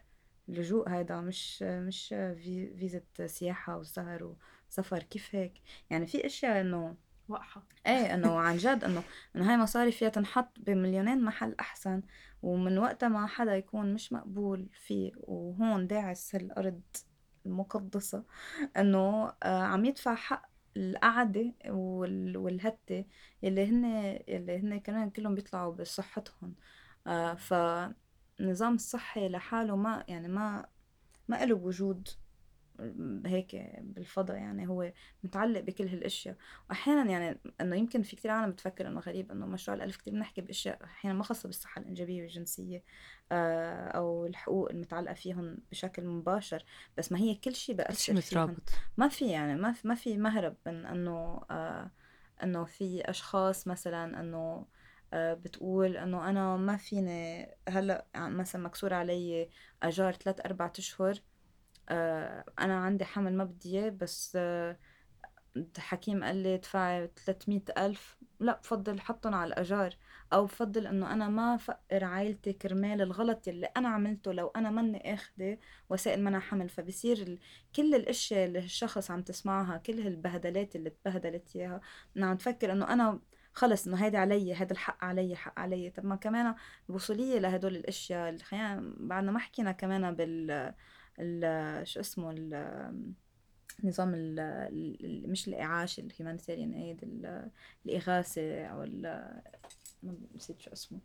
اللجوء 0.48 0.88
هيدا 0.88 1.20
مش 1.20 1.62
مش 1.62 2.08
في 2.08 2.74
فيزة 2.76 3.26
سياحة 3.26 3.78
وسهر 3.78 4.34
وسفر 4.68 5.02
كيف 5.02 5.34
هيك؟ 5.34 5.52
يعني 5.90 6.06
في 6.06 6.26
أشياء 6.26 6.60
إنه 6.60 6.96
وقحة 7.28 7.62
إيه 7.86 8.14
إنه 8.14 8.38
عن 8.38 8.56
جد 8.56 8.84
إنه 8.84 9.02
إنه 9.36 9.50
هاي 9.50 9.56
مصاري 9.56 9.92
فيها 9.92 10.08
تنحط 10.08 10.60
بمليونين 10.60 11.24
محل 11.24 11.54
أحسن 11.60 12.02
ومن 12.42 12.78
وقتها 12.78 13.08
ما 13.08 13.26
حدا 13.26 13.56
يكون 13.56 13.94
مش 13.94 14.12
مقبول 14.12 14.68
فيه 14.72 15.12
وهون 15.16 15.86
داعس 15.86 16.34
هالأرض. 16.34 16.82
المقدسة 17.46 18.24
إنه 18.76 19.32
آه، 19.42 19.62
عم 19.62 19.84
يدفع 19.84 20.14
حق 20.14 20.50
القعدة 20.76 21.54
والهتة 22.36 23.04
اللي 23.44 23.66
هن 23.66 23.84
اللي 24.28 24.58
هن 24.58 24.80
كمان 24.80 25.10
كلهم 25.10 25.34
بيطلعوا 25.34 25.74
بصحتهم. 25.74 26.54
آه، 27.06 27.34
فالنظام 27.34 28.74
الصحي 28.74 29.28
لحاله 29.28 29.76
ما 29.76 30.04
يعني 30.08 30.28
ما 30.28 30.66
ما 31.28 31.44
له 31.46 31.54
وجود. 31.56 32.08
هيك 33.26 33.56
بالفضاء 33.80 34.36
يعني 34.36 34.68
هو 34.68 34.92
متعلق 35.24 35.60
بكل 35.60 35.88
هالأشياء. 35.88 36.36
واحيانا 36.70 37.10
يعني 37.10 37.38
إنه 37.60 37.76
يمكن 37.76 38.02
في 38.02 38.16
كثير 38.16 38.30
عالم 38.30 38.52
بتفكر 38.52 38.88
إنه 38.88 39.00
غريب 39.00 39.30
إنه 39.30 39.46
مشروع 39.46 39.76
الالف 39.76 39.96
كثير 39.96 40.14
بنحكي 40.14 40.40
بأشياء 40.40 40.84
أحيانا 40.84 41.18
ما 41.18 41.24
خاصة 41.24 41.46
بالصحة 41.46 41.80
الإنجابية 41.80 42.22
والجنسية 42.22 42.82
آه، 43.32 43.88
أو 43.88 44.26
الحقوق 44.26 44.70
المتعلقة 44.70 45.14
فيهم 45.14 45.58
بشكل 45.70 46.06
مباشر. 46.06 46.64
بس 46.98 47.12
ما 47.12 47.18
هي 47.18 47.34
كل 47.34 47.54
شيء 47.54 47.74
بأثر 47.74 48.20
فيهم. 48.20 48.56
ما 48.96 49.08
في 49.08 49.26
يعني 49.30 49.54
ما 49.54 49.72
في 49.72 49.88
ما 49.88 49.94
في 49.94 50.16
مهرب 50.16 50.56
من 50.66 50.86
إنه 50.86 51.40
آه 51.50 51.90
إنه 52.42 52.64
في 52.64 53.02
أشخاص 53.10 53.66
مثلا 53.68 54.20
إنه 54.20 54.66
آه، 55.12 55.34
بتقول 55.34 55.96
إنه 55.96 56.28
أنا 56.30 56.56
ما 56.56 56.76
فيني 56.76 57.48
هلأ 57.68 58.06
يعني 58.14 58.34
مثلا 58.34 58.62
مكسور 58.62 58.94
علي 58.94 59.48
أجار 59.82 60.12
ثلاث 60.12 60.40
أربع 60.40 60.72
أشهر 60.78 61.14
آه، 61.88 62.44
أنا 62.58 62.78
عندي 62.84 63.04
حمل 63.04 63.32
ما 63.36 63.44
بدي 63.44 63.78
اياه 63.78 63.90
بس 63.90 64.32
آه، 64.36 64.76
الحكيم 65.56 66.24
قال 66.24 66.36
لي 66.36 66.54
ادفعي 66.54 67.10
300 67.26 67.62
ألف. 67.78 68.18
لا 68.40 68.60
بفضل 68.62 69.00
حطهم 69.00 69.34
على 69.34 69.48
الأجار. 69.48 69.96
أو 70.32 70.44
بفضل 70.44 70.86
إنه 70.86 71.12
أنا 71.12 71.28
ما 71.28 71.56
فقر 71.56 72.04
عائلتي 72.04 72.52
كرمال 72.52 73.02
الغلط 73.02 73.48
يلي 73.48 73.66
أنا 73.66 73.88
عملته 73.88 74.32
لو 74.32 74.48
أنا 74.56 74.70
مني 74.70 75.14
أخذة 75.14 75.58
وسائل 75.90 76.24
منع 76.24 76.40
حمل. 76.40 76.68
فبصير 76.68 77.16
ال... 77.18 77.38
كل 77.76 77.94
الأشياء 77.94 78.46
اللي 78.46 78.58
الشخص 78.58 79.10
عم 79.10 79.22
تسمعها 79.22 79.76
كل 79.76 80.00
هالبهدلات 80.00 80.76
اللي 80.76 80.90
تبهدلت 80.90 81.56
إياها. 81.56 81.80
عم 82.16 82.36
تفكر 82.36 82.72
إنه 82.72 82.92
أنا 82.92 83.20
خلص 83.54 83.86
إنه 83.86 83.96
هيدا 83.96 84.18
علي 84.18 84.54
هذا 84.54 84.72
الحق 84.72 85.04
علي 85.04 85.36
حق 85.36 85.58
علي. 85.60 85.90
طب 85.90 86.04
ما 86.04 86.16
كمان 86.16 86.54
الوصولية 86.90 87.38
لهدول 87.38 87.76
الأشياء 87.76 88.38
خلينا 88.38 88.94
بعدنا 88.96 89.32
ما 89.32 89.38
حكينا 89.38 89.72
كمان 89.72 90.14
بال 90.14 90.74
شو 91.84 92.00
اسمه 92.00 92.32
نظام 93.84 94.12
ال 94.14 95.30
مش 95.30 95.48
الإعاش 95.48 95.98
ال 95.98 96.04
humanitarian 96.04 96.72
aid 96.72 96.98
الإغاثة 97.86 98.64
أو 98.64 98.84
نسيت 100.34 100.60
شو 100.60 100.70
اسمه. 100.72 100.98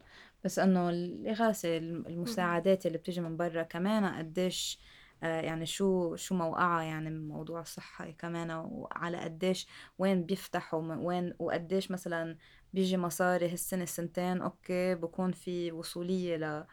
بس 0.44 0.60
إنه 0.60 0.90
الإغاثة 0.90 1.78
المساعدات 1.78 2.86
اللي 2.86 2.98
بتيجي 2.98 3.22
من 3.22 3.38
برا 3.38 3.64
كمان 3.64 4.06
قديش 4.06 4.80
آه، 5.24 5.42
يعني 5.42 5.66
شو 5.66 6.16
شو 6.16 6.36
موقعها 6.36 6.84
يعني 6.84 7.10
موضوع 7.10 7.62
الصحة 7.62 8.12
كمان 8.12 8.52
وعلى 8.52 9.18
قديش 9.18 9.68
وين 10.00 10.24
بيفتحوا 10.26 10.96
وين 10.96 11.34
وقديش 11.40 11.92
مثلا 11.92 12.38
بيجي 12.74 12.98
مصاري 12.98 13.50
هالسنة 13.50 13.86
سنتين 13.86 14.42
أوكي 14.42 14.96
بكون 14.96 15.32
في 15.32 15.72
وصولية 15.72 16.38
ل 16.38 16.66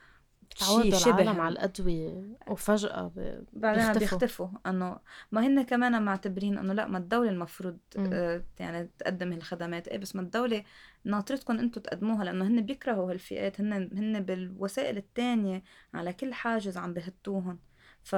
تعود 0.58 0.94
العالم 0.94 1.40
على 1.40 1.52
الأدوية 1.52 2.36
وفجأة 2.48 3.12
بعدين 3.52 3.92
بيختفوا. 3.92 4.48
إنه 4.66 4.98
ما 5.32 5.46
هن 5.46 5.62
كمان 5.62 6.02
معتبرين 6.02 6.58
إنه 6.58 6.72
لا 6.72 6.86
ما 6.86 6.98
الدولة 6.98 7.30
المفروض 7.30 7.78
آه 7.98 8.44
يعني 8.58 8.90
تقدم 8.98 9.32
هالخدمات. 9.32 9.88
إيه 9.88 9.98
بس 9.98 10.16
ما 10.16 10.22
الدولة 10.22 10.64
ناطرتكم 11.04 11.58
أنتم 11.58 11.80
تقدموها 11.80 12.24
لإنه 12.24 12.46
هن 12.46 12.60
بيكرهوا 12.60 13.10
هالفئات. 13.10 13.60
هن 13.60 13.72
هن 13.72 14.20
بالوسائل 14.20 14.96
التانية 14.96 15.62
على 15.94 16.12
كل 16.12 16.34
حاجز 16.34 16.76
عم 16.76 16.94
بهتوهم 16.94 17.58
ف 18.02 18.16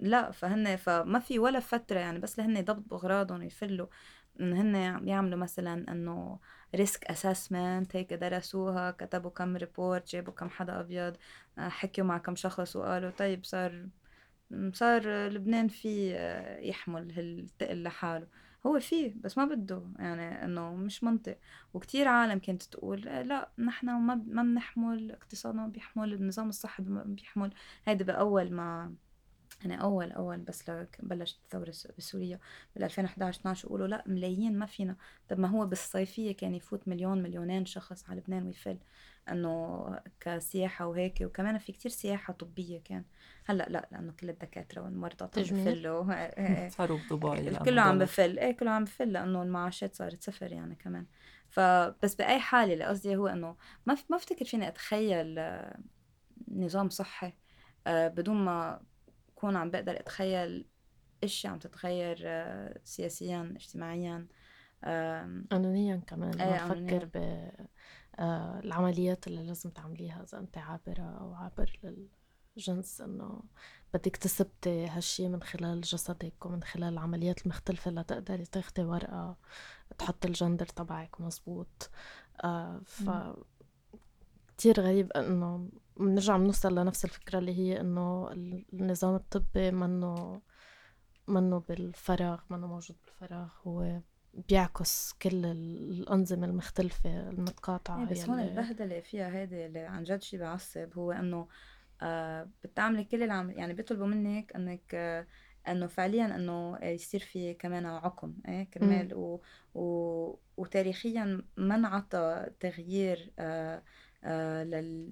لا 0.00 0.30
فهن 0.30 0.76
فما 0.76 1.18
في 1.18 1.38
ولا 1.38 1.60
فترة 1.60 1.98
يعني 1.98 2.18
بس 2.18 2.38
لهن 2.38 2.56
يضبطوا 2.56 2.98
أغراضهم 2.98 3.40
ويفلوا 3.40 3.86
إن 4.40 4.52
هن 4.52 4.74
يعملوا 5.08 5.38
مثلا 5.38 5.92
إنه 5.92 6.38
risk 6.74 7.04
assessment 7.04 7.96
هيك 7.96 8.12
درسوها 8.14 8.90
كتبوا 8.90 9.30
كم 9.30 9.56
report 9.56 10.08
جابوا 10.08 10.32
كم 10.32 10.48
حدا 10.50 10.80
أبيض 10.80 11.16
آه، 11.58 11.68
حكيوا 11.68 12.06
مع 12.06 12.18
كم 12.18 12.36
شخص 12.36 12.76
وقالوا 12.76 13.10
طيب 13.10 13.44
صار 13.44 13.88
صار 14.72 15.28
لبنان 15.28 15.68
في 15.68 16.14
آه، 16.16 16.58
يحمل 16.60 17.12
هالتقل 17.12 17.82
لحاله. 17.82 18.26
هو 18.66 18.80
فيه 18.80 19.14
بس 19.20 19.38
ما 19.38 19.44
بده 19.44 19.82
يعني 19.98 20.44
إنه 20.44 20.74
مش 20.76 21.04
منطق. 21.04 21.38
وكتير 21.74 22.08
عالم 22.08 22.38
كانت 22.38 22.62
تقول 22.62 23.08
آه، 23.08 23.22
لا 23.22 23.50
نحن 23.58 23.86
ما 23.86 24.14
ما 24.14 24.42
بنحمل 24.42 25.12
اقتصادنا 25.12 25.66
بيحمل 25.66 26.12
النظام 26.12 26.48
الصحي 26.48 26.82
بيحمل. 26.86 27.50
هيدا 27.86 28.04
بأول 28.04 28.52
ما 28.52 28.94
يعني 29.60 29.82
أول 29.82 30.12
أول 30.12 30.38
بس 30.38 30.70
بلشت 31.00 31.38
الثوره 31.44 31.72
بسوريا 31.98 32.38
بال 32.74 32.84
2011 32.84 33.40
12 33.40 33.68
يقولوا 33.68 33.86
لأ 33.86 34.04
ملايين 34.06 34.58
ما 34.58 34.66
فينا. 34.66 34.96
طب 35.28 35.38
ما 35.40 35.48
هو 35.48 35.66
بالصيفية 35.66 36.36
كان 36.36 36.54
يفوت 36.54 36.88
مليون 36.88 37.22
مليونين 37.22 37.66
شخص 37.66 38.10
على 38.10 38.20
لبنان 38.20 38.46
ويفل. 38.46 38.78
إنه 39.30 40.00
كسياحة 40.20 40.86
وهيك 40.86 41.20
وكمان 41.20 41.58
في 41.58 41.72
كتير 41.72 41.90
سياحة 41.90 42.32
طبية 42.32 42.80
كان. 42.84 43.04
هلأ 43.46 43.66
لأ 43.68 43.88
لأنه 43.92 44.12
كل 44.12 44.30
الدكاترة 44.30 44.82
والمرضى 44.82 45.28
عم 45.36 45.42
بفلوا. 45.42 46.68
صاروا 46.68 46.98
بدبي 47.40 47.56
كله 47.64 47.80
عم 47.80 47.98
بفل. 47.98 48.38
إيه 48.38 48.52
كله 48.56 48.70
عم 48.70 48.84
بفل 48.84 49.12
لأنه 49.12 49.42
المعاشات 49.42 49.94
صارت 49.94 50.22
صفر 50.22 50.52
يعني 50.52 50.74
كمان. 50.74 51.06
فبس 51.48 52.14
بأي 52.14 52.38
حالة 52.38 52.72
اللي 52.72 52.84
قصدي 52.84 53.16
هو 53.16 53.26
إنه 53.26 53.56
ما 53.86 53.96
ما 54.10 54.16
افتكر 54.16 54.44
فيني 54.44 54.68
أتخيل 54.68 55.38
آه، 55.38 55.78
نظام 56.48 56.88
صحي 56.88 57.32
آه، 57.86 58.08
بدون 58.08 58.36
ما 58.36 58.80
بكون 59.38 59.56
عم 59.56 59.70
بقدر 59.70 60.00
أتخيل 60.00 60.66
اشياء 61.24 61.52
عم 61.52 61.58
تتغير 61.58 62.18
آه، 62.24 62.80
سياسيا 62.84 63.52
اجتماعيا 63.56 64.26
قانونيا 65.50 65.96
كمان 66.06 66.40
إيه 66.40 66.64
بفكر 66.64 67.04
بالعمليات 68.18 69.28
آه، 69.28 69.30
اللي 69.30 69.46
لازم 69.46 69.70
تعمليها 69.70 70.22
إذا 70.22 70.38
أنت 70.38 70.58
عابرة 70.58 71.18
أو 71.20 71.34
عابر 71.34 71.78
للجنس 72.56 73.00
إنه 73.00 73.42
بدك 73.94 74.16
تثبتي 74.16 74.86
هالشي 74.86 75.28
من 75.28 75.42
خلال 75.42 75.80
جسدك 75.80 76.46
ومن 76.46 76.62
خلال 76.62 76.92
العمليات 76.92 77.46
المختلفة 77.46 77.90
لتقدري 77.90 78.44
تاخدي 78.44 78.82
ورقة 78.82 79.36
تحط 79.98 80.26
الجندر 80.26 80.66
تبعك 80.66 81.20
مزبوط. 81.20 81.90
آه 82.44 82.80
ف 82.84 83.10
كتير 84.58 84.80
غريب 84.80 85.12
إنه 85.12 85.68
بنرجع 85.98 86.36
بنوصل 86.36 86.78
لنفس 86.78 87.04
الفكرة 87.04 87.38
اللي 87.38 87.58
هي 87.58 87.80
إنه 87.80 88.30
النظام 88.72 89.14
الطبي 89.14 89.70
منه 89.70 90.40
منه 91.28 91.58
بالفراغ 91.68 92.40
منه 92.50 92.66
موجود 92.66 92.96
بالفراغ 93.06 93.48
هو 93.66 94.00
بيعكس 94.48 95.12
كل 95.22 95.46
الأنظمة 95.46 96.46
المختلفة 96.46 97.28
المتقاطعة 97.28 97.98
إيه، 98.00 98.12
بس 98.12 98.28
هون 98.28 98.40
البهدلة 98.40 99.00
فيها 99.00 99.28
هيدي 99.28 99.66
اللي 99.66 99.78
عن 99.78 100.02
جد 100.04 100.22
شي 100.22 100.38
بعصب 100.38 100.88
هو 100.98 101.12
إنه 101.12 101.48
آه 102.02 102.48
بتعملي 102.64 103.04
كل 103.04 103.22
العمل 103.22 103.58
يعني 103.58 103.74
بيطلبوا 103.74 104.06
منك 104.06 104.52
إنك 104.56 104.94
آه 104.94 105.26
إنه 105.68 105.86
فعليا 105.86 106.36
إنه 106.36 106.78
يصير 106.82 107.20
في 107.20 107.54
كمان 107.54 107.86
عقم 107.86 108.34
إيه 108.48 108.64
كرمال 108.70 109.14
و... 109.14 109.40
و... 109.74 110.38
وتاريخيا 110.56 111.42
ما 111.56 111.74
انعطى 111.74 112.46
تغيير 112.60 113.32
آه 113.38 113.76
آه. 113.76 113.82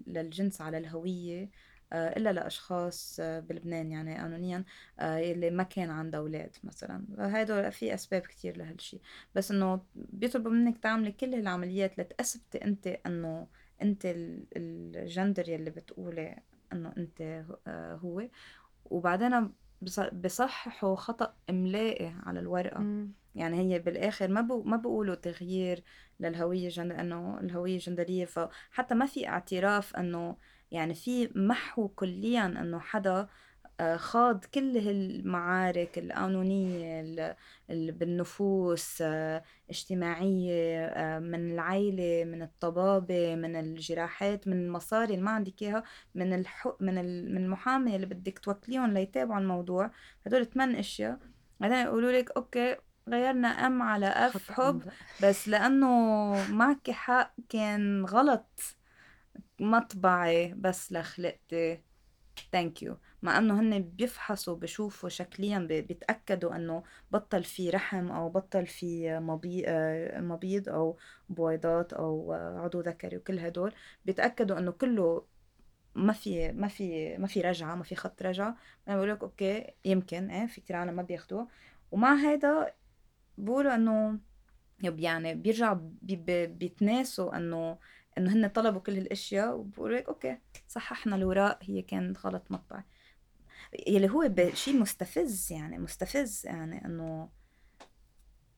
للجنس 0.06 0.60
على 0.60 0.78
الهوية 0.78 1.50
آه 1.92 2.16
إلا 2.16 2.32
لأشخاص 2.32 3.16
آه 3.20 3.40
بلبنان 3.40 3.90
يعني 3.90 4.18
قانونيا 4.18 4.64
آه 5.00 5.32
اللي 5.32 5.50
ما 5.50 5.62
كان 5.62 5.90
عندها 5.90 6.20
أولاد 6.20 6.56
مثلا. 6.64 7.04
هيدا 7.18 7.70
في 7.70 7.94
أسباب 7.94 8.22
كتير 8.22 8.56
لهالشي. 8.56 8.98
بس 9.34 9.50
إنه 9.50 9.80
بيطلبوا 9.94 10.50
منك 10.50 10.78
تعملي 10.78 11.12
كل 11.12 11.34
العمليات 11.34 11.98
لتثبتي 11.98 12.64
أنت 12.64 12.86
إنه 13.06 13.46
أنت 13.82 14.02
الجندر 14.56 15.48
يلي 15.48 15.70
بتقولي 15.70 16.38
إنه 16.72 16.92
أنت 16.96 17.44
آه، 17.66 17.94
هو. 17.94 18.22
وبعدين 18.84 19.52
بصححوا 20.12 20.96
خطأ 20.96 21.34
إملائي 21.50 22.14
على 22.26 22.40
الورقة. 22.40 22.80
مم. 22.80 23.12
يعني 23.36 23.58
هي 23.58 23.78
بالآخر 23.78 24.28
ما 24.28 24.40
بو 24.40 24.62
ما 24.62 24.76
بيقولوا 24.76 25.14
تغيير 25.14 25.82
للهوية 26.20 26.68
جند... 26.68 26.92
إنه 26.92 27.40
الهوية 27.40 27.74
الجندرية 27.74 28.24
فحتى 28.24 28.94
ما 28.94 29.06
في 29.06 29.28
اعتراف 29.28 29.96
إنه 29.96 30.36
يعني 30.70 30.94
في 30.94 31.30
محو 31.34 31.88
كليا 31.88 32.46
إنه 32.46 32.78
حدا 32.78 33.28
آه، 33.80 33.96
خاض 33.96 34.44
كل 34.44 34.78
هالمعارك 34.78 35.98
القانونية 35.98 37.36
بالنفوس 37.68 39.02
آه، 39.02 39.42
اجتماعية 39.70 40.86
آه، 40.86 41.18
من 41.18 41.52
العيلة 41.52 42.24
من 42.24 42.42
الطبابة 42.42 43.34
من 43.34 43.56
الجراحات 43.56 44.48
من 44.48 44.66
المصاري 44.66 45.14
اللي 45.14 45.24
ما 45.24 45.30
عندك 45.30 45.62
إياها 45.62 45.82
من 46.14 46.32
الحق 46.32 46.82
من 46.82 46.94
من 47.34 47.44
المحامي 47.44 47.96
اللي 47.96 48.06
بدك 48.06 48.38
توكليهم 48.38 48.94
ليتابعوا 48.94 49.40
الموضوع. 49.40 49.90
هدول 50.26 50.46
ثمان 50.46 50.74
أشياء. 50.76 51.18
بعدين 51.60 51.78
يقولوا 51.78 52.12
لك 52.12 52.30
أوكي 52.36 52.76
غيرنا 53.08 53.48
ام 53.48 53.82
على 53.82 54.06
أف 54.06 54.52
حب 54.52 54.82
بس 55.22 55.48
لأنه 55.48 55.86
معك 56.52 56.90
حق 56.90 57.34
كان 57.48 58.04
غلط. 58.04 58.76
مطبعي 59.60 60.54
بس 60.54 60.92
لخلقتي 60.92 61.82
ثانك 62.52 62.82
يو 62.82 62.98
مع 63.22 63.38
إنه 63.38 63.60
هن 63.60 63.82
بيفحصوا 63.82 64.56
بشوفوا 64.56 65.08
شكليا 65.08 65.58
بيتأكدوا 65.58 66.56
إنه 66.56 66.82
بطل 67.10 67.44
في 67.44 67.70
رحم 67.70 68.10
أو 68.10 68.28
بطل 68.28 68.66
في 68.66 69.18
مبيض 70.20 70.68
أو 70.68 70.98
بويضات 71.28 71.92
أو 71.92 72.32
عضو 72.32 72.80
ذكري 72.80 73.16
وكل 73.16 73.38
هدول. 73.38 73.72
بيتأكدوا 74.04 74.58
إنه 74.58 74.70
كله 74.70 75.26
ما 75.94 76.12
في 76.12 76.52
ما 76.52 76.68
في 76.68 77.16
ما 77.18 77.26
في 77.26 77.40
رجعة 77.40 77.74
ما 77.74 77.82
في 77.82 77.94
خط 77.94 78.22
رجعة. 78.22 78.56
أنا 78.88 78.96
بقول 78.96 79.10
لك 79.10 79.22
okay 79.22 79.74
يمكن 79.84 80.30
إيه 80.30 80.46
في 80.46 80.60
كثير 80.60 80.76
عالم 80.76 80.94
ما 80.94 81.02
بياخذوه 81.02 81.48
ومع 81.90 82.14
هذا 82.14 82.72
بقولوا 83.38 83.74
انه 83.74 84.18
يعني 84.80 85.34
بيرجعوا 85.34 85.78
بيتناسوا 86.02 87.36
إنه 87.36 87.78
إنه 88.18 88.32
هن 88.32 88.46
طلبوا 88.46 88.80
كل 88.80 88.92
هالأشياء 88.96 89.56
وبقولوا 89.56 89.96
لك 89.96 90.08
okay 90.08 90.38
صححنا 90.68 91.16
الوراق 91.16 91.58
هي 91.62 91.82
كانت 91.82 92.26
غلط 92.26 92.42
مطبعي 92.50 92.84
يلي 93.86 94.10
هو 94.10 94.30
شيء 94.54 94.80
مستفز 94.80 95.52
يعني 95.52 95.78
مستفز 95.78 96.46
يعني 96.46 96.84
إنه 96.84 97.28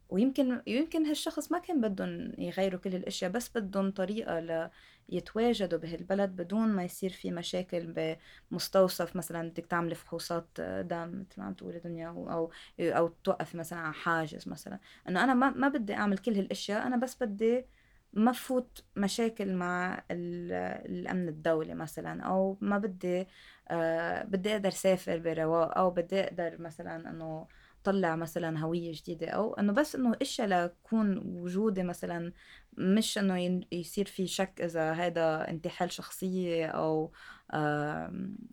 ويمكن 0.09 0.63
يمكن 0.67 1.07
هالشخص 1.07 1.53
ما 1.53 1.59
كان 1.59 1.81
بدهم 1.81 2.33
يغيروا 2.39 2.81
كل 2.81 2.95
الأشياء 2.95 3.31
بس 3.31 3.51
بدهم 3.59 3.91
طريقة 3.91 4.71
ليتواجدوا 5.09 5.79
بهالبلد 5.79 6.31
بدون 6.37 6.69
ما 6.69 6.85
يصير 6.85 7.11
في 7.11 7.31
مشاكل 7.31 8.17
بمستوصف 8.51 9.17
مثلا 9.17 9.49
بدك 9.51 9.67
تعملي 9.67 9.95
فحوصات 9.95 10.61
دم 10.61 11.21
مثل 11.21 11.41
ما 11.41 11.45
عم 11.45 11.55
تقولي 11.55 11.79
دنيا 11.79 12.09
أو 12.09 12.51
أو 12.81 13.09
توقفي 13.25 13.57
مثلا 13.57 13.79
على 13.79 13.95
حاجز 13.95 14.49
مثلا. 14.49 14.79
إنه 15.09 15.25
أنا 15.25 15.35
ما 15.35 15.51
ما 15.51 15.69
بدي 15.69 15.95
أعمل 15.95 16.19
كل 16.19 16.35
هالأشياء 16.37 16.87
أنا 16.87 16.97
بس 16.97 17.17
بدي 17.23 17.65
ما 18.13 18.33
فوت 18.33 18.85
مشاكل 18.97 19.55
مع 19.55 20.05
الأمن 20.11 21.29
الدولي 21.29 21.75
مثلا 21.75 22.23
أو 22.23 22.59
ما 22.61 22.79
بدي 22.79 23.27
آه 23.69 24.25
بدي 24.25 24.53
أقدر 24.53 24.71
سافر 24.71 25.19
برواق 25.19 25.79
أو 25.79 25.91
بدي 25.91 26.21
أقدر 26.21 26.57
مثلا 26.63 27.11
إنه 27.11 27.47
طلع 27.85 28.17
مثلا 28.17 28.59
هوية 28.61 28.93
جديدة 28.95 29.29
أو 29.29 29.55
إنه 29.55 29.73
بس 29.73 29.95
إنه 29.95 30.17
إشياء 30.23 30.49
لكون 30.49 31.19
وجودي 31.19 31.83
مثلا 31.83 32.33
مش 32.73 33.19
إنه 33.19 33.61
يصير 33.73 34.07
في 34.07 34.27
شك 34.27 34.61
إذا 34.61 34.93
هذا 34.93 35.49
انتحال 35.51 35.93
شخصية 35.93 36.67
أو 36.67 37.13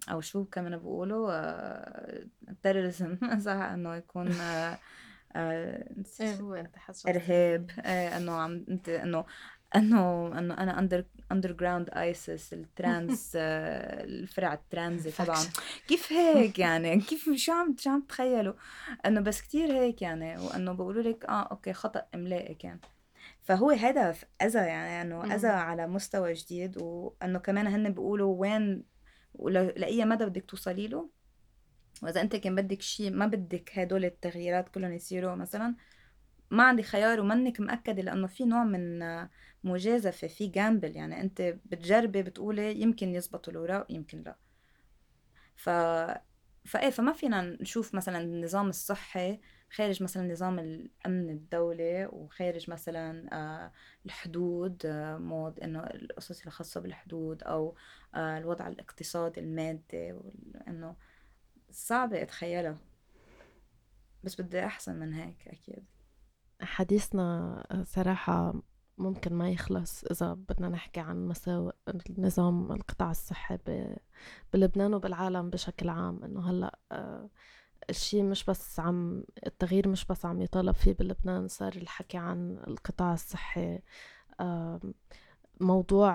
أو 0.09 0.21
شو 0.21 0.45
كمان 0.45 0.77
بقولوا 0.77 1.29
آه 1.31 2.25
تيروريزم 2.63 3.17
صح؟ 3.45 3.51
إنه 3.51 3.95
يكون 3.95 4.31
آه 4.31 4.77
آه 5.35 5.95
إيه 6.21 6.35
هو 6.35 6.53
انت 6.53 6.77
حاسس 6.77 7.05
إرهاب. 7.07 7.71
آه 7.79 8.17
إنه 8.17 8.31
عم 8.31 8.65
إنت 8.69 8.89
إنه 8.89 9.25
أنه 9.75 10.27
أنه 10.39 10.53
أنا 10.53 10.79
اندر 10.79 11.05
اندر 11.31 11.51
جراوند 11.51 11.89
ايسس 11.89 12.53
الترانس 12.53 13.31
الفرع 13.35 14.53
الترانزي 14.53 15.11
طبعا 15.11 15.43
كيف 15.87 16.13
هيك 16.13 16.59
يعني؟ 16.59 17.01
كيف 17.01 17.29
شو 17.35 17.51
عم 17.51 17.75
شو 17.79 17.89
عم 17.89 18.01
تخيلوا؟ 18.01 18.53
أنه 19.05 19.21
بس 19.21 19.41
كتير 19.41 19.71
هيك 19.71 20.01
يعني 20.01 20.37
وأنه 20.37 20.71
بقولوا 20.71 21.03
لك 21.03 21.25
آه 21.25 21.41
okay 21.43 21.73
خطأ 21.73 22.05
املائي 22.15 22.55
كان 22.55 22.79
فهو 23.43 23.69
هدف 23.69 24.25
أذى 24.41 24.59
يعني 24.59 25.01
أنه 25.01 25.35
أذى 25.35 25.47
على 25.47 25.87
مستوى 25.87 26.33
جديد 26.33 26.77
وأنه 26.77 27.39
كمان 27.39 27.67
هن 27.67 27.89
بيقولوا 27.89 28.35
وين 28.39 28.83
لأي 29.75 30.05
مدى 30.05 30.25
بدك 30.25 30.45
توصلي 30.45 30.87
له؟ 30.87 31.09
وإذا 32.03 32.21
أنت 32.21 32.35
كان 32.35 32.55
بدك 32.55 32.81
شيء 32.81 33.11
ما 33.11 33.25
بدك 33.25 33.71
هدول 33.73 34.05
التغييرات 34.05 34.69
كلهم 34.69 34.93
يصيروا 34.93 35.35
مثلا 35.35 35.75
ما 36.51 36.63
عندي 36.63 36.83
خيار 36.83 37.19
ومنك 37.19 37.59
مأكدة 37.59 38.01
لأنه 38.01 38.27
في 38.27 38.45
نوع 38.45 38.63
من 38.63 38.99
مجازفة 39.63 40.27
في 40.27 40.47
gamble 40.47 40.95
يعني 40.95 41.21
أنت 41.21 41.41
بتجربي 41.41 42.23
بتقولي 42.23 42.81
يمكن 42.81 43.15
يزبطوا 43.15 43.53
الأوراق 43.53 43.85
يمكن 43.89 44.23
لأ. 44.23 44.35
ف 45.55 45.69
فإيه 46.65 46.89
فما 46.89 47.13
فينا 47.13 47.41
نشوف 47.41 47.95
مثلا 47.95 48.17
النظام 48.21 48.69
الصحي 48.69 49.39
خارج 49.71 50.03
مثلا 50.03 50.31
نظام 50.31 50.59
الأمن 50.59 51.29
الدولي 51.29 52.09
وخارج 52.11 52.69
مثلا 52.69 53.29
آه، 53.33 53.71
الحدود 54.05 54.85
آه، 54.85 55.17
مود 55.17 55.59
إنه 55.59 55.79
القصص 55.79 56.45
الخاصة 56.45 56.81
بالحدود 56.81 57.43
أو 57.43 57.75
آه، 58.15 58.37
الوضع 58.37 58.67
الاقتصادي 58.67 59.39
المادي 59.39 60.13
انه 60.67 60.95
صعبة 61.71 62.21
أتخيلها. 62.21 62.77
بس 64.23 64.41
بدي 64.41 64.65
أحسن 64.65 64.95
من 64.95 65.13
هيك 65.13 65.47
أكيد. 65.47 65.85
حديثنا 66.61 67.63
صراحة 67.85 68.53
ممكن 68.97 69.33
ما 69.33 69.49
يخلص 69.49 70.03
إذا 70.03 70.33
بدنا 70.33 70.69
نحكي 70.69 70.99
عن 70.99 71.27
مساوئ 71.27 71.73
نظام 72.17 72.71
القطاع 72.71 73.11
الصحي 73.11 73.57
بلبنان 74.53 74.93
وبالعالم 74.93 75.49
بشكل 75.49 75.89
عام. 75.89 76.23
إنه 76.23 76.49
هلأ 76.49 76.79
آه، 76.91 77.29
الشيء 77.89 78.23
مش 78.23 78.45
بس 78.45 78.79
عم 78.79 79.23
التغيير 79.47 79.87
مش 79.89 80.05
بس 80.05 80.25
عم 80.25 80.41
يطالب 80.41 80.75
فيه 80.75 80.93
بلبنان 80.93 81.47
صار 81.47 81.73
الحكي 81.75 82.17
عن 82.17 82.63
القطاع 82.67 83.13
الصحي 83.13 83.79
موضوع 85.61 86.11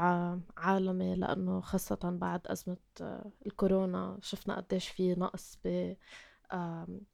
عالمي. 0.57 1.15
لأنه 1.15 1.61
خاصة 1.61 1.99
بعد 2.05 2.47
أزمة 2.47 2.77
آه، 3.01 3.31
الكورونا 3.47 4.19
شفنا 4.23 4.57
قديش 4.57 4.89
في 4.89 5.15
نقص 5.15 5.59
ب 5.65 5.95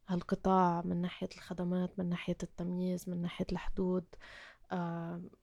هالقطاع 0.08 0.82
من 0.84 1.00
ناحية 1.00 1.28
الخدمات 1.36 1.98
من 1.98 2.08
ناحية 2.08 2.36
التمييز 2.42 3.08
من 3.08 3.22
ناحية 3.22 3.46
الحدود 3.52 4.04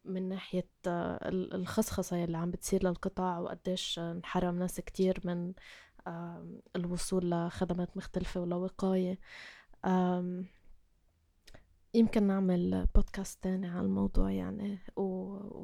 من 0.06 0.30
ناحية 0.30 0.70
آه، 0.88 1.30
الخصخصة 1.30 2.24
اللي 2.24 2.38
عم 2.38 2.52
بتصير 2.52 2.84
للقطاع 2.84 3.40
وقديش 3.40 4.00
انحرم 4.00 4.60
ناس 4.60 4.80
كتير 4.80 5.20
من 5.24 5.54
الوصول 6.76 7.32
لخدمات 7.32 7.98
مختلفة 7.98 8.42
ولوقاية. 8.42 9.20
يمكن 11.96 12.24
نعمل 12.28 12.88
بودكاست 12.96 13.44
تاني 13.44 13.68
عن 13.68 13.86
الموضوع 13.86 14.32
يعني 14.32 14.80
و... 14.96 15.04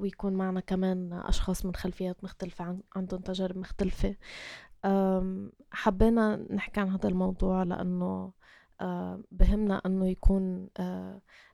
ويكون 0.01 0.33
معنا 0.33 0.59
كمان 0.59 1.13
أشخاص 1.13 1.65
من 1.65 1.75
خلفيات 1.75 2.23
مختلفة 2.23 2.65
عن... 2.65 2.81
عندهم 2.95 3.21
تجارب 3.21 3.57
مختلفة. 3.57 4.15
حبينا 5.71 6.35
نحكي 6.53 6.79
عن 6.79 6.89
هذا 6.89 7.09
الموضوع 7.09 7.63
لأنه 7.63 8.33
بهمنا 9.31 9.81
أنه 9.85 10.07
يكون 10.07 10.69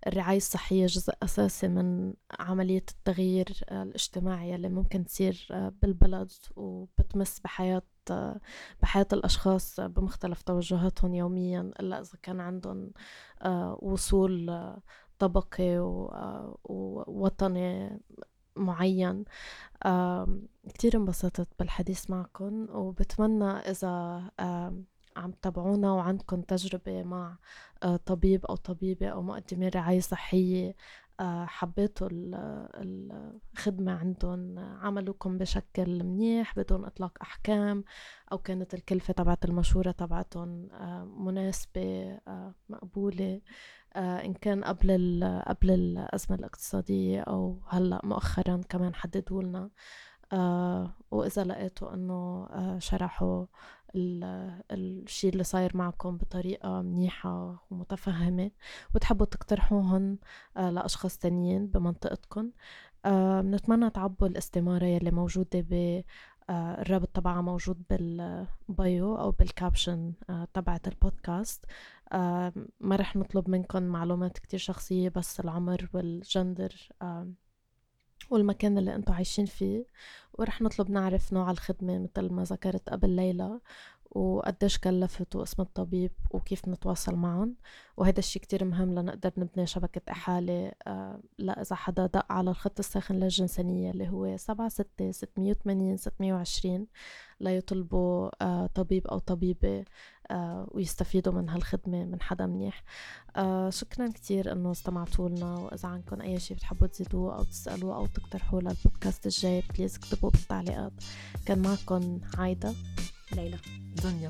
الرعاية 0.07 0.37
الصحية 0.37 0.85
جزء 0.85 1.13
أساسي 1.23 1.67
من 1.67 2.13
عملية 2.39 2.85
التغيير 2.91 3.47
الاجتماعي 3.71 4.55
اللي 4.55 4.69
ممكن 4.69 5.05
تصير 5.05 5.47
بالبلد 5.51 6.31
وبتمس 6.55 7.39
بحياة 7.39 7.81
بحياة 8.81 9.07
الأشخاص 9.13 9.79
بمختلف 9.79 10.41
توجهاتهم 10.41 11.15
يوميا 11.15 11.71
إلا 11.79 12.01
إذا 12.01 12.17
كان 12.21 12.39
عندهم 12.39 12.91
وصول 13.81 14.63
طبقي 15.19 15.77
ووطني 16.63 17.99
معين 18.55 19.25
كتير 20.73 20.97
انبسطت 20.97 21.47
بالحديث 21.59 22.09
معكم 22.09 22.67
وبتمنى 22.69 23.51
إذا 23.51 24.21
عم 25.17 25.31
تتابعونا 25.31 25.91
وعندكم 25.91 26.41
تجربة 26.41 27.03
مع 27.03 27.37
آه، 27.83 27.95
طبيب 27.97 28.45
أو 28.45 28.55
طبيبة 28.55 29.07
أو 29.07 29.21
مقدمين 29.21 29.69
رعاية 29.69 29.99
صحية 29.99 30.75
حبيتوا 31.45 32.07
الخدمة 32.11 33.91
عندهم 33.91 34.59
عملوكم 34.59 35.37
بشكل 35.37 36.03
منيح 36.03 36.55
بدون 36.55 36.85
إطلاق 36.85 37.17
أحكام 37.21 37.83
أو 38.31 38.37
كانت 38.37 38.73
الكلفة 38.73 39.13
تبعت 39.13 39.45
المشورة 39.45 39.91
تبعتهم 39.91 40.71
آه، 40.71 41.03
مناسبة 41.05 42.19
مقبولة 42.69 43.41
إن 43.95 44.33
كان 44.33 44.63
قبل 44.63 45.23
قبل 45.47 45.71
الأزمة 45.71 46.37
الاقتصادية 46.37 47.21
أو 47.21 47.59
هلأ 47.67 48.01
مؤخرا 48.03 48.61
كمان 48.69 48.95
حددوا 48.95 49.43
لنا 49.43 49.69
وإذا 51.11 51.43
لقيتوا 51.43 51.93
إنه 51.93 52.47
شرحوا 52.79 53.45
الشيء 54.71 55.31
اللي 55.33 55.43
صاير 55.43 55.77
معكم 55.77 56.17
بطريقة 56.17 56.81
منيحة 56.81 57.65
ومتفهمة 57.71 58.51
وتحبوا 58.95 59.25
تقترحوهن 59.25 60.17
آه، 60.57 60.69
لأشخاص 60.69 61.17
تانيين 61.17 61.67
بمنطقتكم 61.67 62.51
آه، 63.05 63.41
بنتمنى 63.41 63.89
تعبوا 63.89 64.27
الاستمارة 64.27 64.85
يلي 64.85 65.11
موجودة 65.11 65.65
ب 65.69 66.03
آه، 66.49 66.81
الرابط 66.81 67.07
تبعها 67.07 67.41
موجود 67.41 67.83
بالبايو 67.89 69.15
أو 69.15 69.31
بالكابشن 69.31 70.13
تبعت 70.53 70.87
البودكاست. 70.87 71.65
ما 72.79 72.95
رح 72.95 73.15
نطلب 73.15 73.49
منكم 73.49 73.83
معلومات 73.83 74.39
كتير 74.39 74.59
شخصية 74.59 75.09
بس 75.09 75.39
العمر 75.39 75.89
والجندر 75.93 76.89
والمكان 78.29 78.77
اللي 78.77 78.95
أنتم 78.95 79.13
عايشين 79.13 79.45
فيه 79.45 79.85
ورح 80.33 80.61
نطلب 80.61 80.91
نعرف 80.91 81.33
نوع 81.33 81.51
الخدمة 81.51 81.99
مثل 81.99 82.33
ما 82.33 82.43
ذكرت 82.43 82.89
قبل 82.89 83.09
ليلى. 83.09 83.59
وقديش 84.15 84.77
كلفت 84.77 85.35
واسم 85.35 85.61
الطبيب 85.61 86.11
وكيف 86.31 86.67
نتواصل 86.67 87.15
معهم. 87.15 87.55
وهذا 87.97 88.19
الشيء 88.19 88.41
كتير 88.41 88.65
مهم 88.65 88.95
لنقدر 88.95 89.31
نبني 89.37 89.67
شبكة 89.67 90.01
إحالة 90.11 90.71
آه 90.87 91.19
لا 91.37 91.61
إذا 91.61 91.75
حدا 91.75 92.05
دق 92.05 92.31
على 92.31 92.49
الخط 92.49 92.79
الساخن 92.79 93.15
للجنسانية 93.15 93.91
اللي 93.91 94.09
هو 94.09 94.37
سبعة 94.37 94.69
ستة 94.69 95.11
ستمية 95.11 95.51
وثمانين 95.51 95.97
ستمية 95.97 96.33
وعشرين 96.33 96.87
ليطلبوا 97.39 98.29
آه 98.41 98.67
طبيب 98.75 99.07
أو 99.07 99.19
طبيبة 99.19 99.85
آه 100.31 100.67
ويستفيدوا 100.71 101.33
من 101.33 101.49
هالخدمة 101.49 102.05
من 102.05 102.21
حدا 102.21 102.45
منيح. 102.45 102.83
شكرا 103.69 104.07
كتير 104.07 104.51
إنه 104.51 104.71
استمعتوا 104.71 105.29
لنا. 105.29 105.59
وإذا 105.59 105.89
عندكم 105.89 106.21
أي 106.21 106.39
شيء 106.39 106.57
بتحبوا 106.57 106.87
تزيدوه 106.87 107.37
أو 107.37 107.43
تسألوه 107.43 107.95
أو 107.95 108.05
تقترحوه 108.05 108.61
للبودكاست 108.61 109.25
الجاي 109.25 109.63
بليز 109.75 109.95
اكتبوا 109.95 110.29
بالتعليقات. 110.29 110.93
كان 111.45 111.59
معكم 111.59 112.19
عايدة. 112.37 112.73
ليلى 113.31 113.57
دنيا 114.03 114.27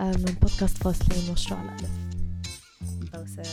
آه 0.00 0.16
من 0.16 0.36
بودكاست 0.42 0.78
فاصلين 0.78 1.32
مشروع 1.32 1.62
الألف 1.62 1.90
بوسات 3.14 3.46